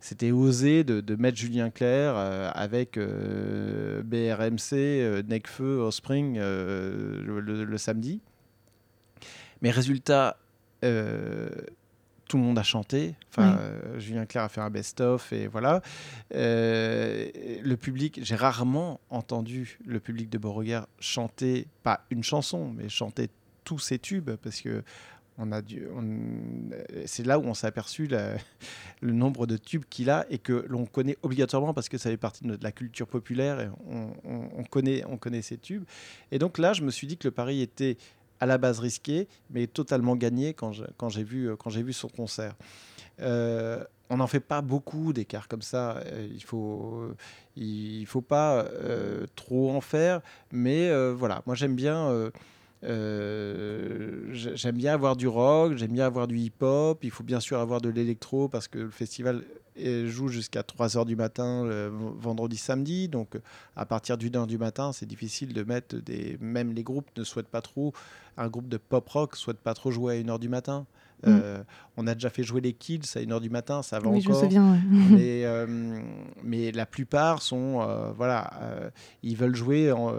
c'était 0.00 0.32
osé 0.32 0.82
de, 0.84 1.16
mettre 1.16 1.38
Julien 1.38 1.70
Clerc 1.70 2.16
avec 2.54 2.98
BRMC, 2.98 4.72
euh, 4.72 5.22
Necfeu, 5.22 5.78
Offspring 5.78 6.36
le, 6.38 7.40
le- 7.40 7.78
samedi. 7.78 8.20
Mais 9.62 9.70
résultat, 9.70 10.36
tout 12.32 12.38
le 12.38 12.44
monde 12.44 12.58
a 12.58 12.62
chanté. 12.62 13.14
Enfin, 13.28 13.58
euh, 13.60 13.98
Julien 14.00 14.24
Clerc 14.24 14.44
a 14.44 14.48
fait 14.48 14.62
un 14.62 14.70
best-of 14.70 15.34
et 15.34 15.48
voilà. 15.48 15.82
Euh, 16.34 17.28
le 17.62 17.76
public, 17.76 18.20
j'ai 18.22 18.34
rarement 18.36 19.00
entendu 19.10 19.78
le 19.84 20.00
public 20.00 20.30
de 20.30 20.38
Beauregard 20.38 20.88
chanter, 20.98 21.66
pas 21.82 22.06
une 22.08 22.24
chanson, 22.24 22.72
mais 22.74 22.88
chanter 22.88 23.28
tous 23.64 23.78
ses 23.78 23.98
tubes 23.98 24.30
parce 24.42 24.62
que 24.62 24.82
on 25.36 25.52
a 25.52 25.60
dû, 25.60 25.86
on- 25.94 26.70
c'est 27.04 27.26
là 27.26 27.38
où 27.38 27.42
on 27.44 27.52
s'est 27.52 27.66
aperçu 27.66 28.06
la- 28.06 28.36
le 29.02 29.12
nombre 29.12 29.46
de 29.46 29.58
tubes 29.58 29.84
qu'il 29.90 30.08
a 30.08 30.24
et 30.30 30.38
que 30.38 30.64
l'on 30.70 30.86
connaît 30.86 31.18
obligatoirement 31.22 31.74
parce 31.74 31.90
que 31.90 31.98
ça 31.98 32.08
fait 32.08 32.16
partie 32.16 32.44
de 32.44 32.48
notre- 32.48 32.64
la 32.64 32.72
culture 32.72 33.06
populaire 33.08 33.60
et 33.60 33.68
on, 33.90 34.12
on- 34.24 34.48
on 34.56 34.64
connaît, 34.64 35.04
on 35.06 35.18
connaît 35.18 35.42
ces 35.42 35.58
tubes. 35.58 35.84
Et 36.30 36.38
donc 36.38 36.56
là, 36.56 36.72
je 36.72 36.80
me 36.80 36.90
suis 36.90 37.06
dit 37.06 37.18
que 37.18 37.28
le 37.28 37.32
pari 37.32 37.60
était 37.60 37.98
à 38.42 38.46
la 38.46 38.58
base 38.58 38.80
risqué, 38.80 39.28
mais 39.50 39.68
totalement 39.68 40.16
gagné 40.16 40.52
quand 40.52 40.72
j'ai 41.08 41.22
vu, 41.22 41.50
quand 41.60 41.70
j'ai 41.70 41.84
vu 41.84 41.92
son 41.92 42.08
concert. 42.08 42.54
Euh, 43.20 43.84
on 44.10 44.16
n'en 44.16 44.26
fait 44.26 44.40
pas 44.40 44.62
beaucoup 44.62 45.12
d'écarts 45.12 45.46
comme 45.46 45.62
ça. 45.62 45.98
Euh, 45.98 46.26
Il 46.34 46.42
faut, 46.42 47.04
il 47.56 48.04
faut 48.06 48.20
pas 48.20 48.64
euh, 48.64 49.26
trop 49.36 49.70
en 49.70 49.80
faire, 49.80 50.20
mais 50.50 50.90
euh, 50.90 51.14
voilà. 51.16 51.42
Moi, 51.46 51.54
j'aime 51.54 51.76
bien. 51.76 52.08
euh, 52.08 52.30
euh, 52.84 54.26
j'ai- 54.32 54.56
j'aime 54.56 54.76
bien 54.76 54.92
avoir 54.94 55.14
du 55.14 55.28
rock, 55.28 55.76
j'aime 55.76 55.92
bien 55.92 56.06
avoir 56.06 56.26
du 56.26 56.36
hip-hop. 56.38 56.98
Il 57.04 57.10
faut 57.12 57.22
bien 57.22 57.38
sûr 57.40 57.58
avoir 57.60 57.80
de 57.80 57.88
l'électro 57.88 58.48
parce 58.48 58.66
que 58.66 58.78
le 58.80 58.90
festival 58.90 59.44
euh, 59.78 60.08
joue 60.08 60.28
jusqu'à 60.28 60.62
3h 60.62 61.06
du 61.06 61.16
matin, 61.16 61.64
le 61.64 61.90
vendredi, 61.90 62.56
samedi. 62.56 63.08
Donc, 63.08 63.38
à 63.76 63.86
partir 63.86 64.18
d'une 64.18 64.36
heure 64.36 64.46
du 64.46 64.58
matin, 64.58 64.92
c'est 64.92 65.06
difficile 65.06 65.52
de 65.52 65.62
mettre 65.62 65.96
des. 65.96 66.36
Même 66.40 66.72
les 66.72 66.82
groupes 66.82 67.08
ne 67.16 67.24
souhaitent 67.24 67.48
pas 67.48 67.62
trop. 67.62 67.92
Un 68.36 68.48
groupe 68.48 68.68
de 68.68 68.76
pop 68.76 69.08
rock 69.08 69.36
souhaite 69.36 69.58
pas 69.58 69.74
trop 69.74 69.90
jouer 69.90 70.18
à 70.18 70.22
1h 70.22 70.38
du 70.38 70.48
matin. 70.48 70.86
Mm. 71.24 71.28
Euh, 71.42 71.62
on 71.96 72.06
a 72.06 72.14
déjà 72.14 72.30
fait 72.30 72.42
jouer 72.42 72.60
les 72.60 72.72
Kills 72.72 73.02
à 73.14 73.20
1h 73.20 73.40
du 73.40 73.50
matin, 73.50 73.82
ça 73.82 73.98
va 74.00 74.08
Oui, 74.08 74.20
je 74.20 74.28
me 74.28 74.34
encore. 74.34 74.44
souviens. 74.44 74.72
ouais. 74.72 74.78
mais, 75.10 75.42
euh, 75.44 76.00
mais 76.42 76.72
la 76.72 76.86
plupart 76.86 77.42
sont, 77.42 77.80
euh, 77.80 78.10
voilà, 78.12 78.50
ils 79.22 79.36
veulent 79.36 79.54
jouer 79.54 79.92
en, 79.92 80.12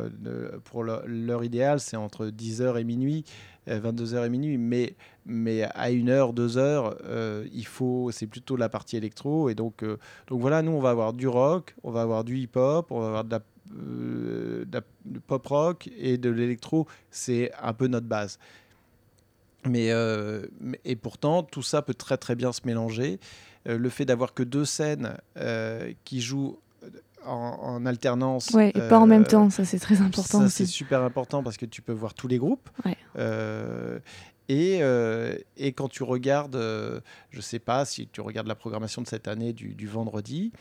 pour 0.66 0.84
leur, 0.84 1.04
leur 1.08 1.44
idéal, 1.44 1.80
c'est 1.80 1.98
entre 1.98 2.28
10h 2.28 2.80
et 2.80 2.84
minuit, 2.84 3.26
euh, 3.68 3.80
22h 3.82 4.26
et 4.26 4.30
minuit, 4.30 4.58
mais, 4.58 4.96
mais 5.26 5.63
à 5.63 5.89
1h, 5.89 6.34
2h, 6.34 6.96
euh, 7.06 7.46
il 7.54 7.66
faut, 7.66 8.10
c'est 8.12 8.28
plutôt 8.28 8.56
la 8.56 8.70
partie 8.70 8.96
électro, 8.98 9.50
et 9.50 9.56
donc, 9.56 9.84
euh, 9.84 9.98
donc 10.28 10.39
voilà, 10.42 10.62
nous 10.62 10.72
on 10.72 10.80
va 10.82 10.92
avoir 10.92 11.12
du 11.13 11.28
rock, 11.28 11.76
on 11.84 11.92
va 11.92 12.02
avoir 12.04 12.24
du 12.24 12.38
hip-hop, 12.38 12.92
on 12.92 13.00
va 13.02 13.08
avoir 13.08 13.24
de 13.26 13.32
la, 13.32 13.42
euh, 13.76 14.66
de 14.66 14.78
la- 14.78 14.84
du 15.06 15.20
pop 15.20 15.46
rock 15.48 15.89
et 15.98 16.18
de 16.18 16.30
l'électro, 16.30 16.88
c'est 17.10 17.52
un 17.62 17.74
peu 17.74 17.88
notre 17.88 18.08
base. 18.08 18.38
Mais, 19.67 19.91
euh, 19.91 20.45
et 20.86 20.95
pourtant, 20.95 21.43
tout 21.43 21.63
ça 21.63 21.82
peut 21.82 21.93
très 21.93 22.17
très 22.17 22.36
bien 22.36 22.52
se 22.52 22.62
mélanger. 22.65 23.19
Euh, 23.67 23.78
le 23.78 23.89
fait 23.89 24.06
d'avoir 24.06 24.34
que 24.34 24.43
deux 24.43 24.65
scènes 24.65 25.17
euh, 25.38 25.93
qui 26.04 26.21
jouent 26.21 26.60
en, 27.26 27.34
en 27.62 27.86
alternance. 27.86 28.49
Ouais, 28.49 28.69
et 28.69 28.88
pas 28.89 28.99
en 28.99 29.08
même 29.08 29.23
temps, 29.26 29.49
ça 29.49 29.63
c'est 29.63 29.80
très 29.80 30.02
important 30.02 30.41
ça, 30.41 30.49
c'est 30.49 30.65
super 30.65 31.02
important 31.02 31.41
parce 31.41 31.56
que 31.56 31.65
tu 31.65 31.82
peux 31.82 31.93
voir 31.93 32.13
tous 32.13 32.28
les 32.28 32.38
groupes. 32.38 32.69
Ouais. 32.84 32.97
Et, 34.49 34.80
euh, 34.82 35.36
et 35.58 35.71
quand 35.71 35.88
tu 35.88 36.04
regardes, 36.04 36.56
euh, 36.56 36.99
je 37.30 37.39
sais 37.39 37.60
pas 37.60 37.86
si 37.86 38.08
tu 38.08 38.21
regardes 38.21 38.47
la 38.47 38.56
programmation 38.56 39.02
de 39.02 39.08
cette 39.08 39.28
année 39.28 39.54
du, 39.54 39.73
du 39.73 39.88
vendredi, 39.88 40.52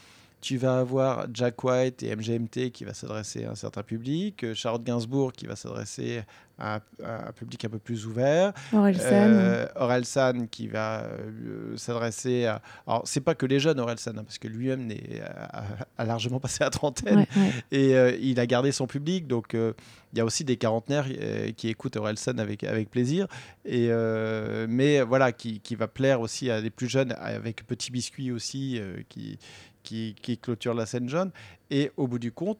tu 0.42 0.58
vas 0.58 0.80
avoir 0.80 1.26
Jack 1.32 1.62
White 1.64 2.02
et 2.02 2.14
MGMT 2.14 2.70
qui 2.72 2.84
va 2.84 2.92
s'adresser 2.92 3.44
à 3.46 3.52
un 3.52 3.54
certain 3.54 3.82
public, 3.82 4.44
euh, 4.44 4.54
Charlotte 4.54 4.82
Gainsbourg 4.84 5.32
qui 5.32 5.46
va 5.46 5.56
s'adresser 5.56 6.22
à, 6.58 6.74
un- 6.76 6.80
à 7.04 7.28
un 7.28 7.32
public 7.32 7.64
un 7.64 7.68
peu 7.70 7.78
plus 7.78 8.06
ouvert, 8.06 8.52
Orelsan. 8.72 9.00
euh, 9.10 9.66
Orelsan 9.76 10.46
qui 10.50 10.68
va 10.68 11.04
euh, 11.04 11.76
s'adresser 11.76 12.44
à. 12.46 12.60
Alors, 12.86 13.02
c'est 13.06 13.20
pas 13.22 13.34
que 13.34 13.46
les 13.46 13.58
jeunes, 13.58 13.80
Orelsan, 13.80 14.12
hein, 14.18 14.24
parce 14.24 14.38
que 14.38 14.48
lui-même 14.48 14.86
n'est- 14.86 15.20
a, 15.22 15.64
a 15.96 16.04
largement 16.04 16.40
passé 16.40 16.58
la 16.62 16.70
trentaine 16.70 17.20
ouais, 17.20 17.28
ouais. 17.36 17.50
et 17.70 17.94
euh, 17.96 18.16
il 18.20 18.38
a 18.38 18.46
gardé 18.46 18.70
son 18.72 18.86
public. 18.86 19.26
Donc, 19.26 19.54
euh, 19.54 19.72
il 20.12 20.18
y 20.18 20.20
a 20.20 20.24
aussi 20.26 20.44
des 20.44 20.56
quarantenaires 20.58 21.06
euh, 21.20 21.52
qui 21.52 21.68
écoutent 21.68 21.96
Orelsan 21.96 22.38
avec, 22.38 22.64
avec 22.64 22.90
plaisir. 22.90 23.26
Et, 23.64 23.88
euh, 23.90 24.66
mais 24.68 25.00
voilà, 25.02 25.32
qui, 25.32 25.60
qui 25.60 25.74
va 25.74 25.88
plaire 25.88 26.20
aussi 26.20 26.50
à 26.50 26.60
des 26.60 26.70
plus 26.70 26.88
jeunes, 26.88 27.14
avec 27.18 27.66
Petit 27.66 27.90
Biscuit 27.90 28.30
aussi, 28.30 28.78
euh, 28.78 28.96
qui, 29.08 29.38
qui, 29.82 30.14
qui 30.20 30.38
clôture 30.38 30.74
la 30.74 30.86
scène 30.86 31.08
jeune. 31.08 31.30
Et 31.70 31.90
au 31.96 32.06
bout 32.06 32.18
du 32.18 32.32
compte, 32.32 32.58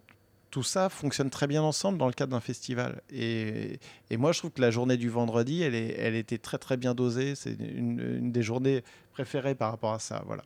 tout 0.51 0.63
ça 0.63 0.89
fonctionne 0.89 1.31
très 1.31 1.47
bien 1.47 1.63
ensemble 1.63 1.99
dans 1.99 2.07
le 2.07 2.13
cadre 2.13 2.33
d'un 2.33 2.41
festival. 2.41 3.01
Et, 3.11 3.79
et 4.11 4.17
moi, 4.17 4.33
je 4.33 4.39
trouve 4.39 4.51
que 4.51 4.61
la 4.61 4.71
journée 4.71 4.97
du 4.97 5.09
vendredi, 5.09 5.63
elle, 5.63 5.75
est, 5.75 5.97
elle 5.99 6.15
était 6.15 6.39
très 6.39 6.59
très 6.59 6.77
bien 6.77 6.95
dosée. 6.95 7.35
C'est 7.35 7.55
une, 7.55 8.01
une 8.19 8.33
des 8.33 8.43
journées 8.43 8.83
préférées 9.13 9.55
par 9.55 9.71
rapport 9.71 9.93
à 9.95 9.99
ça. 9.99 10.23
Voilà. 10.27 10.43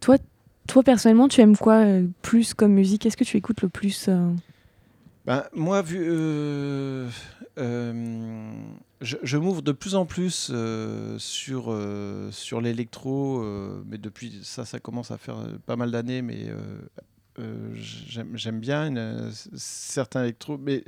Toi, 0.00 0.16
Toi, 0.68 0.82
personnellement, 0.82 1.28
tu 1.28 1.40
aimes 1.40 1.56
quoi 1.56 1.84
plus 2.22 2.54
comme 2.54 2.72
musique? 2.72 3.02
Qu'est-ce 3.02 3.16
que 3.16 3.24
tu 3.24 3.36
écoutes 3.36 3.62
le 3.62 3.68
plus 3.68 4.08
ben, 5.26 5.44
Moi, 5.52 5.82
vu, 5.82 6.00
je, 7.56 9.16
je 9.22 9.36
m'ouvre 9.36 9.62
de 9.62 9.72
plus 9.72 9.94
en 9.94 10.06
plus 10.06 10.50
euh, 10.50 11.18
sur, 11.18 11.66
euh, 11.68 12.30
sur 12.30 12.60
l'électro, 12.60 13.42
euh, 13.42 13.82
mais 13.86 13.98
depuis 13.98 14.40
ça, 14.42 14.64
ça 14.64 14.78
commence 14.78 15.10
à 15.10 15.18
faire 15.18 15.36
pas 15.66 15.76
mal 15.76 15.90
d'années, 15.90 16.22
mais 16.22 16.48
j'aime 17.74 18.60
bien 18.60 19.30
certains 19.32 20.22
électro, 20.22 20.58
mais 20.58 20.84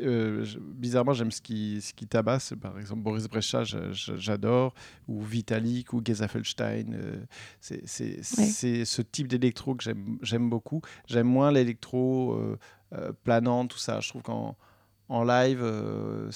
bizarrement, 0.61 1.12
j'aime 1.12 1.33
ce 1.33 1.41
qui, 1.41 1.81
ce 1.81 1.93
qui 1.93 2.07
tabasse. 2.07 2.55
Par 2.61 2.79
exemple, 2.79 3.03
Boris 3.03 3.27
Brejcha, 3.29 3.65
j'adore, 3.65 4.75
ou 5.09 5.23
Vitalik, 5.23 5.93
ou 5.93 6.03
Gezafelstein. 6.05 7.27
c'est 7.61 8.85
ce 8.85 9.03
type 9.03 9.29
d'électro 9.29 9.75
que 9.75 9.85
j'aime 10.23 10.51
beaucoup. 10.51 10.83
J'aime 11.07 11.27
moins 11.27 11.51
l'électro 11.51 12.39
planant, 13.25 13.67
tout 13.67 13.79
ça. 13.79 14.01
Je 14.01 14.09
trouve 14.11 14.23
qu'en 14.23 14.57
en 15.09 15.25
live, 15.25 15.61
euh, 15.63 16.31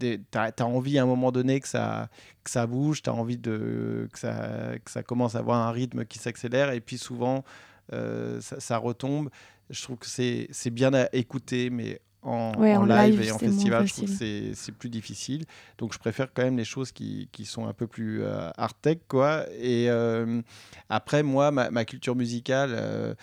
tu 0.00 0.18
as, 0.34 0.66
envie 0.66 0.98
à 0.98 1.02
un 1.02 1.06
moment 1.06 1.30
donné 1.30 1.60
que 1.60 1.68
ça, 1.68 2.08
que 2.42 2.50
ça 2.50 2.66
bouge, 2.66 3.02
tu 3.02 3.10
as 3.10 3.14
envie 3.14 3.38
de, 3.38 4.08
que, 4.12 4.18
ça, 4.18 4.78
que 4.84 4.90
ça 4.90 5.02
commence 5.02 5.34
à 5.36 5.38
avoir 5.38 5.66
un 5.66 5.70
rythme 5.70 6.04
qui 6.04 6.18
s'accélère, 6.18 6.72
et 6.72 6.80
puis 6.80 6.98
souvent, 6.98 7.44
euh, 7.92 8.40
ça, 8.40 8.78
retombe. 8.78 9.30
Je 9.68 9.82
trouve 9.82 9.98
que 9.98 10.06
c'est 10.06 10.70
bien 10.70 10.92
à 10.94 11.08
écouter, 11.12 11.70
mais 11.70 12.00
en, 12.22 12.84
live, 12.84 13.20
et 13.22 13.32
en 13.32 13.38
festival, 13.38 13.86
je 13.86 13.94
trouve 13.94 14.18
que 14.18 14.54
c'est 14.54 14.72
plus 14.72 14.90
difficile. 14.90 15.44
Donc 15.78 15.94
je 15.94 15.98
préfère 15.98 16.32
quand 16.32 16.42
même 16.42 16.56
les 16.56 16.64
choses 16.64 16.92
qui, 16.92 17.28
qui 17.32 17.44
sont 17.44 17.66
un 17.66 17.72
peu 17.72 17.86
plus 17.86 18.22
euh, 18.22 18.50
art 18.56 18.74
tech, 18.74 18.98
quoi. 19.08 19.46
Et 19.58 19.88
euh, 19.88 20.42
après, 20.88 21.22
moi, 21.22 21.50
ma, 21.50 21.70
ma 21.70 21.84
culture 21.84 22.14
musicale, 22.14 22.72
euh, 22.74 23.14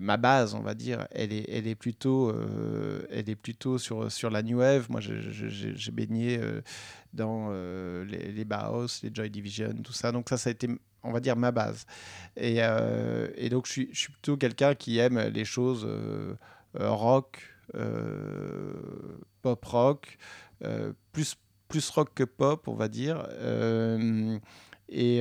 ma 0.00 0.16
base, 0.16 0.54
on 0.54 0.60
va 0.60 0.74
dire, 0.74 1.06
elle 1.10 1.32
est, 1.32 1.44
elle 1.48 1.66
est 1.66 1.74
plutôt, 1.74 2.32
elle 3.10 3.28
est 3.28 3.36
plutôt 3.36 3.78
sur, 3.78 4.10
sur 4.10 4.30
la 4.30 4.42
new 4.42 4.58
wave. 4.58 4.86
Moi, 4.88 5.00
j'ai 5.00 5.92
baigné 5.92 6.40
dans 7.12 7.50
les, 7.50 8.32
les 8.32 8.44
Bauhaus, 8.44 9.02
les 9.02 9.10
Joy 9.12 9.30
Division, 9.30 9.74
tout 9.84 9.92
ça. 9.92 10.10
Donc 10.12 10.28
ça, 10.28 10.36
ça 10.36 10.48
a 10.48 10.52
été 10.52 10.68
on 11.04 11.12
va 11.12 11.20
dire 11.20 11.36
ma 11.36 11.52
base. 11.52 11.86
Et, 12.36 12.58
et 13.36 13.48
donc 13.50 13.66
je 13.66 13.72
suis, 13.72 13.88
je 13.92 13.98
suis 13.98 14.12
plutôt 14.12 14.36
quelqu'un 14.36 14.74
qui 14.74 14.98
aime 14.98 15.18
les 15.18 15.44
choses 15.44 15.86
rock, 16.74 17.38
euh, 17.38 17.57
pop 19.42 19.64
rock, 19.64 20.18
euh, 20.64 20.92
plus, 21.12 21.36
plus 21.68 21.88
rock 21.90 22.10
que 22.14 22.24
pop, 22.24 22.68
on 22.68 22.74
va 22.74 22.88
dire. 22.88 23.26
Euh, 23.32 24.38
et, 24.88 25.18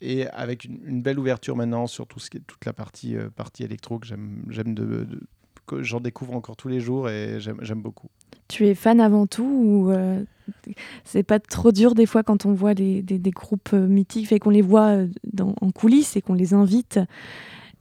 et, 0.00 0.26
avec 0.28 0.64
une, 0.64 1.02
belle 1.02 1.18
ouverture 1.18 1.56
maintenant 1.56 1.86
sur 1.86 2.06
tout 2.06 2.20
ce 2.20 2.30
toute 2.30 2.64
la 2.64 2.72
partie, 2.72 3.14
partie 3.36 3.64
électro 3.64 3.98
que 3.98 4.06
j'aime 4.06 4.74
de, 4.74 5.06
que 5.66 5.82
j'en 5.82 6.00
découvre 6.00 6.34
encore 6.34 6.56
tous 6.56 6.68
les 6.68 6.80
jours 6.80 7.10
et 7.10 7.38
j'aime 7.38 7.82
beaucoup. 7.82 8.08
Tu 8.48 8.66
es 8.66 8.74
fan 8.74 9.00
avant 9.00 9.26
tout 9.26 9.44
ou 9.44 9.92
c'est 11.04 11.22
pas 11.22 11.38
trop 11.38 11.70
dur 11.70 11.94
des 11.94 12.06
fois 12.06 12.22
quand 12.22 12.46
on 12.46 12.54
voit 12.54 12.72
des, 12.72 13.02
des, 13.02 13.30
groupes 13.30 13.74
mythiques 13.74 14.32
et 14.32 14.38
qu'on 14.38 14.48
les 14.48 14.62
voit 14.62 15.00
en 15.38 15.70
coulisses 15.70 16.16
et 16.16 16.22
qu'on 16.22 16.34
les 16.34 16.54
invite 16.54 16.98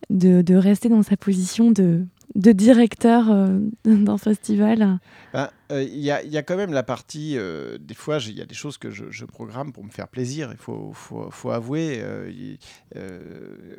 de, 0.09 0.41
de, 0.41 0.55
rester 0.55 0.89
dans 0.89 1.03
sa 1.03 1.15
position 1.15 1.71
de, 1.71 2.05
de 2.33 2.51
directeur 2.51 3.29
euh, 3.29 3.59
d'un 3.85 4.17
festival 4.17 4.99
ben, 5.33 5.49
euh, 5.71 5.83
Il 5.83 5.99
y, 5.99 6.11
a, 6.11 6.43
quand 6.43 6.57
même 6.57 6.73
la 6.73 6.83
partie, 6.83 7.37
euh, 7.37 7.77
des 7.77 7.93
fois, 7.93 8.17
il 8.25 8.37
y 8.37 8.41
a 8.41 8.45
des 8.45 8.55
choses 8.55 8.77
que 8.77 8.89
je, 8.89 9.25
programme 9.25 9.73
pour 9.73 9.83
me 9.83 9.89
faire 9.89 10.07
plaisir, 10.07 10.51
il 10.51 10.57
faut, 10.57 11.51
avouer. 11.51 12.03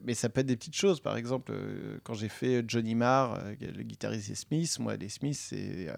mais 0.05 0.15
ça 0.15 0.29
peut 0.29 0.41
être 0.41 0.47
des 0.47 0.57
petites 0.57 0.77
choses. 0.77 1.01
Par 1.01 1.17
exemple, 1.17 1.53
quand 2.03 2.15
j'ai 2.15 2.29
fait 2.29 2.65
Johnny 2.67 2.95
Marr, 2.95 3.41
le 3.61 3.83
guitariste 3.83 4.29
des 4.29 4.35
Smiths, 4.35 4.79
moi, 4.79 4.97
les 4.97 5.09
Smiths, 5.09 5.39
c'est 5.39 5.89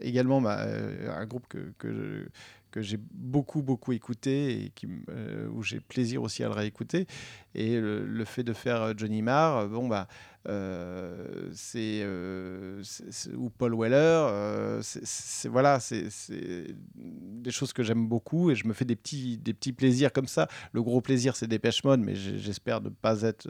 également 0.00 0.42
un 0.46 1.26
groupe 1.26 1.46
que, 1.48 2.28
j'ai 2.76 2.98
beaucoup 2.98 3.62
beaucoup 3.62 3.92
écouté 3.92 4.64
et 4.64 4.72
où 5.54 5.62
j'ai 5.62 5.78
plaisir 5.78 6.22
aussi 6.22 6.42
à 6.42 6.48
le 6.48 6.54
réécouter 6.54 7.06
et 7.54 7.78
le, 7.78 8.24
fait 8.24 8.42
de 8.42 8.52
faire 8.52 8.98
Johnny 8.98 9.22
Marr 9.22 9.68
bon 9.68 9.86
bah 9.86 10.08
euh, 10.46 11.50
euh, 11.76 12.80
c'est 12.82 13.34
ou 13.34 13.50
Paul 13.50 13.74
Weller. 13.74 13.96
Euh, 13.96 14.80
c'est 14.82 15.48
voilà, 15.48 15.80
c'est 15.80 16.08
des 16.94 17.50
choses 17.50 17.72
que 17.72 17.82
j'aime 17.82 18.06
beaucoup 18.06 18.50
et 18.50 18.54
je 18.54 18.66
me 18.66 18.72
fais 18.72 18.84
des 18.84 18.96
petits, 18.96 19.38
des 19.38 19.54
petits 19.54 19.72
plaisirs 19.72 20.12
comme 20.12 20.26
ça. 20.26 20.48
Le 20.72 20.82
gros 20.82 21.00
plaisir, 21.00 21.36
c'est 21.36 21.46
Dépêche 21.46 21.82
Mode, 21.84 22.00
mais 22.00 22.14
j'espère 22.14 22.80
ne 22.80 22.88
pas 22.88 23.22
être. 23.22 23.48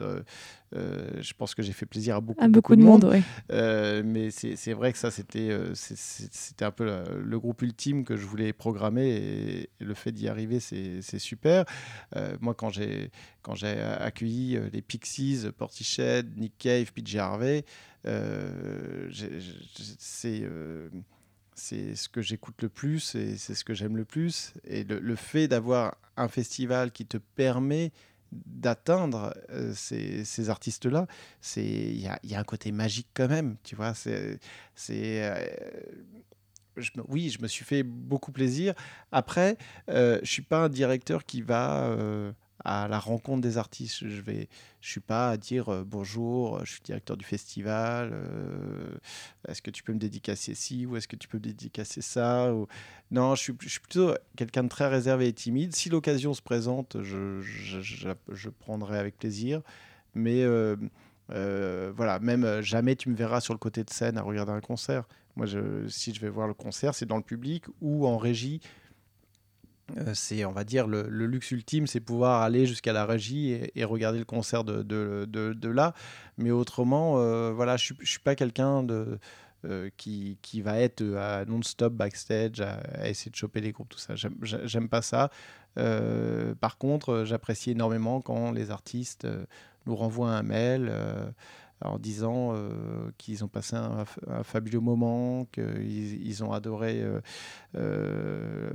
je 0.73 1.33
pense 1.33 1.55
que 1.55 1.61
j'ai 1.61 1.73
fait 1.73 1.85
plaisir 1.85 2.15
à 2.15 2.21
beaucoup, 2.21 2.47
beaucoup, 2.47 2.75
de 2.75 2.83
monde. 2.83 3.11
mais 3.49 4.29
c'est 4.31 4.73
vrai 4.73 4.91
que 4.91 4.97
ça, 4.97 5.11
c'était 5.11 5.57
c'était 5.73 6.65
un 6.65 6.71
peu 6.71 6.85
le, 6.85 7.39
groupe 7.39 7.61
ultime 7.61 8.05
que 8.05 8.15
je 8.15 8.25
voulais 8.25 8.53
programmer 8.53 9.09
et, 9.09 9.69
le 9.79 9.93
fait 9.93 10.11
d'y 10.11 10.27
arriver, 10.27 10.59
c'est 10.59 11.19
super. 11.19 11.65
moi, 12.39 12.53
quand 12.53 12.69
j'ai 12.69 13.11
quand 13.45 13.53
j'ai 13.53 13.79
accueilli 13.79 14.57
les 14.73 14.81
Pixies, 14.81 15.45
Portiched, 15.55 16.35
Nick 16.35 16.57
Cave, 16.57 16.91
PJ 16.91 17.17
Harvey, 17.17 17.63
euh, 18.07 19.09
c'est 19.99 20.41
euh, 20.43 20.89
c'est 21.55 21.95
ce 21.95 22.09
que 22.09 22.21
j'écoute 22.21 22.61
le 22.63 22.69
plus 22.69 23.13
et 23.13 23.37
c'est 23.37 23.53
ce 23.53 23.63
que 23.63 23.75
j'aime 23.75 23.97
le 23.97 24.03
plus. 24.03 24.53
Et 24.65 24.83
le, 24.83 25.15
fait 25.15 25.47
d'avoir 25.47 25.95
un 26.17 26.27
festival 26.27 26.91
qui 26.91 27.05
te 27.05 27.17
permet 27.17 27.91
d'atteindre 28.31 29.33
euh, 29.51 29.71
ces, 29.73 30.25
ces 30.25 30.49
artistes-là, 30.49 31.07
il 31.55 31.99
y 31.99 32.07
a, 32.07 32.19
y 32.23 32.35
a, 32.35 32.39
un 32.39 32.43
côté 32.43 32.71
magique 32.71 33.07
quand 33.13 33.29
même, 33.29 33.57
tu 33.63 33.75
vois. 33.75 33.93
C'est, 33.93 34.39
oui, 37.07 37.29
je 37.29 37.41
me 37.41 37.47
suis 37.47 37.63
fait 37.63 37.83
beaucoup 37.83 38.33
plaisir. 38.33 38.73
Après, 39.13 39.57
je 39.87 40.19
ne 40.19 40.25
suis 40.25 40.41
pas 40.41 40.65
un 40.65 40.69
directeur 40.69 41.25
qui 41.25 41.41
va 41.41 41.95
à 42.65 42.87
la 42.87 42.99
rencontre 42.99 43.41
des 43.41 43.57
artistes. 43.57 44.07
Je 44.07 44.21
vais, 44.21 44.49
je 44.81 44.89
suis 44.89 44.99
pas 44.99 45.29
à 45.29 45.37
dire 45.37 45.69
euh, 45.69 45.83
bonjour, 45.85 46.59
je 46.65 46.73
suis 46.73 46.81
directeur 46.81 47.15
du 47.15 47.23
festival. 47.23 48.09
Euh, 48.11 48.97
est-ce 49.47 49.61
que 49.61 49.71
tu 49.71 49.83
peux 49.83 49.93
me 49.93 49.99
dédicacer 49.99 50.55
ci 50.55 50.85
ou 50.85 50.97
est-ce 50.97 51.07
que 51.07 51.15
tu 51.15 51.27
peux 51.27 51.37
me 51.37 51.43
dédicacer 51.43 52.01
ça. 52.01 52.51
Non, 53.11 53.35
je 53.35 53.41
suis, 53.41 53.53
plutôt 53.53 54.15
quelqu'un 54.35 54.63
de 54.63 54.69
très 54.69 54.87
réservé 54.87 55.27
et 55.27 55.33
timide. 55.33 55.75
Si 55.75 55.89
l'occasion 55.89 56.33
se 56.33 56.41
présente, 56.41 56.97
je, 57.01 58.49
prendrai 58.49 58.97
avec 58.97 59.17
plaisir. 59.17 59.61
Mais 60.15 60.43
euh, 60.43 61.93
voilà, 61.95 62.19
même 62.19 62.61
jamais 62.61 62.95
tu 62.95 63.09
me 63.09 63.15
verras 63.15 63.41
sur 63.41 63.53
le 63.53 63.59
côté 63.59 63.83
de 63.83 63.89
scène 63.89 64.17
à 64.17 64.21
regarder 64.21 64.51
un 64.51 64.61
concert. 64.61 65.05
Moi, 65.35 65.47
si 65.87 66.13
je 66.13 66.21
vais 66.21 66.29
voir 66.29 66.47
le 66.47 66.53
concert, 66.53 66.95
c'est 66.95 67.05
dans 67.05 67.17
le 67.17 67.23
public 67.23 67.65
ou 67.81 68.07
en 68.07 68.17
régie 68.17 68.61
euh, 68.63 68.67
c'est, 70.13 70.45
on 70.45 70.51
va 70.51 70.63
dire, 70.63 70.87
le, 70.87 71.03
luxe 71.07 71.51
ultime, 71.51 71.87
c'est 71.87 71.99
pouvoir 71.99 72.41
aller 72.41 72.65
jusqu'à 72.65 72.93
la 72.93 73.05
régie 73.05 73.59
et, 73.75 73.85
regarder 73.85 74.19
le 74.19 74.25
concert 74.25 74.63
de, 74.63 74.81
de, 74.81 75.25
de, 75.25 75.69
là. 75.69 75.93
Mais 76.37 76.51
autrement, 76.51 77.19
euh, 77.19 77.51
voilà, 77.51 77.77
je 77.77 77.93
ne 77.93 78.05
suis 78.05 78.19
pas 78.19 78.35
quelqu'un 78.35 78.83
de, 78.83 79.19
euh, 79.65 79.89
qui, 79.97 80.37
qui, 80.41 80.61
va 80.61 80.79
être 80.79 81.03
non-stop 81.47 81.93
backstage, 81.93 82.61
à, 82.61 83.07
essayer 83.07 83.31
de 83.31 83.35
choper 83.35 83.61
les 83.61 83.71
groupes, 83.71 83.89
tout 83.89 83.99
ça. 83.99 84.15
J'aime 84.15 84.89
pas 84.89 85.01
ça. 85.01 85.29
par 85.75 86.77
contre, 86.77 87.23
j'apprécie 87.25 87.71
énormément 87.71 88.21
quand 88.21 88.51
les 88.51 88.71
artistes 88.71 89.27
nous 89.85 89.95
renvoient 89.95 90.31
un 90.31 90.43
mail 90.43 90.91
en 91.87 91.99
disant 91.99 92.53
euh, 92.53 92.69
qu'ils 93.17 93.43
ont 93.43 93.47
passé 93.47 93.75
un, 93.75 94.05
fabuleux 94.43 94.79
moment, 94.79 95.45
qu'ils 95.51 96.25
ils 96.25 96.43
ont 96.43 96.51
adoré 96.51 97.01
euh, 97.01 97.19
euh, 97.77 98.69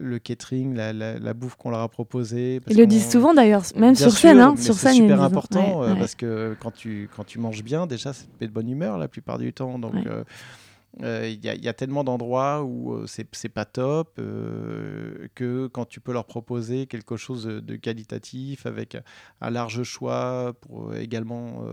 le 0.00 0.18
catering, 0.18 0.74
la, 0.74 1.34
bouffe 1.34 1.56
qu'on 1.56 1.70
leur 1.70 1.80
a 1.80 1.88
proposée. 1.88 2.60
Ils 2.68 2.76
le 2.76 2.86
disent 2.86 3.10
souvent 3.10 3.34
d'ailleurs, 3.34 3.62
même 3.76 3.94
sur 3.94 4.12
scène. 4.12 4.40
Hein, 4.40 4.54
sur 4.56 4.74
scène, 4.74 4.92
c'est 4.92 4.98
super 5.00 5.22
important 5.22 5.82
parce 5.98 6.14
que 6.14 6.56
quand 6.60 6.72
tu, 6.72 7.08
quand 7.14 7.24
tu 7.24 7.38
manges 7.38 7.62
bien, 7.62 7.86
déjà, 7.86 8.12
ça 8.12 8.24
te 8.24 8.30
met 8.40 8.48
de 8.48 8.52
bonne 8.52 8.68
humeur 8.68 8.98
la 8.98 9.08
plupart 9.08 9.38
du 9.38 9.52
temps. 9.52 9.78
Donc, 9.78 9.94
il 10.98 11.44
y, 11.44 11.68
a 11.68 11.72
tellement 11.72 12.02
d'endroits 12.04 12.62
où 12.62 12.94
euh, 12.94 13.06
c'est 13.06 13.48
pas 13.48 13.64
top 13.64 14.18
euh, 14.18 15.28
que 15.34 15.68
quand 15.68 15.84
tu 15.84 16.00
peux 16.00 16.12
leur 16.12 16.24
proposer 16.24 16.86
quelque 16.86 17.16
chose 17.16 17.44
de, 17.44 17.76
qualitatif 17.76 18.66
avec 18.66 18.96
un 19.40 19.50
large 19.50 19.84
choix 19.84 20.52
pour 20.60 20.94
également 20.94 21.64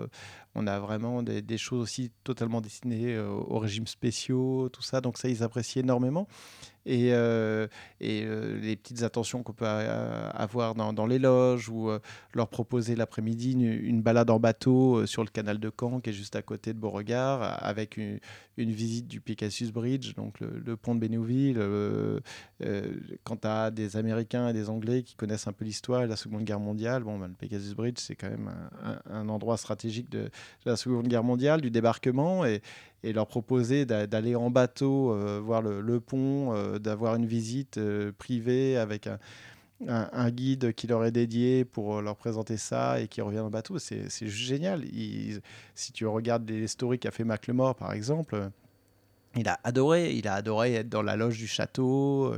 on 0.57 0.67
a 0.67 0.79
vraiment 0.79 1.23
des, 1.23 1.57
choses 1.57 1.81
aussi 1.81 2.11
totalement 2.23 2.61
destinées 2.61 3.17
aux 3.19 3.59
régimes 3.59 3.87
spéciaux 3.87 4.69
tout 4.69 4.81
ça 4.81 5.01
donc 5.01 5.17
ça 5.17 5.29
ils 5.29 5.43
apprécient 5.43 5.81
énormément 5.81 6.27
et, 6.87 7.09
euh, 7.11 7.67
et 7.99 8.23
euh, 8.23 8.59
les 8.59 8.77
petites 8.77 9.03
attentions 9.03 9.43
qu'on 9.43 9.53
peut 9.53 9.65
euh, 9.67 10.29
avoir 10.33 10.73
dans, 10.73 11.05
les 11.05 11.19
loges 11.19 11.69
ou 11.69 11.89
leur 12.33 12.47
proposer 12.47 12.95
l'après-midi 12.95 13.51
une, 13.51 14.01
balade 14.01 14.29
en 14.29 14.39
bateau 14.39 15.05
sur 15.05 15.23
le 15.23 15.29
canal 15.29 15.59
de 15.59 15.71
Caen 15.77 15.99
qui 15.99 16.09
est 16.09 16.13
juste 16.13 16.35
à 16.35 16.41
côté 16.41 16.73
de 16.73 16.79
Beauregard 16.79 17.63
avec 17.63 17.97
une, 17.97 18.19
visite 18.57 19.07
du 19.07 19.21
Pegasus 19.21 19.71
Bridge, 19.71 20.15
donc 20.15 20.39
le, 20.39 20.77
pont 20.77 20.95
de 20.95 20.99
Bénouville. 20.99 21.59
quand 23.23 23.41
tu 23.41 23.47
as 23.47 23.69
des 23.69 23.97
Américains 23.97 24.49
et 24.49 24.53
des 24.53 24.69
Anglais 24.69 25.03
qui 25.03 25.15
connaissent 25.15 25.47
un 25.47 25.53
peu 25.53 25.65
l'histoire 25.65 26.03
de 26.03 26.07
la 26.07 26.15
Seconde 26.15 26.43
Guerre 26.43 26.59
mondiale, 26.59 27.03
bon, 27.03 27.19
ben, 27.19 27.27
le 27.27 27.33
Pegasus 27.33 27.75
Bridge, 27.75 27.99
c'est 27.99 28.15
quand 28.15 28.29
même 28.29 28.49
un, 28.81 29.01
un, 29.13 29.29
endroit 29.29 29.57
stratégique 29.57 30.09
de, 30.09 30.29
de, 30.65 30.71
la 30.71 30.75
Seconde 30.75 31.07
Guerre 31.07 31.23
mondiale, 31.23 31.61
du 31.61 31.71
débarquement. 31.71 32.45
Et, 32.45 32.61
et 33.03 33.13
leur 33.13 33.27
proposer 33.27 33.85
d'aller 33.85 34.35
en 34.35 34.49
bateau 34.49 35.13
euh, 35.13 35.39
voir 35.43 35.61
le, 35.61 35.99
pont, 35.99 36.53
euh, 36.53 36.79
d'avoir 36.79 37.15
une 37.15 37.25
visite 37.25 37.77
euh, 37.77 38.11
privée 38.17 38.77
avec 38.77 39.07
un, 39.87 40.31
guide 40.31 40.73
qui 40.73 40.87
leur 40.87 41.05
est 41.05 41.11
dédié 41.11 41.63
pour 41.63 42.01
leur 42.01 42.15
présenter 42.15 42.57
ça 42.57 42.99
et 42.99 43.07
qui 43.07 43.21
revient 43.21 43.39
en 43.39 43.51
bateau. 43.51 43.77
C'est 43.77 44.27
génial. 44.27 44.83
si 45.75 45.91
tu 45.93 46.07
regardes 46.07 46.49
les 46.49 46.67
stories 46.67 46.97
qu'a 46.97 47.11
fait 47.11 47.23
Maclemore, 47.23 47.75
par 47.75 47.93
exemple, 47.93 48.49
il 49.37 49.47
a 49.47 49.59
adoré, 49.63 50.13
il 50.13 50.27
a 50.27 50.33
adoré 50.33 50.73
être 50.75 50.89
dans 50.89 51.01
la 51.01 51.15
loge 51.15 51.37
du 51.37 51.47
château, 51.47 52.33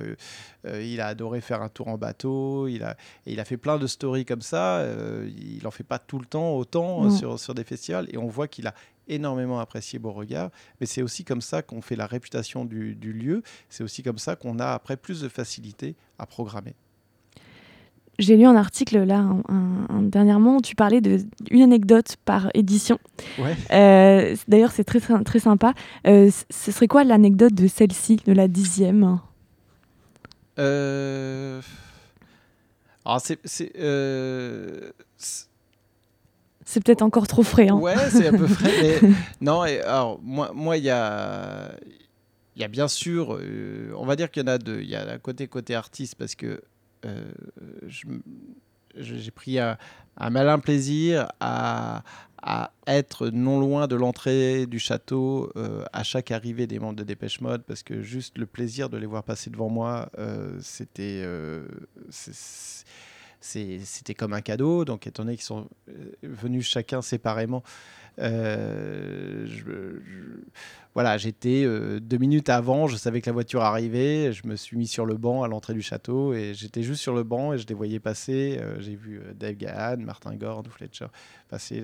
il 0.65 1.01
a 1.01 1.07
adoré 1.07 1.41
faire 1.41 1.61
un 1.61 1.69
tour 1.69 1.87
en 1.87 1.97
bateau, 1.97 2.67
il 2.67 2.83
a, 2.83 2.95
il 3.25 3.39
a 3.39 3.45
fait 3.45 3.57
plein 3.57 3.77
de 3.77 3.87
stories 3.87 4.25
comme 4.25 4.41
ça, 4.41 4.85
il 5.25 5.61
n'en 5.63 5.71
fait 5.71 5.83
pas 5.83 5.99
tout 5.99 6.19
le 6.19 6.25
temps 6.25 6.55
autant 6.55 7.09
sur, 7.09 7.39
sur 7.39 7.53
des 7.53 7.63
festivals, 7.63 8.07
et 8.11 8.17
on 8.17 8.27
voit 8.27 8.47
qu'il 8.47 8.67
a 8.67 8.73
énormément 9.09 9.59
apprécié 9.59 9.99
Beauregard, 9.99 10.51
mais 10.79 10.85
c'est 10.85 11.01
aussi 11.01 11.25
comme 11.25 11.41
ça 11.41 11.61
qu'on 11.61 11.81
fait 11.81 11.95
la 11.95 12.05
réputation 12.05 12.63
du, 12.63 12.93
lieu, 12.93 13.43
c'est 13.67 13.83
aussi 13.83 14.03
comme 14.03 14.19
ça 14.19 14.35
qu'on 14.35 14.59
a 14.59 14.67
après 14.67 14.95
plus 14.95 15.21
de 15.21 15.27
facilité 15.27 15.95
à 16.17 16.25
programmer. 16.25 16.75
J'ai 18.19 18.35
lu 18.35 18.45
un 18.45 18.55
article 18.57 19.01
là, 19.03 19.25
un, 19.47 20.01
dernièrement, 20.01 20.57
où 20.57 20.61
tu 20.61 20.75
parlais 20.75 20.99
d'une 20.99 21.61
anecdote 21.61 22.17
par 22.25 22.49
édition. 22.53 22.99
Euh, 23.71 24.35
d'ailleurs, 24.49 24.73
c'est 24.73 24.83
très, 24.83 24.99
très, 24.99 25.39
sympa. 25.39 25.73
Euh, 26.05 26.29
ce 26.49 26.71
serait 26.73 26.89
quoi 26.89 27.05
l'anecdote 27.05 27.53
de 27.53 27.67
celle-ci, 27.67 28.17
de 28.25 28.33
la 28.33 28.49
dixième? 28.49 29.19
Euh... 30.59 31.61
Alors, 33.05 33.21
c'est 33.21 33.39
c'est 36.65 36.83
peut-être 36.83 37.01
encore 37.01 37.25
trop 37.25 37.41
frais. 37.41 37.69
Hein. 37.69 37.77
Ouais, 37.77 37.95
c'est 38.11 38.27
un 38.27 38.37
peu 38.37 38.47
frais. 38.47 38.99
non, 39.39 39.63
et, 39.63 39.79
alors, 39.79 40.19
moi, 40.21 40.51
moi, 40.53 40.75
il 40.77 40.83
y 40.83 40.89
a, 40.89 41.71
il 42.57 42.61
y 42.61 42.65
a 42.65 42.67
bien 42.67 42.89
sûr, 42.89 43.39
on 43.97 44.05
va 44.05 44.17
dire 44.17 44.29
qu'il 44.29 44.43
y 44.43 44.45
en 44.45 44.51
a 44.51 44.57
deux. 44.57 44.81
Il 44.81 44.89
y 44.89 44.95
a 44.95 45.09
un 45.09 45.17
côté 45.19 45.47
côté 45.47 45.73
artiste 45.73 46.15
parce 46.15 46.35
que 46.35 46.61
j'ai 48.95 49.31
pris 49.31 49.59
un, 49.59 49.77
malin 50.17 50.59
plaisir 50.59 51.27
à, 51.39 52.03
être 52.87 53.27
non 53.27 53.59
loin 53.59 53.87
de 53.87 53.95
l'entrée 53.95 54.65
du 54.65 54.79
château 54.79 55.51
euh, 55.57 55.83
à 55.91 56.03
chaque 56.03 56.31
arrivée 56.31 56.67
des 56.67 56.79
membres 56.79 56.95
de 56.95 57.03
Dépêche 57.03 57.41
Mode 57.41 57.63
parce 57.63 57.83
que 57.83 58.01
juste 58.01 58.37
le 58.37 58.45
plaisir 58.45 58.89
de 58.89 58.97
les 58.97 59.05
voir 59.05 59.23
passer 59.23 59.49
devant 59.49 59.69
moi, 59.69 60.09
c'était 60.61 61.25
c'était 63.41 64.13
comme 64.13 64.33
un 64.33 64.41
cadeau. 64.41 64.85
Donc, 64.85 65.07
étant 65.07 65.23
donné 65.23 65.35
qu'ils 65.35 65.45
sont 65.45 65.67
euh, 65.89 66.11
venus 66.23 66.67
chacun 66.67 67.01
séparément, 67.01 67.63
euh, 68.19 69.47
voilà, 70.93 71.17
j'étais 71.17 71.63
euh, 71.65 71.99
deux 71.99 72.17
minutes 72.17 72.49
avant, 72.49 72.87
je 72.87 72.95
savais 72.95 73.21
que 73.21 73.27
la 73.27 73.33
voiture 73.33 73.61
arrivait, 73.61 74.33
je 74.33 74.47
me 74.47 74.55
suis 74.55 74.77
mis 74.77 74.87
sur 74.87 75.05
le 75.05 75.15
banc 75.15 75.43
à 75.43 75.47
l'entrée 75.47 75.73
du 75.73 75.81
château 75.81 76.33
et 76.33 76.53
j'étais 76.53 76.83
juste 76.83 77.01
sur 77.01 77.13
le 77.13 77.23
banc 77.23 77.53
et 77.53 77.57
je 77.57 77.67
les 77.67 77.75
voyais 77.75 77.99
passer. 77.99 78.59
j'ai 78.79 78.95
vu 78.95 79.21
Dave 79.35 79.55
Gahan, 79.55 79.97
Martin 79.97 80.35
Gord 80.35 80.63
ou 80.67 80.69
Fletcher 80.69 81.07
passer 81.47 81.83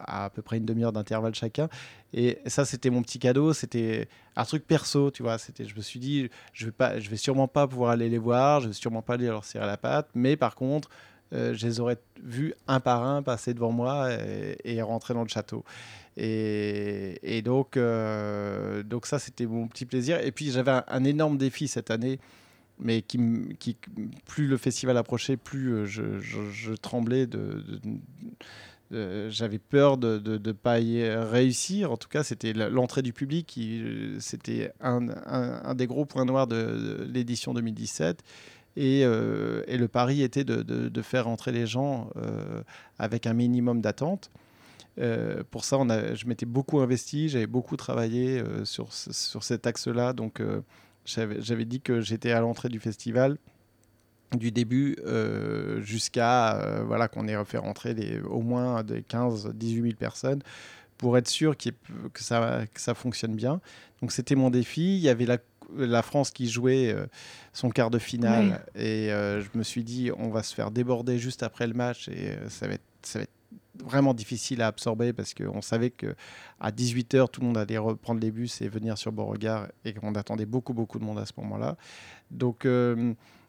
à 0.00 0.24
à 0.26 0.30
peu 0.30 0.42
près 0.42 0.58
une 0.58 0.64
demi-heure 0.64 0.92
d'intervalle 0.92 1.34
chacun. 1.34 1.68
Et 2.12 2.38
ça, 2.46 2.64
c'était 2.64 2.90
mon 2.90 3.02
petit 3.02 3.18
cadeau, 3.18 3.52
c'était 3.52 4.08
un 4.36 4.44
truc 4.44 4.66
perso, 4.66 5.10
tu 5.10 5.22
vois. 5.22 5.38
C'était, 5.38 5.64
je 5.64 5.74
me 5.76 5.80
suis 5.80 6.00
dit, 6.00 6.28
je 6.52 6.66
vais 6.66 6.72
pas, 6.72 6.98
je 6.98 7.10
vais 7.10 7.16
sûrement 7.16 7.48
pas 7.48 7.66
pouvoir 7.66 7.90
aller 7.90 8.08
les 8.08 8.18
voir, 8.18 8.60
je 8.60 8.68
vais 8.68 8.72
sûrement 8.74 9.02
pas 9.02 9.14
aller 9.14 9.26
leur 9.26 9.44
serrer 9.44 9.66
la 9.66 9.76
patte, 9.76 10.08
mais 10.14 10.36
par 10.36 10.54
contre, 10.54 10.88
euh, 11.34 11.54
je 11.54 11.66
les 11.66 11.80
aurais 11.80 11.98
vus 12.22 12.54
un 12.66 12.80
par 12.80 13.04
un 13.04 13.22
passer 13.22 13.52
devant 13.52 13.72
moi 13.72 14.08
et, 14.64 14.82
rentrer 14.82 15.14
dans 15.14 15.22
le 15.22 15.28
château. 15.28 15.64
Et, 16.16 17.42
donc, 17.44 17.76
euh, 17.76 18.82
donc 18.82 19.06
ça, 19.06 19.18
c'était 19.18 19.46
mon 19.46 19.68
petit 19.68 19.86
plaisir. 19.86 20.20
Et 20.20 20.32
puis, 20.32 20.50
j'avais 20.50 20.80
un, 20.88 21.04
énorme 21.04 21.38
défi 21.38 21.68
cette 21.68 21.90
année, 21.90 22.18
mais 22.80 23.04
plus 24.26 24.46
le 24.46 24.56
festival 24.56 24.96
approchait, 24.96 25.36
plus 25.36 25.74
euh, 25.74 25.86
je, 25.86 26.74
tremblais 26.74 27.28
j'avais 28.90 29.58
peur 29.58 29.98
de 29.98 30.38
ne 30.38 30.52
pas 30.52 30.80
y 30.80 31.08
réussir. 31.08 31.92
En 31.92 31.98
tout 31.98 32.08
cas, 32.08 32.24
c'était 32.24 32.54
l'entrée 32.54 33.02
du 33.02 33.12
public. 33.12 33.60
C'était 34.18 34.72
un, 34.80 35.74
des 35.74 35.86
gros 35.86 36.06
points 36.06 36.24
noirs 36.24 36.46
de, 36.46 37.06
l'édition 37.12 37.52
2017. 37.52 38.24
Et, 38.78 39.04
euh, 39.04 39.64
et, 39.66 39.76
le 39.76 39.88
pari 39.88 40.22
était 40.22 40.44
de, 40.44 41.02
faire 41.02 41.26
entrer 41.26 41.50
les 41.50 41.66
gens 41.66 42.10
euh, 42.14 42.62
avec 43.00 43.26
un 43.26 43.32
minimum 43.32 43.80
d'attente. 43.80 44.30
Euh, 45.00 45.42
pour 45.50 45.64
ça, 45.64 45.78
je 46.14 46.26
m'étais 46.26 46.46
beaucoup 46.46 46.78
investi, 46.78 47.28
j'avais 47.28 47.48
beaucoup 47.48 47.76
travaillé 47.76 48.40
sur, 48.62 48.92
cet 48.92 49.66
axe-là. 49.66 50.12
Donc, 50.12 50.40
j'avais 51.04 51.64
dit 51.64 51.80
que 51.80 52.00
j'étais 52.00 52.30
à 52.30 52.40
l'entrée 52.40 52.68
du 52.68 52.78
festival 52.78 53.36
du 54.36 54.52
début 54.52 54.96
jusqu'à 55.80 56.82
voilà, 56.86 57.08
qu'on 57.08 57.26
ait 57.26 57.44
fait 57.46 57.58
rentrer 57.58 58.20
au 58.30 58.42
moins 58.42 58.84
des 58.84 59.00
15-18 59.00 59.82
000 59.82 59.94
personnes 59.98 60.40
pour 60.98 61.18
être 61.18 61.28
sûr 61.28 61.56
que, 61.56 61.70
ça, 62.14 62.60
que 62.72 62.80
ça 62.80 62.94
fonctionne 62.94 63.34
bien. 63.34 63.60
Donc 64.00 64.12
c'était 64.12 64.36
mon 64.36 64.50
défi. 64.50 64.96
Il 64.96 65.00
y 65.00 65.08
avait 65.08 65.26
la, 65.26 65.38
la 65.76 66.02
France 66.02 66.30
qui 66.30 66.48
jouait 66.48 66.92
euh, 66.92 67.06
son 67.52 67.70
quart 67.70 67.90
de 67.90 67.98
finale 67.98 68.64
et 68.74 69.08
je 69.08 69.58
me 69.58 69.62
suis 69.62 69.84
dit 69.84 70.10
on 70.16 70.28
va 70.28 70.42
se 70.42 70.54
faire 70.54 70.70
déborder 70.70 71.18
juste 71.18 71.42
après 71.42 71.66
le 71.66 71.74
match 71.74 72.08
et 72.08 72.36
ça 72.48 72.68
va, 72.68 72.74
être, 72.74 72.84
ça 73.02 73.18
va 73.18 73.24
être 73.24 73.30
vraiment 73.84 74.14
difficile 74.14 74.62
à 74.62 74.68
absorber 74.68 75.12
parce 75.12 75.34
qu'on 75.34 75.62
savait 75.62 75.90
que 75.90 76.14
à 76.60 76.70
18h 76.70 77.30
tout 77.30 77.40
le 77.40 77.46
monde 77.46 77.58
allait 77.58 77.78
reprendre 77.78 78.20
les 78.20 78.30
bus 78.30 78.60
et 78.62 78.68
venir 78.68 78.96
sur 78.96 79.12
Beauregard 79.12 79.68
et 79.84 79.92
qu'on 79.92 80.14
attendait 80.14 80.46
beaucoup 80.46 80.72
beaucoup 80.72 80.98
de 80.98 81.04
monde 81.04 81.18
à 81.18 81.26
ce 81.26 81.32
moment-là. 81.36 81.76
Donc 82.30 82.66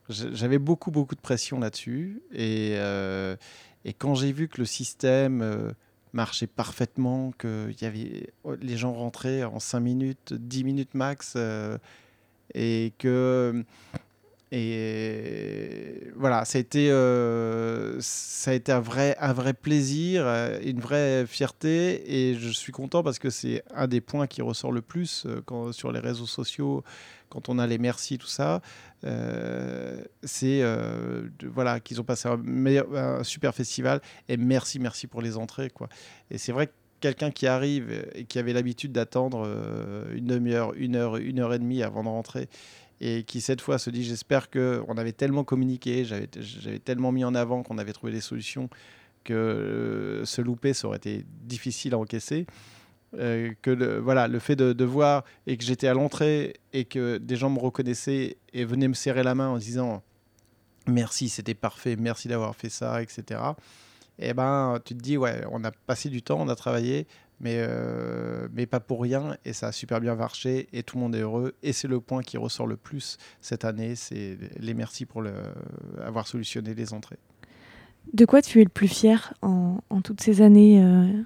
j'avais 0.09 0.59
beaucoup, 0.59 0.91
beaucoup 0.91 1.15
de 1.15 1.21
pression 1.21 1.59
là-dessus. 1.59 2.21
Et, 2.33 2.73
euh, 2.73 3.35
et, 3.85 3.93
quand 3.93 4.15
j'ai 4.15 4.31
vu 4.31 4.47
que 4.47 4.59
le 4.59 4.65
système 4.65 5.41
euh, 5.41 5.71
marchait 6.13 6.47
parfaitement, 6.47 7.31
que 7.37 7.71
y 7.81 7.85
avait, 7.85 8.31
les 8.61 8.77
gens 8.77 8.93
rentraient 8.93 9.43
en 9.43 9.59
5 9.59 9.79
minutes, 9.79 10.33
10 10.33 10.63
minutes 10.63 10.93
max, 10.95 11.33
euh, 11.35 11.77
et 12.53 12.93
que. 12.97 13.63
Et 14.51 16.09
voilà, 16.15 16.43
ça 16.43 16.57
a 16.57 16.61
été, 16.61 16.87
ça 17.99 18.49
a 18.49 18.53
été 18.55 18.71
un, 18.71 18.79
vrai, 18.79 19.15
un 19.19 19.31
vrai 19.31 19.53
plaisir, 19.53 20.25
une 20.63 20.79
vraie 20.79 21.27
fierté. 21.27 22.31
Et 22.31 22.33
je 22.33 22.49
suis 22.49 22.71
content 22.71 23.03
parce 23.03 23.19
que 23.19 23.29
c'est 23.29 23.63
un 23.75 23.85
des 23.85 24.01
points 24.01 24.25
qui 24.25 24.41
ressort 24.41 24.71
le 24.71 24.81
plus 24.81 25.27
quand, 25.45 25.71
sur 25.71 25.91
les 25.91 25.99
réseaux 25.99 26.25
sociaux 26.25 26.83
quand 27.29 27.49
on 27.49 27.59
a 27.59 27.67
les 27.67 27.77
merci, 27.77 28.17
tout 28.17 28.27
ça, 28.27 28.61
euh, 29.05 30.03
c'est 30.23 30.61
euh, 30.61 31.29
voilà 31.43 31.79
qu'ils 31.79 32.01
ont 32.01 32.03
passé 32.03 32.27
un, 32.27 33.23
super 33.23 33.55
festival 33.55 34.01
et 34.27 34.35
merci, 34.35 34.79
merci 34.79 35.07
pour 35.07 35.21
les 35.21 35.37
entrées. 35.37 35.69
Quoi. 35.69 35.87
Et 36.31 36.37
c'est 36.37 36.51
vrai 36.51 36.67
que 36.67 36.73
quelqu'un 36.99 37.31
qui 37.31 37.47
arrive 37.47 38.07
et 38.13 38.25
qui 38.25 38.39
avait 38.39 38.53
l'habitude 38.53 38.91
d'attendre 38.91 39.43
euh, 39.45 40.15
une 40.15 40.25
demi-heure, 40.25 40.73
une 40.75 40.95
heure, 40.95 41.17
une 41.17 41.39
heure 41.39 41.53
et 41.53 41.59
demie 41.59 41.83
avant 41.83 42.03
de 42.03 42.09
rentrer 42.09 42.49
et 43.01 43.23
qui 43.23 43.41
cette 43.41 43.61
fois 43.61 43.77
se 43.77 43.89
dit 43.89 44.03
j'espère 44.03 44.49
que 44.49 44.83
on 44.87 44.97
avait 44.97 45.13
tellement 45.13 45.43
communiqué, 45.43 46.05
j'avais 46.05 46.79
tellement 46.79 47.11
mis 47.11 47.23
en 47.23 47.33
avant 47.33 47.63
qu'on 47.63 47.77
avait 47.77 47.93
trouvé 47.93 48.11
des 48.11 48.21
solutions 48.21 48.69
que 49.23 50.23
se 50.25 50.41
louper 50.41 50.73
ça 50.73 50.87
aurait 50.87 50.97
été 50.97 51.25
difficile 51.43 51.93
à 51.93 51.97
encaisser. 51.97 52.45
Euh, 53.17 53.53
que 53.63 53.71
le, 53.71 53.97
voilà, 53.97 54.27
le 54.27 54.37
fait 54.37 54.55
de, 54.55 54.85
voir 54.85 55.23
et 55.47 55.57
que 55.57 55.63
j'étais 55.63 55.87
à 55.87 55.95
l'entrée 55.95 56.57
et 56.73 56.85
que 56.85 57.17
des 57.17 57.37
gens 57.37 57.49
me 57.49 57.57
reconnaissaient 57.57 58.37
et 58.53 58.65
venaient 58.65 58.87
me 58.87 58.93
serrer 58.93 59.23
la 59.23 59.33
main 59.33 59.47
en 59.49 59.57
disant 59.57 60.03
merci, 60.85 61.27
c'était 61.27 61.55
parfait, 61.55 61.95
merci 61.95 62.27
d'avoir 62.27 62.55
fait 62.55 62.69
ça, 62.69 63.01
etc. 63.01 63.41
Et 64.21 64.29
eh 64.29 64.33
ben, 64.33 64.79
tu 64.83 64.95
te 64.95 65.01
dis, 65.01 65.17
ouais, 65.17 65.43
on 65.49 65.63
a 65.63 65.71
passé 65.71 66.09
du 66.09 66.21
temps, 66.21 66.39
on 66.41 66.49
a 66.49 66.55
travaillé, 66.55 67.07
mais, 67.39 67.55
euh, 67.57 68.49
mais 68.51 68.65
pas 68.65 68.81
pour 68.81 69.01
rien, 69.01 69.37
et 69.45 69.53
ça 69.53 69.67
a 69.67 69.71
super 69.71 70.01
bien 70.01 70.15
marché, 70.15 70.67
et 70.73 70.83
tout 70.83 70.97
le 70.97 71.03
monde 71.03 71.15
est 71.15 71.21
heureux, 71.21 71.55
et 71.63 71.71
c'est 71.71 71.87
le 71.87 72.01
point 72.01 72.21
qui 72.21 72.37
ressort 72.37 72.67
le 72.67 72.75
plus 72.75 73.17
cette 73.39 73.63
année, 73.63 73.95
c'est 73.95 74.37
les 74.57 74.73
merci 74.73 75.05
pour 75.05 75.21
le, 75.21 75.31
avoir 76.03 76.27
solutionné 76.27 76.73
les 76.73 76.93
entrées. 76.93 77.19
De 78.13 78.25
quoi 78.25 78.41
tu 78.41 78.59
es 78.59 78.63
le 78.63 78.69
plus 78.69 78.89
fier 78.89 79.33
en, 79.41 79.79
en 79.89 80.01
toutes 80.01 80.21
ces 80.21 80.41
années 80.41 80.83
euh, 80.83 81.23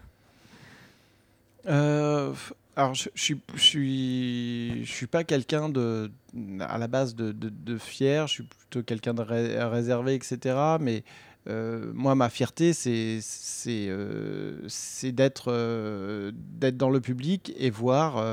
euh, 1.67 2.33
alors, 2.75 2.93
je, 2.93 3.09
je, 3.13 3.21
suis, 3.57 4.85
je 4.85 4.91
suis 4.91 5.07
pas 5.07 5.23
quelqu'un 5.23 5.69
de, 5.69 6.11
à 6.59 6.77
la 6.77 6.87
base 6.87 7.15
de, 7.15 7.31
de, 7.31 7.77
fier, 7.77 8.27
je 8.27 8.33
suis 8.33 8.43
plutôt 8.43 8.81
quelqu'un 8.81 9.13
de 9.13 9.21
réservé, 9.21 10.15
etc. 10.15 10.57
Mais 10.79 11.03
euh, 11.49 11.91
moi, 11.93 12.15
ma 12.15 12.29
fierté, 12.29 12.73
c'est 12.73 13.19
euh, 13.67 14.67
d'être 15.03 15.51
euh, 15.51 16.31
d'être 16.33 16.77
dans 16.77 16.89
le 16.89 17.01
public 17.01 17.53
et 17.57 17.69
voir 17.69 18.23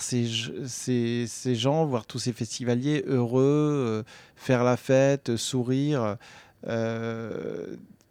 ces, 0.00 0.26
gens, 1.54 1.86
voir 1.86 2.06
tous 2.06 2.18
ces 2.20 2.32
festivaliers 2.32 3.04
heureux, 3.06 4.04
faire 4.36 4.64
la 4.64 4.76
fête, 4.76 5.36
sourire 5.36 6.16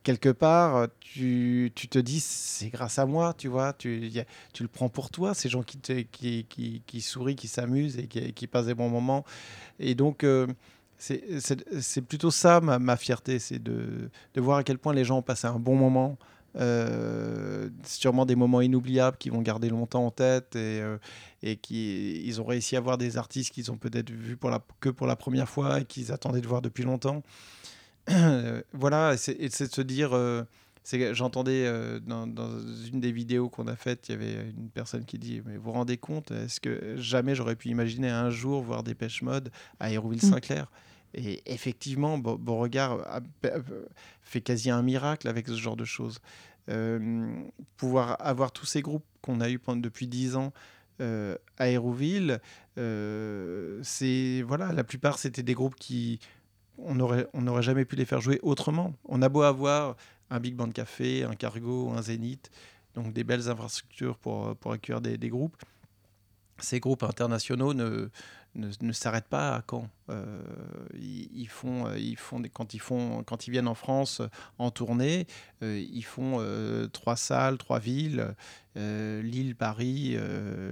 quelque 0.02 0.30
part, 0.30 0.88
tu, 1.00 1.72
te 1.76 2.00
dis, 2.00 2.20
c'est 2.20 2.70
grâce 2.70 2.98
à 2.98 3.06
moi, 3.06 3.36
tu 3.38 3.48
vois, 3.48 3.74
tu, 3.74 4.10
le 4.60 4.68
prends 4.68 4.90
pour 4.90 5.12
toi, 5.12 5.34
ces 5.34 5.50
gens 5.50 5.62
qui, 5.62 6.08
qui, 6.08 7.02
sourient, 7.02 7.36
qui 7.36 7.48
s'amusent 7.48 7.98
et 8.00 8.08
qui, 8.08 8.48
passent 8.48 8.66
des 8.66 8.74
bons 8.74 8.90
moments. 8.90 9.24
Et 9.80 9.96
donc, 9.96 10.26
c'est 11.00 12.02
plutôt 12.02 12.32
ça 12.32 12.62
ma, 12.62 12.78
ma 12.78 12.98
fierté, 12.98 13.40
c'est 13.40 13.62
de, 13.62 14.10
de, 14.34 14.42
voir 14.42 14.60
à 14.60 14.64
quel 14.64 14.78
point 14.78 14.94
les 14.94 15.06
gens 15.06 15.20
ont 15.20 15.24
passé 15.24 15.48
un 15.48 15.60
bon 15.60 15.76
moment. 15.76 16.18
Euh, 16.56 17.70
sûrement 17.86 18.26
des 18.26 18.36
moments 18.36 18.60
inoubliables 18.60 19.18
qui 19.18 19.30
vont 19.30 19.42
garder 19.44 19.70
longtemps 19.70 20.08
en 20.08 20.10
tête 20.10 20.56
et, 20.56 20.82
euh, 20.82 20.98
et 21.44 21.58
qui 21.58 22.24
ils 22.26 22.42
ont 22.42 22.44
réussi 22.44 22.76
à 22.76 22.80
voir 22.80 22.98
des 22.98 23.18
artistes 23.18 23.54
qu'ils 23.54 23.72
ont 23.72 23.78
peut-être 23.78 24.10
vus 24.10 24.36
pour 24.36 24.50
la, 24.50 24.60
que 24.80 24.90
pour 24.90 25.06
la 25.06 25.16
première 25.16 25.48
fois 25.48 25.82
et 25.82 25.86
qu'ils 25.86 26.12
attendaient 26.12 26.42
de 26.42 26.48
voir 26.48 26.64
depuis 26.64 26.84
longtemps. 26.84 27.22
voilà, 28.74 29.14
et 29.14 29.18
c'est 29.18 29.68
de 29.68 29.74
se 29.74 29.82
dire. 29.82 30.14
Euh, 30.14 30.44
j'entendais 31.12 31.66
euh, 31.66 32.00
dans, 32.00 32.26
une 32.92 33.00
des 33.00 33.12
vidéos 33.12 33.50
qu'on 33.50 33.68
a 33.68 33.76
faites, 33.76 34.10
il 34.10 34.14
y 34.14 34.16
avait 34.16 34.50
une 34.58 34.70
personne 34.70 35.06
qui 35.06 35.20
dit 35.20 35.42
Mais 35.46 35.58
vous 35.58 35.64
vous 35.64 35.72
rendez 35.72 35.98
compte, 35.98 36.32
est-ce 36.32 36.60
que 36.60 36.96
jamais 36.98 37.36
j'aurais 37.36 37.56
pu 37.56 37.70
imaginer 37.70 38.10
un 38.10 38.30
jour 38.30 38.62
voir 38.62 38.84
des 38.84 38.96
pêches 38.96 39.22
mode 39.22 39.52
à 39.80 39.92
Hérouville-Saint-Clair 39.92 40.64
mm. 40.64 40.89
Et 41.14 41.42
effectivement, 41.52 42.18
Beauregard 42.18 43.22
fait 44.22 44.42
quasi 44.42 44.70
un 44.70 44.82
miracle 44.82 45.28
avec 45.28 45.48
ce 45.48 45.56
genre 45.56 45.76
de 45.76 45.86
choses. 45.86 46.20
Euh, 46.70 47.42
pouvoir 47.78 48.18
avoir 48.20 48.52
tous 48.52 48.66
ces 48.66 48.82
groupes 48.82 49.06
qu'on 49.22 49.42
a 49.42 49.50
eu 49.50 49.60
depuis 49.78 50.08
dix 50.08 50.36
ans 50.36 50.54
à 51.00 51.70
Hérouville, 51.70 52.40
c'est 52.76 54.44
voilà, 54.46 54.74
la 54.74 54.84
plupart 54.84 55.18
c'était 55.18 55.44
des 55.44 55.54
groupes 55.54 55.76
qui 55.76 56.20
on 56.78 56.96
n'aurait 56.96 57.28
on 57.34 57.62
jamais 57.62 57.86
pu 57.86 57.96
les 57.96 58.06
faire 58.06 58.22
jouer 58.22 58.40
autrement. 58.44 58.94
On 59.06 59.22
a 59.22 59.30
beau 59.30 59.42
avoir 59.42 59.96
un 60.30 60.40
Big 60.40 60.56
Band 60.56 60.72
Café, 60.72 61.24
un 61.24 61.36
Cargo, 61.36 61.92
un 61.96 62.02
Zénith, 62.02 62.52
donc 62.96 63.14
des 63.14 63.24
belles 63.24 63.50
infrastructures 63.50 64.18
pour, 64.18 64.56
pour 64.58 64.74
accueillir 64.74 65.02
des 65.02 65.30
groupes. 65.30 65.56
Ces 66.60 66.80
groupes 66.80 67.04
internationaux 67.04 67.74
ne, 67.74 68.10
ne, 68.60 68.70
ne 68.82 68.92
s'arrêtent 68.92 69.28
pas 69.28 69.56
à 69.56 69.64
Caen. 69.70 69.90
Euh, 70.10 70.42
ils, 70.94 71.48
font, 71.48 71.94
ils 71.96 72.18
font 72.18 72.42
quand, 72.54 72.74
ils 72.74 72.80
font, 72.80 73.24
quand 73.24 73.48
ils 73.48 73.52
viennent 73.52 73.68
en 73.68 73.76
France 73.76 74.22
en 74.58 74.72
tournée, 74.72 75.28
euh, 75.64 75.84
ils 75.92 76.06
font 76.06 76.38
euh, 76.40 76.88
trois 76.88 77.16
salles, 77.16 77.58
trois 77.58 77.80
villes, 77.80 78.36
Lille, 78.76 79.56
Paris, 79.58 80.16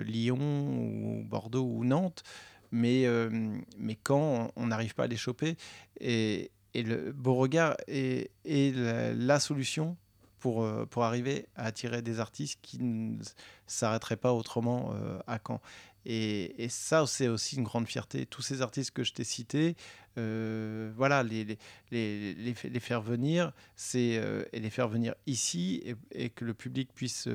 Lyon, 0.05 0.37
ou 0.39 1.25
Bordeaux 1.25 1.65
ou 1.65 1.83
Nantes 1.83 2.23
mais, 2.71 3.05
euh, 3.05 3.29
mais 3.77 3.95
quand 3.95 4.51
on 4.55 4.67
n'arrive 4.67 4.95
pas 4.95 5.03
à 5.03 5.07
les 5.07 5.17
choper, 5.17 5.57
et, 5.99 6.51
et 6.73 6.83
le 6.83 7.11
Beauregard 7.11 7.75
est, 7.87 8.31
la, 8.45 9.39
solution 9.39 9.97
pour, 10.39 10.63
euh, 10.63 10.85
pour 10.85 11.03
arriver 11.03 11.47
à 11.55 11.65
attirer 11.65 12.01
des 12.01 12.19
artistes 12.19 12.59
qui 12.61 12.79
ne 12.81 13.21
s'arrêteraient 13.65 14.17
pas 14.17 14.33
autrement 14.33 14.93
euh, 14.93 15.19
à 15.27 15.39
Caen. 15.45 15.61
Et, 16.09 16.67
ça, 16.69 17.05
c'est 17.05 17.27
aussi 17.27 17.57
une 17.57 17.63
grande 17.63 17.85
fierté. 17.85 18.25
Tous 18.25 18.41
ces 18.41 18.61
artistes 18.61 18.91
que 18.91 19.03
je 19.03 19.13
t'ai 19.13 19.25
cités, 19.25 19.75
voilà, 20.15 21.21
les, 21.21 21.43
les, 21.91 22.33
les, 22.33 22.55
les, 22.63 22.79
faire 22.79 23.01
venir, 23.01 23.51
c'est 23.75 24.19
et 24.53 24.59
les 24.59 24.69
faire 24.69 24.87
venir 24.87 25.13
ici 25.27 25.83
et, 26.11 26.29
que 26.29 26.45
le 26.45 26.53
public 26.53 26.89
puisse 26.95 27.27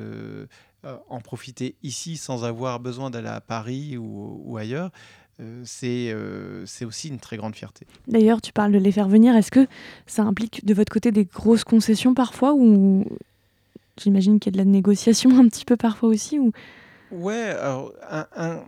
en 1.09 1.21
profiter 1.21 1.77
ici 1.83 2.17
sans 2.17 2.45
avoir 2.45 2.81
besoin 2.81 3.11
d'aller 3.11 3.29
à 3.29 3.41
Paris 3.41 3.97
ou, 3.97 4.57
ailleurs. 4.57 4.91
Euh, 5.41 5.65
euh, 5.85 6.63
c'est 6.67 6.85
aussi 6.85 7.09
une 7.09 7.19
très 7.19 7.37
grande 7.37 7.55
fierté. 7.55 7.87
D'ailleurs, 8.07 8.41
tu 8.41 8.53
parles 8.53 8.73
de 8.73 8.79
les 8.79 8.93
faire 8.93 9.09
venir. 9.09 9.35
Est-ce 9.37 9.51
que 9.51 9.67
ça 10.07 10.23
implique 10.23 10.65
de 10.65 10.75
votre 10.75 10.93
côté 10.93 11.11
des 11.11 11.25
grosses 11.25 11.65
concessions 11.65 12.15
parfois 12.15 12.55
ou 12.55 13.05
j'imagine 13.97 14.39
qu'il 14.41 14.53
y 14.53 14.55
a 14.55 14.59
de 14.59 14.65
la 14.65 14.71
négociation 14.71 15.31
un 15.39 15.49
petit 15.49 15.65
peu 15.65 15.77
parfois 15.77 16.09
aussi 16.09 16.39
ou... 16.39 16.53
Ouais, 17.13 17.51
alors 17.51 17.93
un, 18.11 18.65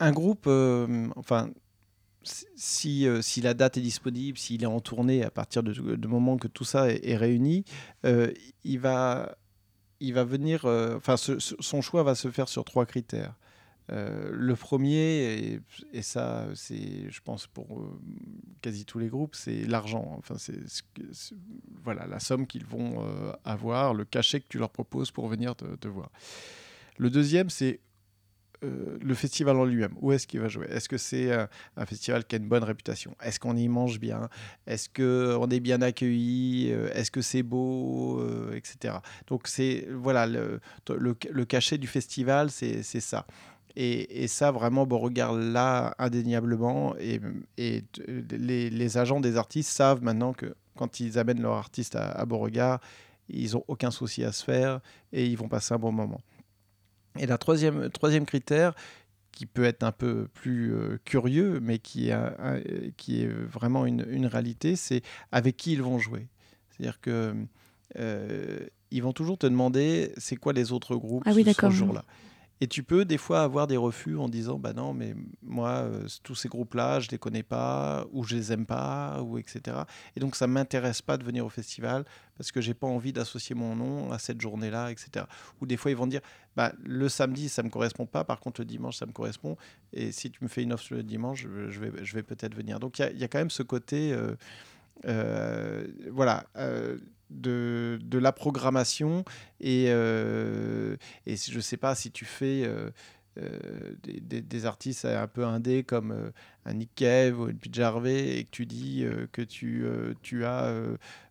un, 0.00 0.12
groupe, 0.12 0.46
euh, 0.46 1.08
enfin, 1.16 1.50
si, 2.22 3.06
si, 3.20 3.40
la 3.40 3.54
date 3.54 3.76
est 3.76 3.82
disponible, 3.82 4.38
s'il 4.38 4.62
est 4.62 4.66
en 4.66 4.80
tournée 4.80 5.22
à 5.22 5.30
partir 5.30 5.62
du 5.62 6.08
moment 6.08 6.36
que 6.38 6.48
tout 6.48 6.64
ça 6.64 6.90
est, 6.90 7.16
réuni, 7.16 7.64
il, 8.64 8.78
va, 8.78 9.36
il 10.00 10.14
va 10.14 10.24
venir, 10.24 10.64
enfin, 10.64 11.16
son 11.16 11.82
choix 11.82 12.02
va 12.02 12.14
se 12.14 12.30
faire 12.30 12.48
sur 12.48 12.64
trois 12.64 12.86
critères. 12.86 13.34
Euh, 13.92 14.30
le 14.32 14.56
premier, 14.56 15.60
et, 15.92 16.02
ça, 16.02 16.46
c'est, 16.54 17.10
je 17.10 17.20
pense, 17.20 17.46
pour 17.46 17.80
euh, 17.80 18.00
quasi 18.62 18.84
tous 18.86 18.98
les 18.98 19.08
groupes, 19.08 19.34
c'est 19.34 19.64
l'argent. 19.64 20.14
Enfin, 20.18 20.36
c'est, 20.38 20.58
voilà, 21.82 22.06
la 22.06 22.18
somme 22.18 22.46
qu'ils 22.46 22.64
vont 22.64 23.04
euh, 23.06 23.32
avoir, 23.44 23.92
le 23.92 24.04
cachet 24.04 24.40
que 24.40 24.48
tu 24.48 24.58
leur 24.58 24.70
proposes 24.70 25.10
pour 25.10 25.28
venir 25.28 25.54
te, 25.54 25.88
voir. 25.88 26.10
Le 26.98 27.10
deuxième, 27.10 27.50
c'est 27.50 27.80
le 28.62 29.14
festival 29.14 29.56
en 29.58 29.66
lui-même. 29.66 29.94
Où 30.00 30.12
est-ce 30.12 30.26
qu'il 30.26 30.40
va 30.40 30.48
jouer? 30.48 30.66
Est-ce 30.70 30.88
que 30.88 30.96
c'est 30.96 31.30
un 31.76 31.86
festival 31.86 32.24
qui 32.24 32.36
a 32.36 32.38
une 32.38 32.48
bonne 32.48 32.64
réputation? 32.64 33.14
Est-ce 33.22 33.38
qu'on 33.38 33.56
y 33.56 33.68
mange 33.68 34.00
bien? 34.00 34.30
Est-ce 34.66 34.88
qu'on 34.88 35.48
est 35.50 35.60
bien 35.60 35.82
accueilli? 35.82 36.70
Est-ce 36.70 37.10
que 37.10 37.20
c'est 37.20 37.42
beau? 37.42 38.26
Etc. 38.54 38.94
Donc, 39.26 39.48
c'est 39.48 39.86
voilà, 39.92 40.26
le, 40.26 40.60
cachet 41.44 41.76
du 41.76 41.86
festival, 41.86 42.50
c'est 42.50 42.82
ça. 42.82 43.26
Et, 43.76 44.28
ça, 44.28 44.52
vraiment, 44.52 44.86
Beauregard 44.86 45.32
là, 45.34 45.94
indéniablement. 45.98 46.94
Et, 46.98 47.20
les, 47.58 48.98
agents 48.98 49.20
des 49.20 49.36
artistes 49.36 49.70
savent 49.70 50.02
maintenant 50.02 50.32
que 50.32 50.54
quand 50.76 51.00
ils 51.00 51.18
amènent 51.18 51.42
leur 51.42 51.54
artiste 51.54 51.96
à, 51.96 52.24
Beauregard, 52.24 52.80
ils 53.28 53.52
n'ont 53.52 53.64
aucun 53.68 53.90
souci 53.90 54.22
à 54.22 54.32
se 54.32 54.44
faire 54.44 54.80
et 55.12 55.26
ils 55.26 55.36
vont 55.36 55.48
passer 55.48 55.74
un 55.74 55.78
bon 55.78 55.92
moment. 55.92 56.20
Et 57.18 57.26
le 57.26 57.38
troisième, 57.38 57.90
troisième 57.90 58.26
critère, 58.26 58.74
qui 59.32 59.46
peut 59.46 59.64
être 59.64 59.82
un 59.82 59.92
peu 59.92 60.28
plus 60.32 60.74
euh, 60.74 60.98
curieux, 61.04 61.60
mais 61.60 61.78
qui 61.78 62.10
est, 62.10 62.94
qui 62.96 63.22
est 63.22 63.28
vraiment 63.28 63.86
une, 63.86 64.26
réalité, 64.26 64.76
c'est 64.76 65.02
avec 65.32 65.56
qui 65.56 65.72
ils 65.72 65.82
vont 65.82 65.98
jouer. 65.98 66.28
C'est-à-dire 66.70 67.00
que 67.00 67.34
euh, 67.98 68.60
ils 68.90 69.02
vont 69.02 69.12
toujours 69.12 69.38
te 69.38 69.46
demander 69.46 70.12
c'est 70.16 70.36
quoi 70.36 70.52
les 70.52 70.72
autres 70.72 70.96
groupes 70.96 71.24
ah 71.26 71.32
oui, 71.34 71.44
ce 71.44 71.70
jour-là. 71.70 72.04
Et 72.60 72.68
tu 72.68 72.82
peux 72.82 73.04
des 73.04 73.18
fois 73.18 73.42
avoir 73.42 73.66
des 73.66 73.76
refus 73.76 74.16
en 74.16 74.28
disant 74.28 74.58
bah 74.58 74.72
non 74.72 74.94
mais 74.94 75.14
moi 75.42 75.70
euh, 75.70 76.06
tous 76.22 76.34
ces 76.34 76.48
groupes 76.48 76.74
là 76.74 77.00
je 77.00 77.10
les 77.10 77.18
connais 77.18 77.42
pas 77.42 78.06
ou 78.12 78.22
je 78.24 78.36
les 78.36 78.52
aime 78.52 78.64
pas 78.64 79.20
ou 79.22 79.38
etc. 79.38 79.78
Et 80.16 80.20
donc 80.20 80.36
ça 80.36 80.46
m'intéresse 80.46 81.02
pas 81.02 81.16
de 81.16 81.24
venir 81.24 81.44
au 81.44 81.48
festival 81.48 82.04
parce 82.36 82.52
que 82.52 82.60
j'ai 82.60 82.74
pas 82.74 82.86
envie 82.86 83.12
d'associer 83.12 83.54
mon 83.54 83.74
nom 83.74 84.12
à 84.12 84.18
cette 84.18 84.40
journée 84.40 84.70
là 84.70 84.90
etc. 84.90 85.26
Ou 85.60 85.66
des 85.66 85.76
fois 85.76 85.90
ils 85.90 85.96
vont 85.96 86.06
dire 86.06 86.20
bah 86.56 86.72
le 86.84 87.08
samedi 87.08 87.48
ça 87.48 87.62
me 87.64 87.70
correspond 87.70 88.06
pas 88.06 88.22
par 88.24 88.38
contre 88.38 88.60
le 88.60 88.66
dimanche 88.66 88.98
ça 88.98 89.06
me 89.06 89.12
correspond 89.12 89.56
et 89.92 90.12
si 90.12 90.30
tu 90.30 90.42
me 90.42 90.48
fais 90.48 90.62
une 90.62 90.72
offre 90.72 90.94
le 90.94 91.02
dimanche 91.02 91.42
je, 91.42 91.80
vais 91.80 92.04
je 92.04 92.14
vais 92.14 92.22
peut-être 92.22 92.54
venir. 92.54 92.78
Donc 92.78 92.98
il 93.00 93.18
y, 93.18 93.24
a 93.24 93.28
quand 93.28 93.38
même 93.38 93.50
ce 93.50 93.64
côté 93.64 94.12
euh, 94.12 94.36
euh, 95.06 95.86
voilà 96.12 96.46
de, 97.30 97.98
de 98.02 98.18
la 98.18 98.32
programmation 98.32 99.24
et, 99.60 99.86
euh, 99.88 100.96
et 101.26 101.36
je 101.36 101.56
ne 101.56 101.60
sais 101.60 101.76
pas 101.76 101.94
si 101.94 102.10
tu 102.10 102.24
fais 102.24 102.64
euh, 102.64 102.90
euh, 103.38 103.94
des, 104.02 104.40
des, 104.40 104.66
artistes 104.66 105.04
un 105.04 105.26
peu 105.26 105.44
indés 105.44 105.82
comme 105.82 106.32
un 106.64 106.74
Nick 106.74 106.94
Cave 106.94 107.40
ou 107.40 107.48
une 107.48 107.58
Pete 107.58 107.78
Harvey 107.80 108.38
et 108.38 108.44
que 108.44 108.50
tu 108.50 108.66
dis 108.66 109.04
que 109.32 109.42
tu, 109.42 109.84
tu 110.22 110.44
as, 110.44 110.72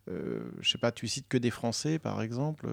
je 0.07 0.69
sais 0.69 0.77
pas, 0.77 0.91
tu 0.91 1.07
cites 1.07 1.27
que 1.27 1.37
des 1.37 1.51
Français 1.51 1.99
par 1.99 2.21
exemple 2.21 2.67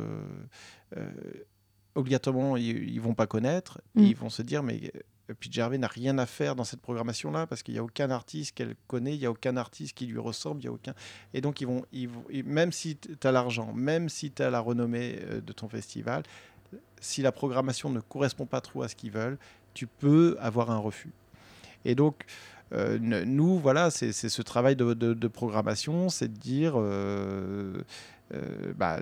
obligatoirement 1.95 2.57
ils, 2.57 2.97
ne 2.97 3.01
vont 3.01 3.15
pas 3.15 3.27
connaître 3.27 3.81
et 3.97 4.01
mm. 4.01 4.05
ils 4.05 4.17
vont 4.17 4.31
se 4.31 4.43
dire 4.43 4.63
mais 4.63 4.93
puis 5.35 5.51
Gervais 5.53 5.79
n'a 5.79 5.87
rien 5.87 6.19
à 6.19 6.27
faire 6.27 6.57
dans 6.57 6.65
cette 6.65 6.81
programmation-là 6.81 7.47
parce 7.47 7.63
qu'il 7.63 7.75
n'y 7.75 7.81
a 7.81 7.85
aucun 7.85 8.11
artiste 8.11 8.55
qu'elle 8.55 8.75
connaît, 8.87 9.15
il 9.15 9.21
n'y 9.21 9.27
a 9.27 9.31
aucun 9.31 9.57
artiste 9.57 9.97
qui 9.97 10.07
lui 10.07 10.19
ressemble, 10.19 10.61
il 10.63 10.65
y 10.65 10.69
a 10.69 10.73
aucun. 10.73 10.95
Et 11.35 11.41
donc, 11.41 11.61
ils 11.61 11.67
vont, 11.67 11.85
ils 11.93 12.09
vont 12.09 12.25
même 12.45 12.73
si 12.73 12.97
tu 12.97 13.27
as 13.27 13.33
l'argent, 13.33 13.73
même 13.75 14.09
si 14.09 14.31
tu 14.31 14.43
as 14.43 14.51
la 14.51 14.61
renommée 14.61 15.19
euh, 15.23 15.41
de 15.41 15.53
ton 15.53 15.69
festival, 15.69 16.23
si 17.01 17.23
la 17.23 17.33
programmation 17.33 17.91
ne 17.91 18.01
correspond 18.01 18.47
pas 18.47 18.61
trop 18.61 18.83
à 18.83 18.89
ce 18.89 18.95
qu'ils 18.95 19.11
veulent, 19.11 19.39
tu 19.75 19.87
peux 19.87 20.37
avoir 20.41 20.71
un 20.71 20.79
refus. 20.79 21.13
Et 21.85 21.95
donc, 21.95 22.25
euh, 22.73 22.99
nous, 23.01 23.59
voilà, 23.59 23.91
c'est 23.91 24.13
ce 24.13 24.43
travail 24.43 24.77
de, 24.77 25.29
programmation, 25.29 26.09
c'est 26.09 26.29
de 26.29 26.39
dire. 26.39 26.75
Euh, 26.77 27.83
bah, 28.77 29.01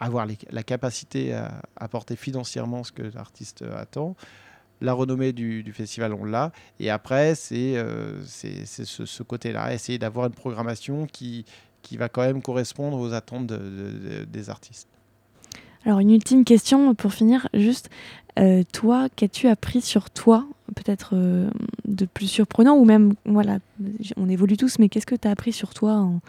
avoir 0.00 0.26
la 0.50 0.62
capacité 0.64 1.32
à 1.34 1.62
apporter 1.76 2.16
financièrement 2.16 2.82
ce 2.82 2.90
que 2.90 3.02
l'artiste 3.02 3.62
attend. 3.62 4.16
La 4.80 4.92
renommée 4.92 5.32
du, 5.32 5.72
festival, 5.72 6.14
on 6.14 6.24
l'a. 6.24 6.52
Et 6.78 6.90
après, 6.90 7.34
c'est 7.34 7.74
ce, 8.24 9.22
côté-là, 9.22 9.74
essayer 9.74 9.98
d'avoir 9.98 10.26
une 10.26 10.32
programmation 10.32 11.06
qui, 11.06 11.44
qui 11.82 11.96
va 11.96 12.08
quand 12.08 12.22
même 12.22 12.42
correspondre 12.42 12.98
aux 12.98 13.12
attentes 13.12 13.46
des 13.46 14.50
artistes. 14.50 14.88
Alors 15.86 16.00
une 16.00 16.10
ultime 16.10 16.44
question 16.44 16.94
pour 16.94 17.12
finir, 17.12 17.48
juste 17.54 17.88
euh, 18.38 18.62
toi, 18.72 19.08
qu'as-tu 19.14 19.48
appris 19.48 19.80
sur 19.80 20.10
toi, 20.10 20.46
peut-être 20.74 21.10
euh, 21.14 21.50
de 21.86 22.04
plus 22.04 22.26
surprenant 22.26 22.76
ou 22.76 22.84
même, 22.84 23.14
voilà, 23.24 23.58
on 24.16 24.28
évolue 24.28 24.56
tous, 24.56 24.78
mais 24.78 24.88
qu'est-ce 24.88 25.06
que 25.06 25.14
tu 25.14 25.26
as 25.26 25.30
appris 25.30 25.52
sur 25.52 25.74
toi 25.74 25.92
en, 25.94 26.20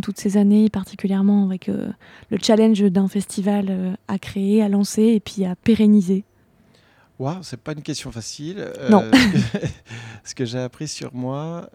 toutes 0.00 0.18
ces 0.18 0.36
années, 0.36 0.70
particulièrement 0.70 1.44
avec 1.44 1.68
euh, 1.68 1.88
le 2.30 2.38
challenge 2.40 2.82
d'un 2.82 3.08
festival 3.08 3.96
à 4.06 4.18
créer, 4.18 4.62
à 4.62 4.68
lancer 4.68 5.02
et 5.02 5.20
puis 5.20 5.44
à 5.44 5.56
pérenniser? 5.56 6.24
Waouh, 7.20 7.42
c'est 7.42 7.60
pas 7.60 7.72
une 7.72 7.82
question 7.82 8.10
facile. 8.10 8.66
non. 8.88 9.08
ce 10.24 10.34
que 10.34 10.44
j'ai 10.44 10.58
appris 10.58 10.88
sur 10.88 11.14
moi 11.14 11.68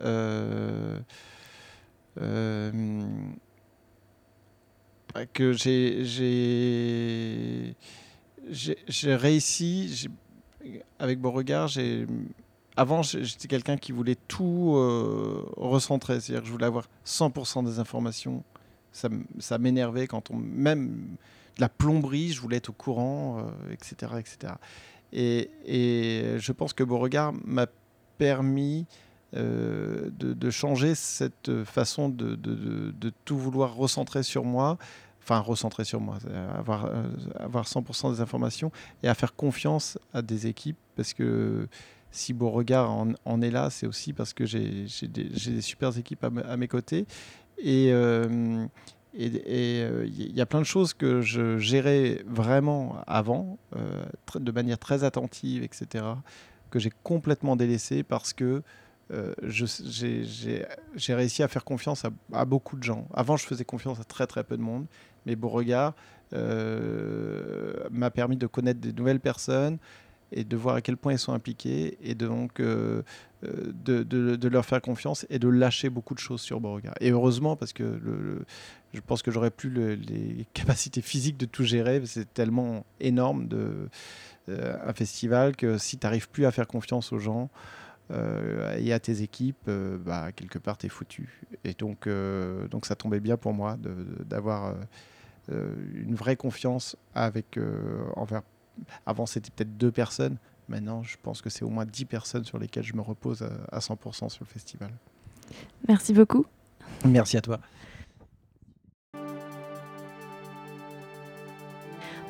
que 5.34 5.54
j'ai 8.50 9.16
réussi 9.16 10.10
avec 11.00 11.20
Beauregard. 11.20 11.70
Avant, 12.78 13.04
j'étais 13.04 13.48
quelqu'un 13.48 13.78
qui 13.78 13.94
voulait 13.94 14.18
tout 14.28 14.74
euh, 14.76 15.46
recentrer, 15.56 16.20
c'est-à-dire 16.20 16.42
que 16.42 16.48
je 16.48 16.52
voulais 16.52 16.66
avoir 16.66 16.90
100% 17.06 17.64
des 17.66 17.80
informations. 17.80 18.44
Ça, 18.92 19.08
ça 19.40 19.58
m'énervait 19.58 20.08
quand 20.08 20.30
on. 20.30 20.36
Même 20.36 21.16
de 21.56 21.62
la 21.62 21.70
plomberie, 21.70 22.34
je 22.34 22.42
voulais 22.42 22.58
être 22.58 22.70
au 22.70 22.74
courant, 22.74 23.48
etc., 23.72 24.12
euh, 24.14 24.18
etc. 24.18 24.54
Et, 25.16 25.50
je 26.38 26.52
pense 26.52 26.74
que 26.74 26.84
Beauregard 26.84 27.34
m'a 27.46 27.68
permis 28.18 28.86
euh, 29.36 30.10
de, 30.12 30.50
changer 30.50 30.94
cette 30.96 31.64
façon 31.64 32.10
de, 32.10 33.14
tout 33.24 33.38
vouloir 33.38 33.76
recentrer 33.76 34.24
sur 34.24 34.44
moi 34.44 34.78
enfin 35.22 35.40
recentrer 35.40 35.86
sur 35.86 36.00
moi, 36.00 36.20
avoir, 36.56 36.86
euh, 36.86 37.04
avoir 37.40 37.66
100% 37.66 38.14
des 38.14 38.22
informations 38.22 38.72
et 39.02 39.08
à 39.08 39.16
faire 39.16 39.36
confiance 39.36 39.98
à 40.14 40.22
des 40.22 40.46
équipes 40.46 40.78
parce 40.96 41.14
que 41.16 41.68
si 42.12 42.32
Beauregard 42.32 42.92
en, 42.92 43.08
en 43.26 43.42
est 43.42 43.50
là, 43.50 43.72
c'est 43.72 43.88
aussi 43.88 44.14
parce 44.14 44.34
que 44.34 44.46
j'ai 44.46 44.86
des, 45.02 45.24
des, 45.24 45.62
super 45.62 45.98
équipes 45.98 46.24
à, 46.24 46.58
mes 46.58 46.68
côtés. 46.68 47.08
Et 47.58 47.90
euh, 47.92 48.66
et, 49.18 49.82
euh, 49.84 50.08
y 50.08 50.42
a 50.42 50.46
plein 50.46 50.60
de 50.60 50.66
choses 50.66 50.94
que 50.94 51.22
je 51.22 51.58
gérais 51.58 52.24
vraiment 52.28 52.98
avant, 53.08 53.58
de 54.36 54.52
manière 54.52 54.78
très 54.78 55.04
attentive, 55.04 55.64
etc., 55.64 56.06
que 56.70 56.80
j'ai 56.80 56.92
complètement 57.04 57.56
délaissé 57.56 58.04
parce 58.04 58.34
que 58.34 58.62
j'ai 59.44 61.14
réussi 61.14 61.44
à 61.44 61.48
faire 61.48 61.64
confiance 61.64 62.06
à, 62.06 62.10
à, 62.34 62.46
beaucoup 62.46 62.76
de 62.76 62.84
gens. 62.84 63.08
Avant, 63.14 63.38
je 63.38 63.46
faisais 63.46 63.66
confiance 63.66 64.00
à 64.00 64.04
très 64.04 64.28
très 64.28 64.44
peu 64.44 64.58
de 64.58 64.62
monde 64.62 64.86
mais 65.26 65.36
Beauregard 65.36 65.94
euh, 66.34 67.74
m'a 67.92 68.10
permis 68.10 68.38
de 68.38 68.48
connaître 68.48 68.80
des 68.80 68.94
nouvelles 68.94 69.20
personnes 69.20 69.78
et 70.32 70.44
de 70.44 70.58
voir 70.58 70.76
à 70.76 70.82
quel 70.82 70.98
point 70.98 71.14
ils 71.14 71.20
sont 71.20 71.34
impliqués 71.34 71.98
et 72.02 72.16
donc 72.16 72.60
euh, 72.60 73.04
euh, 73.44 73.72
de, 73.74 74.04
de, 74.04 74.48
leur 74.48 74.66
faire 74.66 74.82
confiance 74.82 75.26
et 75.30 75.40
de 75.40 75.48
lâcher 75.48 75.90
beaucoup 75.90 76.14
de 76.14 76.20
choses 76.20 76.42
sur 76.42 76.60
Beauregard. 76.60 76.96
Et 77.00 77.12
heureusement, 77.12 77.56
parce 77.56 77.74
que 77.74 78.00
je 78.94 79.02
pense 79.02 79.22
que 79.22 79.32
j'aurais 79.32 79.52
plus 79.52 79.70
les 79.70 80.46
capacités 80.54 81.02
physiques 81.02 81.38
de 81.38 81.46
tout 81.46 81.64
gérer, 81.64 82.02
c'est 82.06 82.34
tellement 82.34 82.86
énorme 83.00 83.48
de, 83.48 83.90
un 84.48 84.94
festival 84.94 85.56
que 85.56 85.78
si 85.78 85.98
tu 85.98 86.06
n'arrives 86.06 86.30
plus 86.30 86.46
à 86.46 86.52
faire 86.52 86.68
confiance 86.68 87.12
aux 87.14 87.20
gens, 87.20 87.50
et 88.78 88.94
à 88.94 89.00
tes 89.00 89.24
équipes, 89.24 89.68
bah, 90.06 90.32
quelque 90.32 90.60
part, 90.60 90.78
tu 90.78 90.86
es 90.86 90.90
foutu. 90.90 91.42
Et 91.64 91.74
donc, 91.74 92.08
donc, 92.70 92.86
ça 92.86 92.96
tombait 92.96 93.20
bien 93.20 93.36
pour 93.36 93.52
moi 93.54 93.78
d'avoir 94.24 94.76
euh, 95.52 95.76
une 95.94 96.16
vraie 96.16 96.36
confiance 96.36 96.96
avec 97.14 97.58
euh, 97.58 98.04
envers. 98.16 98.42
Avant, 99.06 99.26
c'était 99.26 99.52
peut-être 99.52 99.78
deux 99.78 99.92
personnes. 99.92 100.38
Maintenant, 100.68 101.04
je 101.04 101.16
pense 101.22 101.42
que 101.42 101.50
c'est 101.50 101.64
au 101.64 101.70
moins 101.70 101.86
dix 101.86 102.06
personnes 102.06 102.44
sur 102.44 102.58
lesquelles 102.58 102.84
je 102.84 102.96
me 102.96 103.02
repose 103.02 103.48
à, 103.72 103.80
100% 103.80 104.30
sur 104.30 104.44
le 104.44 104.50
festival. 104.50 104.92
Merci 105.88 106.14
beaucoup. 106.14 106.46
Merci 107.06 107.38
à 107.38 107.42
toi. 107.42 107.60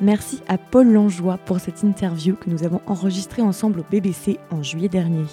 Merci 0.02 0.42
à 0.50 0.58
Paul 0.58 0.92
Langeois 0.92 1.38
pour 1.38 1.62
cette 1.62 1.84
interview 1.84 2.36
que 2.36 2.50
nous 2.50 2.64
avons 2.64 2.82
enregistrée 2.86 3.42
ensemble 3.42 3.80
au 3.80 3.86
BBC 3.90 4.40
en 4.52 4.62
juillet 4.62 4.90
dernier. 4.90 5.24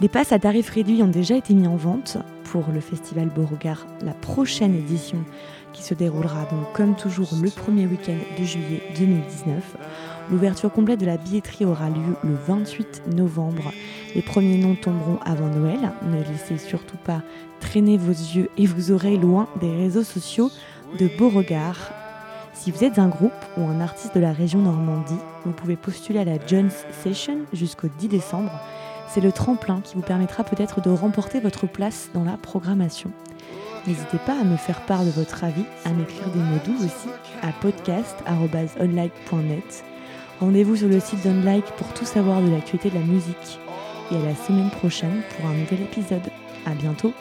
Des 0.00 0.08
passes 0.08 0.32
à 0.32 0.40
tarifs 0.40 0.70
réduits 0.70 1.02
ont 1.02 1.08
déjà 1.08 1.36
été 1.36 1.54
mis 1.54 1.68
en 1.68 1.76
vente 1.76 2.18
pour 2.44 2.64
le 2.72 2.80
festival 2.80 3.28
Beauregard, 3.28 3.86
la 4.02 4.14
prochaine 4.14 4.74
édition 4.74 5.24
qui 5.72 5.82
se 5.82 5.94
déroulera 5.94 6.44
donc 6.46 6.72
comme 6.72 6.96
toujours 6.96 7.28
le 7.40 7.50
premier 7.50 7.86
week-end 7.86 8.16
de 8.38 8.44
juillet 8.44 8.82
2019. 8.96 9.76
L'ouverture 10.30 10.70
complète 10.70 11.00
de 11.00 11.06
la 11.06 11.16
billetterie 11.16 11.64
aura 11.64 11.88
lieu 11.88 12.14
le 12.22 12.34
28 12.46 13.04
novembre. 13.16 13.72
Les 14.14 14.20
premiers 14.20 14.58
noms 14.58 14.74
tomberont 14.74 15.18
avant 15.24 15.48
Noël. 15.48 15.90
Ne 16.02 16.18
laissez 16.18 16.58
surtout 16.58 16.98
pas 16.98 17.22
traîner 17.60 17.96
vos 17.96 18.12
yeux 18.12 18.50
et 18.58 18.66
vos 18.66 18.92
oreilles 18.92 19.18
loin 19.18 19.48
des 19.60 19.74
réseaux 19.74 20.02
sociaux 20.02 20.50
de 20.98 21.08
Beauregard. 21.18 21.92
Si 22.52 22.70
vous 22.70 22.84
êtes 22.84 22.98
un 22.98 23.08
groupe 23.08 23.32
ou 23.56 23.62
un 23.62 23.80
artiste 23.80 24.14
de 24.14 24.20
la 24.20 24.32
région 24.32 24.58
Normandie, 24.58 25.16
vous 25.46 25.52
pouvez 25.52 25.76
postuler 25.76 26.18
à 26.18 26.24
la 26.24 26.44
Jones 26.46 26.72
Session 27.02 27.38
jusqu'au 27.54 27.88
10 27.98 28.08
décembre. 28.08 28.52
C'est 29.08 29.22
le 29.22 29.32
tremplin 29.32 29.80
qui 29.80 29.94
vous 29.94 30.02
permettra 30.02 30.44
peut-être 30.44 30.82
de 30.82 30.90
remporter 30.90 31.40
votre 31.40 31.66
place 31.66 32.10
dans 32.12 32.24
la 32.24 32.36
programmation. 32.36 33.10
N'hésitez 33.86 34.18
pas 34.26 34.38
à 34.38 34.44
me 34.44 34.58
faire 34.58 34.82
part 34.82 35.04
de 35.04 35.10
votre 35.10 35.44
avis, 35.44 35.64
à 35.86 35.90
m'écrire 35.90 36.28
des 36.30 36.40
mots 36.40 36.58
doux 36.66 36.84
aussi 36.84 37.08
à 37.40 37.52
podcast.onlike.net. 37.62 39.84
Rendez-vous 40.40 40.76
sur 40.76 40.88
le 40.88 41.00
site 41.00 41.24
d'Onlike 41.24 41.66
pour 41.76 41.92
tout 41.94 42.04
savoir 42.04 42.40
de 42.40 42.50
l'actualité 42.50 42.90
de 42.90 42.94
la 42.94 43.00
musique. 43.00 43.58
Et 44.12 44.16
à 44.16 44.22
la 44.22 44.34
semaine 44.34 44.70
prochaine 44.70 45.22
pour 45.36 45.50
un 45.50 45.54
nouvel 45.54 45.82
épisode. 45.82 46.30
À 46.64 46.70
bientôt! 46.70 47.12